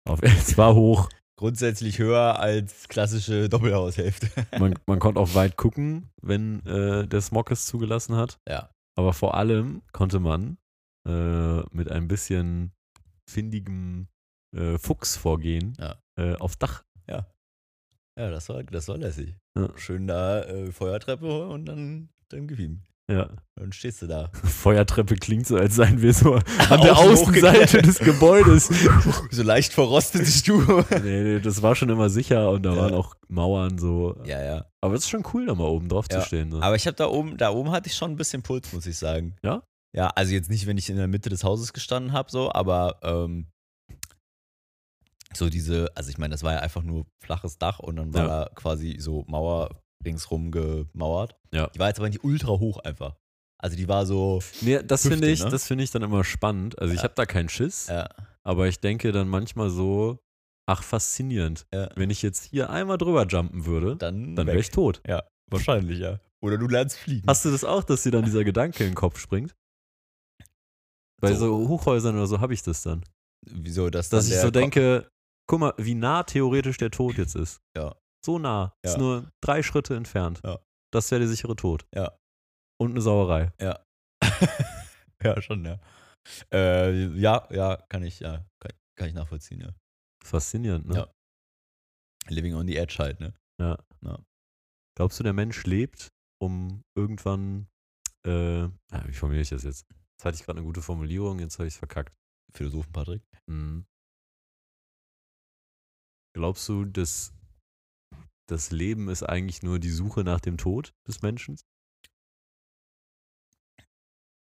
[0.08, 1.08] Auf, es war hoch.
[1.36, 4.28] Grundsätzlich höher als klassische Doppelhaushälfte.
[4.58, 8.38] Man, man konnte auch weit gucken, wenn äh, der Smog es zugelassen hat.
[8.48, 8.70] ja.
[8.96, 10.58] Aber vor allem konnte man
[11.06, 12.72] äh, mit ein bisschen
[13.30, 14.08] findigem
[14.56, 15.94] äh, Fuchsvorgehen Ja.
[16.18, 16.82] äh, aufs Dach.
[18.18, 19.36] Ja, das war, das war lässig.
[19.56, 19.68] Ja.
[19.76, 22.82] Schön da äh, Feuertreppe und dann, dann ihm.
[23.10, 23.30] Ja.
[23.54, 24.30] Dann stehst du da.
[24.44, 26.34] Feuertreppe klingt so, als seien wir so
[26.68, 28.68] an der Außen Außenseite des Gebäudes.
[29.30, 30.84] so leicht verrostete Stube.
[31.02, 32.82] nee, nee, das war schon immer sicher und da Ja.
[32.82, 34.20] waren auch Mauern so.
[34.24, 34.64] ja, ja.
[34.80, 36.20] Aber es ist schon cool, da mal oben drauf Ja.
[36.20, 36.50] zu stehen.
[36.50, 36.60] So.
[36.60, 38.98] Aber ich habe da oben, da oben hatte ich schon ein bisschen Puls, muss ich
[38.98, 39.36] sagen.
[39.42, 39.62] Ja?
[39.96, 42.98] Ja, also jetzt nicht, wenn ich in der Mitte des Hauses gestanden habe, so, aber
[43.02, 43.46] ähm,
[45.38, 48.22] so diese, also ich meine, das war ja einfach nur flaches Dach und dann war
[48.22, 48.44] Ja.
[48.44, 51.36] da quasi so Mauer ringsrum gemauert.
[51.52, 51.68] Ja.
[51.68, 53.16] Die war jetzt aber nicht ultra hoch einfach.
[53.60, 55.50] Also die war so, Nee, das finde ich, ne?
[55.50, 56.78] das finde ich dann immer spannend.
[56.78, 57.04] Also ich Ja.
[57.04, 58.08] habe da keinen Schiss, ja,
[58.44, 60.18] aber ich denke dann manchmal so,
[60.66, 61.66] ach faszinierend.
[61.74, 61.88] ja.
[61.96, 65.00] Wenn ich jetzt hier einmal drüber jumpen würde, dann, dann wäre ich tot.
[65.08, 66.20] Ja, wahrscheinlich, ja.
[66.40, 67.26] Oder du lernst fliegen.
[67.26, 69.56] Hast du das auch, dass dir dann dieser Gedanke in den Kopf springt?
[71.20, 71.68] Bei so, So.
[71.68, 73.02] Hochhäusern oder so habe ich das dann.
[73.46, 75.08] Wieso, dass, Dass ich so denke,
[75.48, 77.60] guck mal, wie nah theoretisch der Tod jetzt ist.
[77.76, 77.96] Ja.
[78.24, 78.74] So nah.
[78.82, 78.98] Ist Ja.
[78.98, 80.40] nur drei Schritte entfernt.
[80.44, 80.58] Ja.
[80.92, 81.86] Das wäre der sichere Tod.
[81.94, 82.16] Ja.
[82.80, 83.52] Und eine Sauerei.
[83.60, 83.82] ja,
[85.42, 85.80] schon, ja.
[86.52, 89.72] Äh, ja, ja, kann ich, ja, kann, kann ich nachvollziehen, ja.
[90.24, 90.94] Faszinierend, ne?
[90.94, 91.14] Ja.
[92.28, 93.34] Living on the edge halt, ne?
[93.60, 93.78] Ja.
[94.02, 94.18] Ja.
[94.96, 96.08] Glaubst du, der Mensch lebt,
[96.42, 97.68] um irgendwann,
[98.26, 98.68] äh,
[99.06, 99.86] wie formuliere ich das jetzt?
[99.90, 102.12] Jetzt hatte ich gerade eine gute Formulierung, jetzt habe ich es verkackt.
[102.54, 103.22] Philosophen Patrick.
[103.48, 103.86] Mhm.
[106.38, 107.32] Glaubst du, dass
[108.48, 111.58] das Leben ist eigentlich nur die Suche nach dem Tod des Menschen?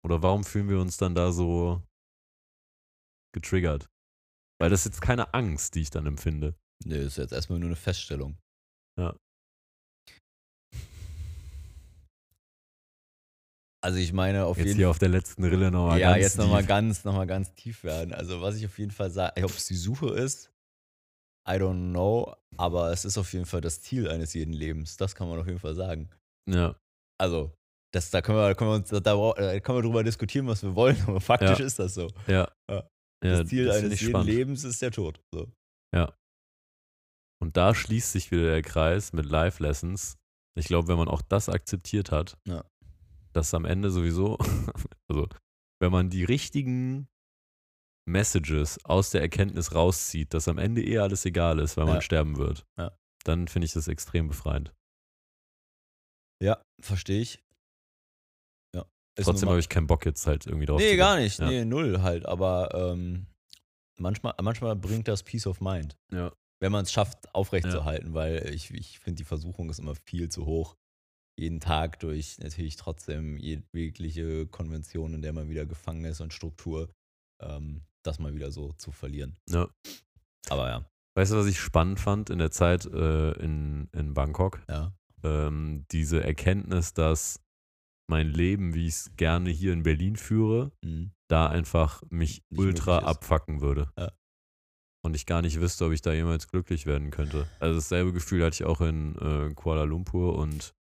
[0.03, 1.81] Oder warum fühlen wir uns dann da so
[3.33, 3.89] getriggert?
[4.59, 6.53] Weil das ist jetzt keine Angst, die ich dann empfinde.
[6.83, 8.37] Nee, ist jetzt erstmal nur eine Feststellung.
[8.99, 9.15] Ja.
[13.81, 16.37] Also ich meine auf Jetzt jeden hier auf der letzten Rille nochmal ja, ganz jetzt
[16.37, 18.13] nochmal ganz, noch mal ganz tief werden.
[18.13, 20.51] Also was ich auf jeden Fall sage, ob es die Suche ist,
[21.49, 24.97] I don't know, aber es ist auf jeden Fall das Ziel eines jeden Lebens.
[24.97, 26.09] Das kann man auf jeden Fall sagen.
[26.49, 26.75] Ja,
[27.19, 27.51] Also,
[27.93, 30.75] das, da können wir, können wir uns, da, da können wir drüber diskutieren, was wir
[30.75, 31.65] wollen, aber faktisch Ja.
[31.65, 32.07] ist das so.
[32.27, 32.47] ja.
[32.69, 32.87] Ja.
[33.23, 34.29] ja Das Ziel das eines jeden spannend.
[34.29, 35.19] Lebens ist der Tod.
[35.33, 35.47] So.
[37.41, 40.17] Und da schließt sich wieder der Kreis mit Life Lessons.
[40.57, 42.65] Ich glaube, wenn man auch das akzeptiert hat, Ja.
[43.33, 44.37] dass am Ende sowieso,
[45.09, 45.27] also
[45.81, 47.07] wenn man die richtigen
[48.09, 52.01] Messages aus der Erkenntnis rauszieht, dass am Ende eh alles egal ist, weil man Ja.
[52.01, 52.91] sterben wird, Ja.
[53.23, 54.73] dann finde ich das extrem befreiend.
[56.41, 57.43] Ja, verstehe ich.
[58.75, 58.85] Ja.
[59.15, 61.39] Trotzdem habe ich keinen Bock jetzt halt irgendwie drauf Nee, gar nicht.
[61.39, 61.47] Ja.
[61.47, 62.25] Nee, null halt.
[62.25, 63.27] Aber ähm,
[63.99, 65.97] manchmal, manchmal bringt das Peace of Mind.
[66.11, 66.31] Ja.
[66.61, 70.45] Wenn man es schafft, aufrechtzuerhalten, weil ich, ich finde, die Versuchung ist immer viel zu
[70.45, 70.75] hoch.
[71.37, 76.91] Jeden Tag durch natürlich trotzdem jegliche Konvention, in der man wieder gefangen ist und Struktur,
[77.41, 79.37] ähm, das mal wieder so zu verlieren.
[79.49, 79.67] Ja.
[80.49, 80.85] Aber ja,
[81.15, 84.61] Weißt du, was ich spannend fand in der Zeit äh, in, in Bangkok?
[84.69, 84.93] ja.
[85.23, 87.41] ähm, diese Erkenntnis, dass
[88.09, 91.11] mein Leben, wie ich es gerne hier in Berlin führe, Mhm.
[91.27, 93.91] da einfach mich Nicht ultra abfacken würde.
[93.97, 94.11] Ja.
[95.05, 97.47] Und ich gar nicht wüsste, ob ich da jemals glücklich werden könnte.
[97.59, 100.73] Also dasselbe Gefühl hatte ich auch in äh, Kuala Lumpur und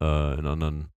[0.00, 0.88] äh, in anderen,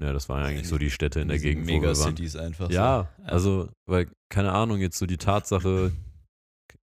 [0.00, 1.66] ja, das waren eigentlich so die Städte in der Gegend.
[1.66, 2.70] Megacities einfach.
[2.70, 3.24] Ja, so.
[3.24, 5.92] also, weil, keine Ahnung, jetzt so die Tatsache,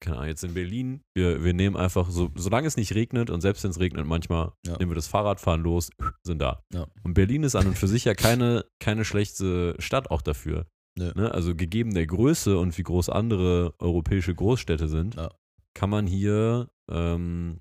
[0.00, 3.40] keine Ahnung, jetzt in Berlin, wir, wir nehmen einfach, so, solange es nicht regnet und
[3.40, 4.76] selbst wenn es regnet, manchmal Ja.
[4.78, 5.90] nehmen wir das Fahrrad, fahren los,
[6.22, 6.61] sind da.
[6.72, 6.86] Ja.
[7.02, 10.66] Und Berlin ist an und für sich ja keine, keine schlechte Stadt auch dafür.
[10.96, 11.12] Nö.
[11.14, 11.32] Ne?
[11.32, 15.30] Also gegeben der Größe und wie groß andere europäische Großstädte sind, Ja.
[15.74, 17.61] kann man hier ähm,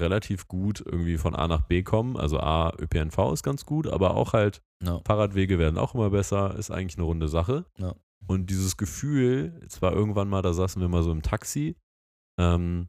[0.00, 2.16] relativ gut irgendwie von A nach B kommen.
[2.16, 5.00] Also A, ÖPNV ist ganz gut, aber auch halt Ja.
[5.06, 7.66] Fahrradwege werden auch immer besser, ist eigentlich eine runde Sache.
[7.78, 7.94] Ja.
[8.26, 11.76] Und dieses Gefühl, es war irgendwann mal, da saßen wir mal so im Taxi,
[12.38, 12.88] ähm,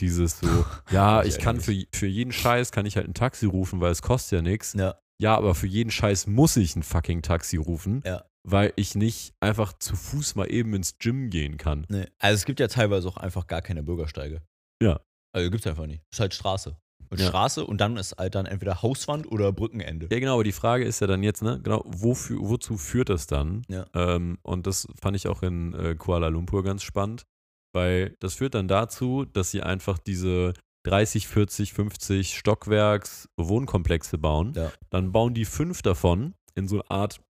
[0.00, 0.46] dieses so,
[0.90, 4.02] ja, Ich kann für, für jeden Scheiß kann ich halt ein Taxi rufen, weil es
[4.02, 4.74] kostet ja nichts.
[4.74, 4.96] Ja.
[5.20, 8.24] Ja, aber für jeden Scheiß muss ich ein fucking Taxi rufen, Ja.
[8.44, 11.86] weil ich nicht einfach zu Fuß mal eben ins Gym gehen kann.
[11.88, 12.06] Nee.
[12.20, 14.42] Also es gibt ja teilweise auch einfach gar keine Bürgersteige.
[14.80, 15.00] Ja.
[15.38, 16.02] Also gibt's einfach nicht.
[16.10, 16.76] Ist halt Straße.
[17.10, 17.28] Und Ja.
[17.28, 20.08] Straße und dann ist halt dann entweder Hauswand oder Brückenende.
[20.12, 23.26] Ja, genau, aber die Frage ist ja dann jetzt, ne, genau, wofür, wozu führt das
[23.26, 23.62] dann?
[23.68, 23.86] Ja.
[23.94, 27.24] Ähm, und das fand ich auch in äh, Kuala Lumpur ganz spannend,
[27.72, 30.52] weil das führt dann dazu, dass sie einfach diese
[30.84, 34.52] 30, 40, 50 Stockwerks Wohnkomplexe bauen.
[34.54, 34.70] Ja.
[34.90, 37.20] Dann bauen die fünf davon in so eine Art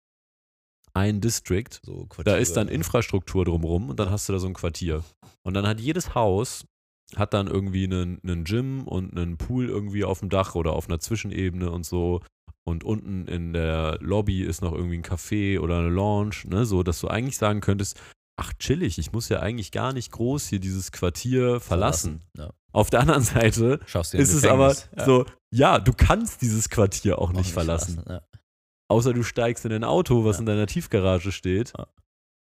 [0.95, 1.69] ein District.
[1.85, 2.69] So Da ist dann.
[2.69, 5.05] Infrastruktur drumrum und dann hast du da so ein Quartier.
[5.45, 6.67] Und dann hat jedes Haus
[7.17, 10.89] hat dann irgendwie einen, einen Gym und einen Pool irgendwie auf dem Dach oder auf
[10.89, 12.21] einer Zwischenebene und so.
[12.65, 16.67] Und unten in der Lobby ist noch irgendwie ein Café oder eine Lounge, ne?
[16.67, 17.99] So, dass du eigentlich sagen könntest,
[18.37, 22.23] ach chillig, ich muss ja eigentlich gar nicht groß hier dieses Quartier verlassen.
[22.37, 22.51] Ja.
[22.73, 24.91] Auf der anderen Seite ist im es aber Gefängnis.
[24.99, 25.05] Ja.
[25.05, 28.05] so, ja, du kannst dieses Quartier auch Auch nicht verlassen.
[28.07, 28.23] Ja.
[28.91, 31.73] Außer du steigst in ein Auto, was in deiner Tiefgarage steht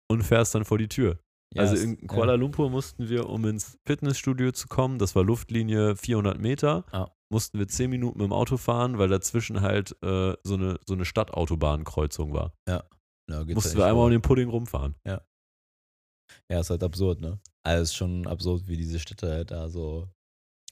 [0.10, 1.18] und fährst dann vor die Tür.
[1.56, 5.96] Ja, also in Kuala Lumpur mussten wir, um ins Fitnessstudio zu kommen, das war Luftlinie
[5.96, 7.12] 400 Meter, Ja.
[7.32, 10.94] mussten wir 10 Minuten mit dem Auto fahren, weil dazwischen halt äh, so eine, so
[10.94, 12.54] eine Stadtautobahnkreuzung war.
[12.68, 12.84] Ja,
[13.30, 14.96] ja, mussten ja wir einmal um den Pudding rumfahren.
[15.06, 17.40] Ja, ist halt absurd, ne?
[17.64, 20.08] Also ist schon absurd, wie diese Städte halt da so.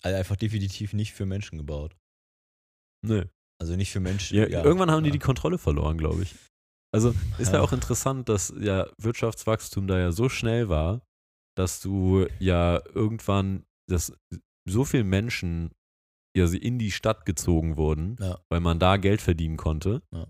[0.03, 1.95] Also einfach definitiv nicht für Menschen gebaut.
[3.03, 3.25] Nö.
[3.59, 4.37] Also nicht für Menschen.
[4.37, 5.13] Ja, irgendwann haben die ja.
[5.13, 6.35] die Kontrolle verloren, glaube ich.
[6.93, 7.61] Also ist ja Ja.
[7.61, 11.01] auch interessant, dass ja Wirtschaftswachstum da ja so schnell war,
[11.57, 14.13] dass du ja irgendwann, dass
[14.67, 15.71] so viele Menschen
[16.35, 18.39] ja sie in die Stadt gezogen wurden, Ja.
[18.49, 20.27] weil man da Geld verdienen konnte Ja.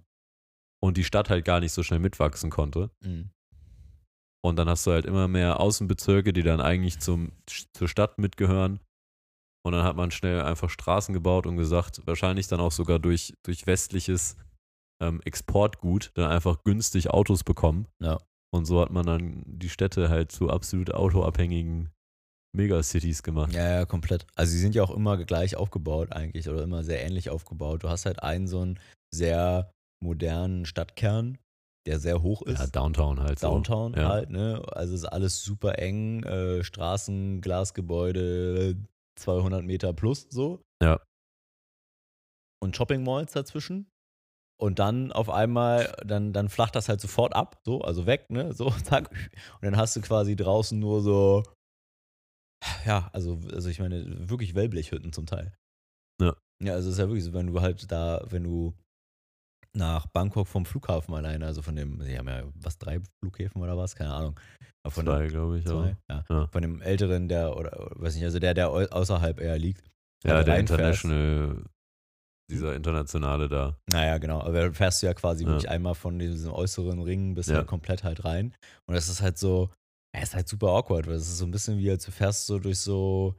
[0.81, 2.89] und die Stadt halt gar nicht so schnell mitwachsen konnte.
[3.03, 3.29] Mhm.
[4.43, 7.31] Und dann hast du halt immer mehr Außenbezirke, die dann eigentlich zum,
[7.73, 8.79] zur Stadt mitgehören.
[9.65, 13.33] Und dann hat man schnell einfach Straßen gebaut und gesagt, wahrscheinlich dann auch sogar durch,
[13.43, 14.37] durch westliches
[15.01, 17.87] ähm, Exportgut, dann einfach günstig Autos bekommen.
[18.01, 18.17] Ja.
[18.53, 21.89] Und so hat man dann die Städte halt zu absolut autoabhängigen
[22.55, 23.53] Megacities gemacht.
[23.53, 24.25] Ja, ja, komplett.
[24.35, 27.83] Also sie sind ja auch immer gleich aufgebaut eigentlich oder immer sehr ähnlich aufgebaut.
[27.83, 28.79] Du hast halt einen so einen
[29.13, 29.71] sehr
[30.03, 31.37] modernen Stadtkern,
[31.85, 32.59] der sehr hoch ist.
[32.59, 33.47] Ja, Downtown halt so.
[33.47, 34.09] Downtown Ja.
[34.09, 34.63] halt, ne?
[34.71, 38.77] Also ist alles super eng, äh, Straßen, Glasgebäude,
[39.19, 40.61] 200 Meter plus so.
[40.81, 41.01] Ja.
[42.59, 43.87] Und Shopping Malls dazwischen.
[44.59, 48.53] Und dann auf einmal, dann, dann flacht das halt sofort ab, so, also weg, ne?
[48.53, 49.09] So, zack.
[49.11, 51.43] Und dann hast du quasi draußen nur so,
[52.85, 55.55] ja, also, also ich meine, wirklich Wellblechhütten zum Teil.
[56.21, 56.35] Ja.
[56.63, 58.73] Ja, also es ist ja wirklich so, wenn du halt da, wenn du
[59.73, 63.77] nach Bangkok vom Flughafen alleine, also von dem, sie haben ja was, drei Flughäfen oder
[63.77, 64.39] was, keine Ahnung.
[64.87, 65.65] Von Zwei, glaube ich.
[65.65, 65.97] Zwei?
[66.09, 66.23] Ja.
[66.29, 66.47] Ja.
[66.47, 69.83] Von dem älteren, der, oder weiß nicht, also der, der au- außerhalb eher liegt.
[70.23, 71.03] Ja, Halt der reinfährst.
[71.03, 71.65] International,
[72.49, 73.77] dieser internationale da.
[73.91, 74.39] Naja, genau.
[74.41, 75.49] Aber da fährst du ja quasi Ja.
[75.49, 77.57] wirklich einmal von diesem äußeren Ring bis Ja.
[77.57, 78.53] halt komplett halt rein.
[78.87, 79.69] Und das ist halt so,
[80.15, 82.45] ja, ist halt super awkward, weil es ist so ein bisschen wie, als du fährst
[82.45, 83.35] so durch so,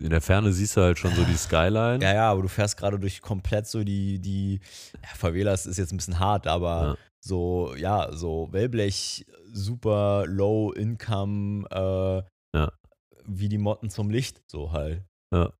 [0.00, 2.02] In der Ferne siehst du halt schon so die Skyline.
[2.02, 4.60] ja, ja, aber du fährst gerade durch komplett so die, die,
[5.02, 11.66] ja, Favelas ist jetzt ein bisschen hart, aber so, ja, so Wellblech, super low income,
[11.70, 12.22] äh,
[12.56, 12.72] Ja.
[13.26, 15.04] wie die Motten zum Licht, so halt.
[15.32, 15.52] Ja,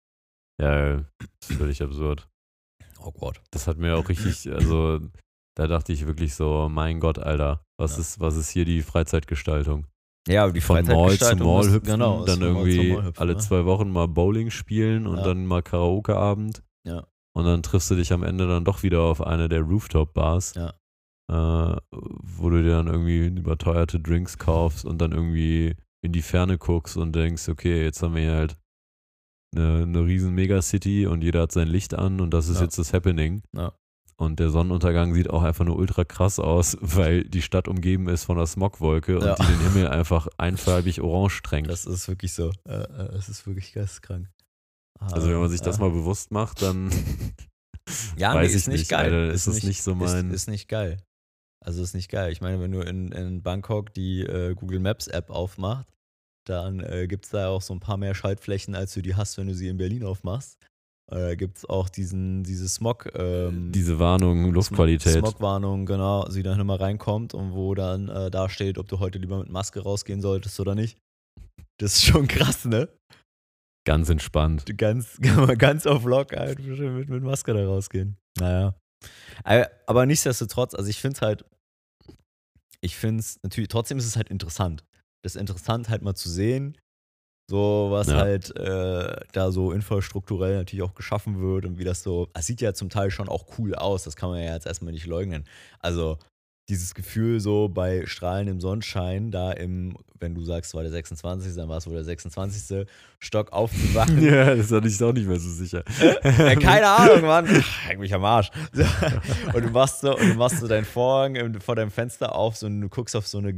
[0.60, 2.28] ja, das ist völlig absurd.
[3.02, 3.40] Awkward.
[3.50, 5.00] Das hat mir auch richtig, also
[5.56, 8.00] da dachte ich wirklich so, mein Gott, Alter, was Ja.
[8.00, 9.86] ist, was ist hier die Freizeitgestaltung?
[10.28, 13.38] Ja, die Von Mall zu Mall hüpfen, genau, dann irgendwie hüpfen, alle ne?
[13.38, 15.22] zwei Wochen mal Bowling spielen und Ja.
[15.24, 16.62] dann mal Karaoke-Abend.
[16.84, 17.06] Ja.
[17.34, 20.74] Und dann triffst du dich am Ende dann doch wieder auf eine der Rooftop-Bars, Ja.
[21.32, 25.74] äh, wo du dir dann irgendwie überteuerte Drinks kaufst und dann irgendwie
[26.04, 28.56] in die Ferne guckst und denkst, okay, jetzt haben wir hier halt
[29.54, 32.64] eine, eine riesen Megacity und jeder hat sein Licht an und das ist Ja.
[32.64, 33.42] jetzt das Happening.
[33.54, 33.72] Ja.
[34.16, 38.24] Und der Sonnenuntergang sieht auch einfach nur ultra krass aus, weil die Stadt umgeben ist
[38.24, 39.30] von einer Smogwolke Ja.
[39.34, 41.70] und die den Himmel einfach einfarbig orange tränkt.
[41.70, 42.50] Das ist wirklich so.
[42.66, 44.28] Äh, äh, Es ist wirklich geisteskrank.
[45.00, 46.90] also wenn man sich das äh, mal bewusst macht, dann
[48.16, 49.12] ja, weiß nee, ich ist nicht nicht, geil.
[49.12, 50.98] Alter, ist das nicht so mein- Ist, ist nicht geil.
[51.64, 52.32] Also ist nicht geil.
[52.32, 55.91] Ich meine, wenn du in, in Bangkok die äh, Google Maps App aufmachst,
[56.48, 59.38] dann äh, gibt es da auch so ein paar mehr Schaltflächen, als du die hast,
[59.38, 60.58] wenn du sie in Berlin aufmachst.
[61.10, 65.18] Äh, gibt es auch diesen, diese Smog, ähm, diese Warnung, Luftqualität.
[65.18, 69.18] Smogwarnung, genau, sie dann immer reinkommt und wo dann äh, da steht, ob du heute
[69.18, 70.98] lieber mit Maske rausgehen solltest oder nicht.
[71.78, 72.88] Das ist schon krass, ne?
[73.84, 74.64] Ganz entspannt.
[74.78, 78.16] Ganz, man ganz auf Lock halt mit, mit Maske da rausgehen.
[78.38, 78.74] Naja.
[79.42, 81.44] Aber, aber nichtsdestotrotz, also ich finde es halt,
[82.80, 84.84] ich finde es natürlich, trotzdem ist es halt interessant.
[85.22, 86.76] Das ist interessant halt mal zu sehen,
[87.50, 88.16] so was Ja.
[88.18, 92.60] halt äh, da so infrastrukturell natürlich auch geschaffen wird und wie das so, es sieht
[92.60, 95.44] ja zum Teil schon auch cool aus, das kann man ja jetzt erstmal nicht leugnen.
[95.80, 96.18] Also
[96.68, 101.56] dieses Gefühl so bei strahlendem Sonnenschein, da im, wenn du sagst, es war der 26.,
[101.56, 102.86] dann war es wohl der 26.
[103.18, 104.22] Stock aufzuwachen.
[104.22, 105.82] ja, das hatte ich auch nicht mehr so sicher.
[106.24, 107.46] Ja, keine Ahnung, Mann.
[107.86, 108.50] Häng mich am Arsch.
[109.52, 112.66] Und du machst so, und du machst so deinen Vorhang vor deinem Fenster auf so,
[112.66, 113.52] und du guckst auf so eine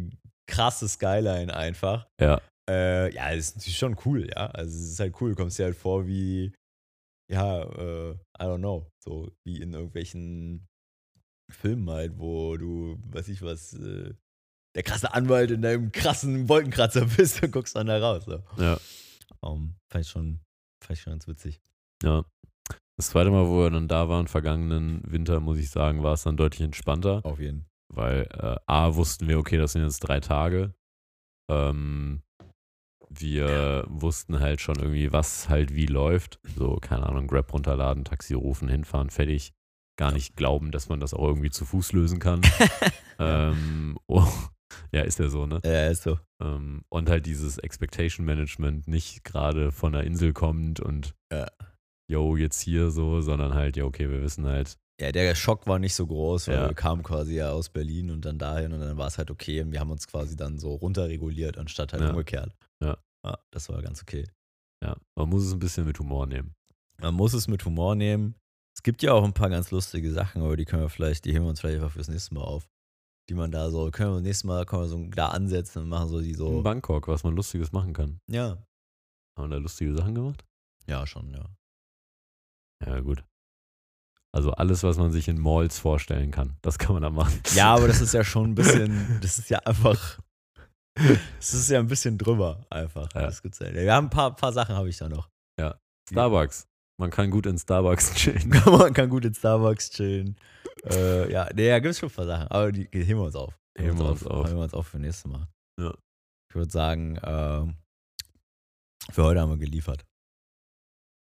[0.46, 2.06] krasse Skyline einfach.
[2.20, 2.40] Ja.
[2.68, 4.46] Äh, ja, ist natürlich schon cool, ja.
[4.46, 5.30] Also es ist halt cool.
[5.30, 6.52] Du kommst dir halt vor wie,
[7.30, 10.66] ja, äh, I don't know, so wie in irgendwelchen
[11.50, 14.14] Filmen halt, wo du, weiß ich was, äh,
[14.74, 18.24] der krasse Anwalt in deinem krassen Wolkenkratzer bist und guckst dann da raus.
[18.24, 18.42] So.
[18.58, 18.78] Ja.
[19.40, 20.40] Um, fand ich schon,
[20.82, 21.60] fand ich schon ganz witzig.
[22.02, 22.24] Ja.
[22.96, 26.22] Das zweite Mal, wo wir dann da waren, vergangenen Winter, muss ich sagen, war es
[26.22, 27.66] dann deutlich entspannter, Auf jeden
[27.96, 30.74] weil äh, A, wussten wir, okay, das sind jetzt drei Tage.
[31.50, 32.22] Ähm,
[33.08, 36.40] wir wussten halt schon irgendwie, was halt wie läuft.
[36.56, 39.52] So, keine Ahnung, Grab runterladen, Taxi rufen, hinfahren, fertig.
[39.96, 42.40] Gar nicht glauben, dass man das auch irgendwie zu Fuß lösen kann.
[43.20, 44.26] ähm, oh,
[44.90, 45.60] ja, ist ja so, ne?
[45.64, 46.18] Ja, ist so.
[46.42, 51.46] Ähm, und halt dieses Expectation Management nicht gerade von der Insel kommt und Ja.
[52.10, 55.78] yo, jetzt hier so, sondern halt, ja, okay, wir wissen halt, Ja, der Schock war
[55.80, 56.68] nicht so groß, weil Ja.
[56.68, 59.60] wir kamen quasi ja aus Berlin und dann dahin und dann war es halt okay
[59.60, 62.10] und wir haben uns quasi dann so runterreguliert, anstatt halt Ja.
[62.10, 62.54] umgekehrt.
[62.80, 62.96] Ja.
[63.24, 63.38] ja.
[63.50, 64.26] Das war ganz okay.
[64.82, 66.54] ja, man muss es ein bisschen mit Humor nehmen.
[67.00, 68.34] Man muss es mit Humor nehmen.
[68.76, 71.32] Es gibt ja auch ein paar ganz lustige Sachen, aber die können wir vielleicht, die
[71.32, 72.68] heben wir uns vielleicht einfach fürs nächste Mal auf.
[73.30, 76.08] Die man da so, können wir nächstes Mal können wir so da ansetzen und machen
[76.08, 76.62] so die In so.
[76.62, 78.20] Bangkok, was man Lustiges machen kann.
[78.30, 78.58] Ja.
[79.36, 80.44] Haben wir da lustige Sachen gemacht?
[80.86, 81.46] Ja, schon, ja.
[82.84, 83.24] Ja, gut.
[84.35, 87.40] Also alles, was man sich in Malls vorstellen kann, das kann man da machen.
[87.55, 90.19] Ja, aber das ist ja schon ein bisschen, das ist ja einfach,
[90.94, 93.09] das ist ja ein bisschen drüber einfach.
[93.15, 93.23] Ja.
[93.23, 93.73] Das gibt's ja.
[93.73, 95.28] Wir haben ein paar, paar Sachen habe ich da noch.
[96.11, 96.69] Starbucks.
[97.01, 98.48] Man kann gut in Starbucks chillen.
[98.66, 100.36] Man kann gut in Starbucks chillen.
[100.85, 103.27] äh, ja, nee, da gibt es schon ein paar Sachen, aber die, die heben wir
[103.27, 103.59] uns auf.
[103.77, 104.47] Heben wir uns auf.
[104.47, 105.48] Heben wir uns auf für nächstes Mal.
[105.81, 105.94] Ja.
[106.51, 107.77] Ich würde sagen, ähm,
[109.11, 110.05] Für heute haben wir geliefert.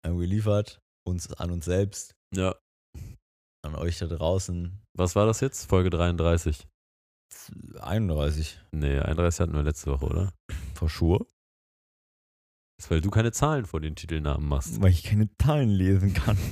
[0.05, 2.55] Haben wir geliefert, uns an uns selbst, Ja.
[3.65, 4.81] An euch da draußen.
[4.97, 5.69] Was war das jetzt?
[5.69, 6.67] Folge 33.
[7.79, 8.59] 31.
[8.71, 10.33] Nee, 31 hatten wir letzte Woche, oder?
[10.73, 11.25] Vor Schuhe?
[12.77, 14.81] Das ist, weil du keine Zahlen vor den Titelnamen machst.
[14.81, 16.37] Weil ich keine Zahlen lesen kann.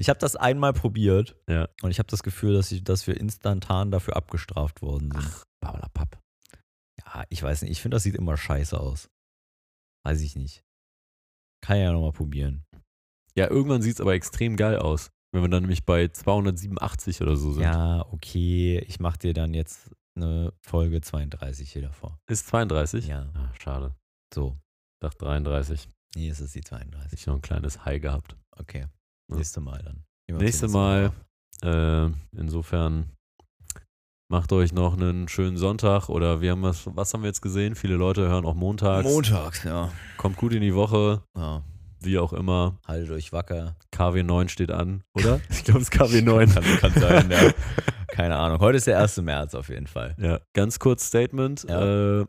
[0.00, 1.68] Ich habe das einmal probiert Ja.
[1.82, 5.44] und ich habe das Gefühl, dass, ich, dass wir instantan dafür abgestraft worden sind.
[5.60, 6.20] Ach, Papp.
[7.04, 7.72] Ja, ich weiß nicht.
[7.72, 9.08] Ich finde, das sieht immer scheiße aus.
[10.06, 10.62] Weiß ich nicht.
[11.62, 12.64] Kann ja nochmal probieren.
[13.34, 15.10] Ja, irgendwann sieht es aber extrem geil aus.
[15.32, 17.62] Wenn wir dann nämlich bei 287 oder so sind.
[17.62, 18.78] Ja, okay.
[18.86, 22.18] Ich mache dir dann jetzt eine Folge 32 hier davor.
[22.28, 23.06] Ist 32?
[23.08, 23.94] Ja, Ah, schade.
[24.34, 24.56] so.
[24.96, 25.88] Ich dachte 33.
[26.16, 27.12] Nee, es ist die 32.
[27.20, 28.36] Ich noch ein kleines High gehabt.
[28.56, 28.86] Okay.
[29.30, 29.36] Ja.
[29.36, 30.04] Nächste Mal dann.
[30.38, 30.68] Nächste.
[30.68, 31.12] Mal.
[31.62, 33.10] Äh, insofern
[34.30, 37.74] macht euch noch einen schönen Sonntag oder wir haben was, was haben wir jetzt gesehen?
[37.74, 39.08] Viele Leute hören auch montags.
[39.08, 39.90] Montags, ja.
[40.16, 41.62] Kommt gut in die Woche, ja.
[42.00, 42.78] Wie auch immer.
[42.86, 43.76] Haltet euch wacker.
[43.94, 45.40] KW9 steht an, oder?
[45.50, 46.52] Ich glaube, es ist KW9.
[46.54, 47.52] Kann, kann sein, ja.
[48.08, 48.58] Keine Ahnung.
[48.60, 49.18] Heute ist der 1.
[49.18, 50.16] März auf jeden Fall.
[50.18, 51.64] Ja, ganz kurz Statement.
[51.68, 52.20] Ja.
[52.22, 52.26] Äh,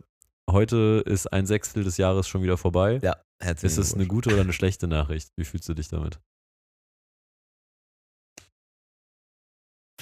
[0.49, 2.99] heute ist ein Sechstel des Jahres schon wieder vorbei.
[3.01, 5.29] Ja, herzlichen Ist es eine gute oder eine schlechte Nachricht?
[5.37, 6.19] Wie fühlst du dich damit?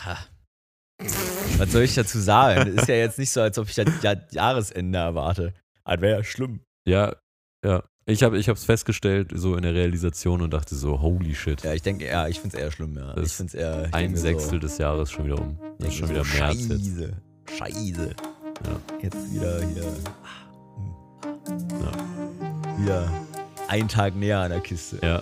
[0.02, 0.18] Ha.
[1.58, 2.76] Was soll ich dazu sagen?
[2.78, 5.54] Ist ja jetzt nicht so, als ob ich das Ja- Jahresende erwarte.
[5.86, 6.62] Das wäre ja schlimm.
[6.88, 7.16] Ja,
[7.66, 7.84] ja.
[8.10, 11.62] Ich habe es festgestellt, so in der Realisation und dachte so, holy shit.
[11.64, 13.14] Ja, ich denke, ja, ich finde es eher schlimm, ja.
[13.14, 13.86] Das ich finde es eher.
[13.88, 15.60] ich ein Sechstel so, des Jahres schon wieder um.
[15.80, 16.86] Das ist schon wieder so, März jetzt.
[16.86, 17.14] Scheiße.
[17.58, 18.16] Scheiße.
[18.66, 19.00] Ja.
[19.02, 19.84] Jetzt wieder hier.
[21.82, 22.82] Ja.
[22.82, 23.12] Wieder
[23.68, 25.00] ein Tag näher an der Kiste.
[25.04, 25.20] Ja.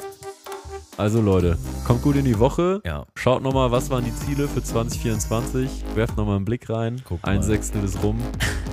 [0.97, 2.81] Also Leute, kommt gut in die Woche.
[2.85, 3.05] Ja.
[3.15, 5.83] Schaut nochmal, was waren die Ziele für 2024.
[5.95, 7.01] Werft nochmal einen Blick rein.
[7.03, 7.43] Guck ein mal.
[7.43, 8.19] Sechstel ist rum.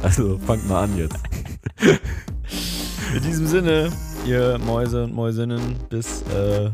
[0.02, 1.18] Also fangt mal an jetzt.
[3.14, 3.90] In diesem Sinne,
[4.26, 6.70] ihr Mäuse und Mäusinnen, bis äh,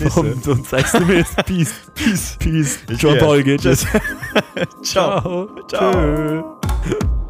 [0.00, 1.74] Warum sonst sagst du mir jetzt Peace?
[1.94, 2.36] Peace.
[2.38, 2.78] Peace.
[2.90, 3.18] Ich John.
[3.18, 3.86] Paul jetzt.
[4.82, 5.48] Ciao.
[5.68, 6.58] Ciao.
[6.82, 7.21] Ciao.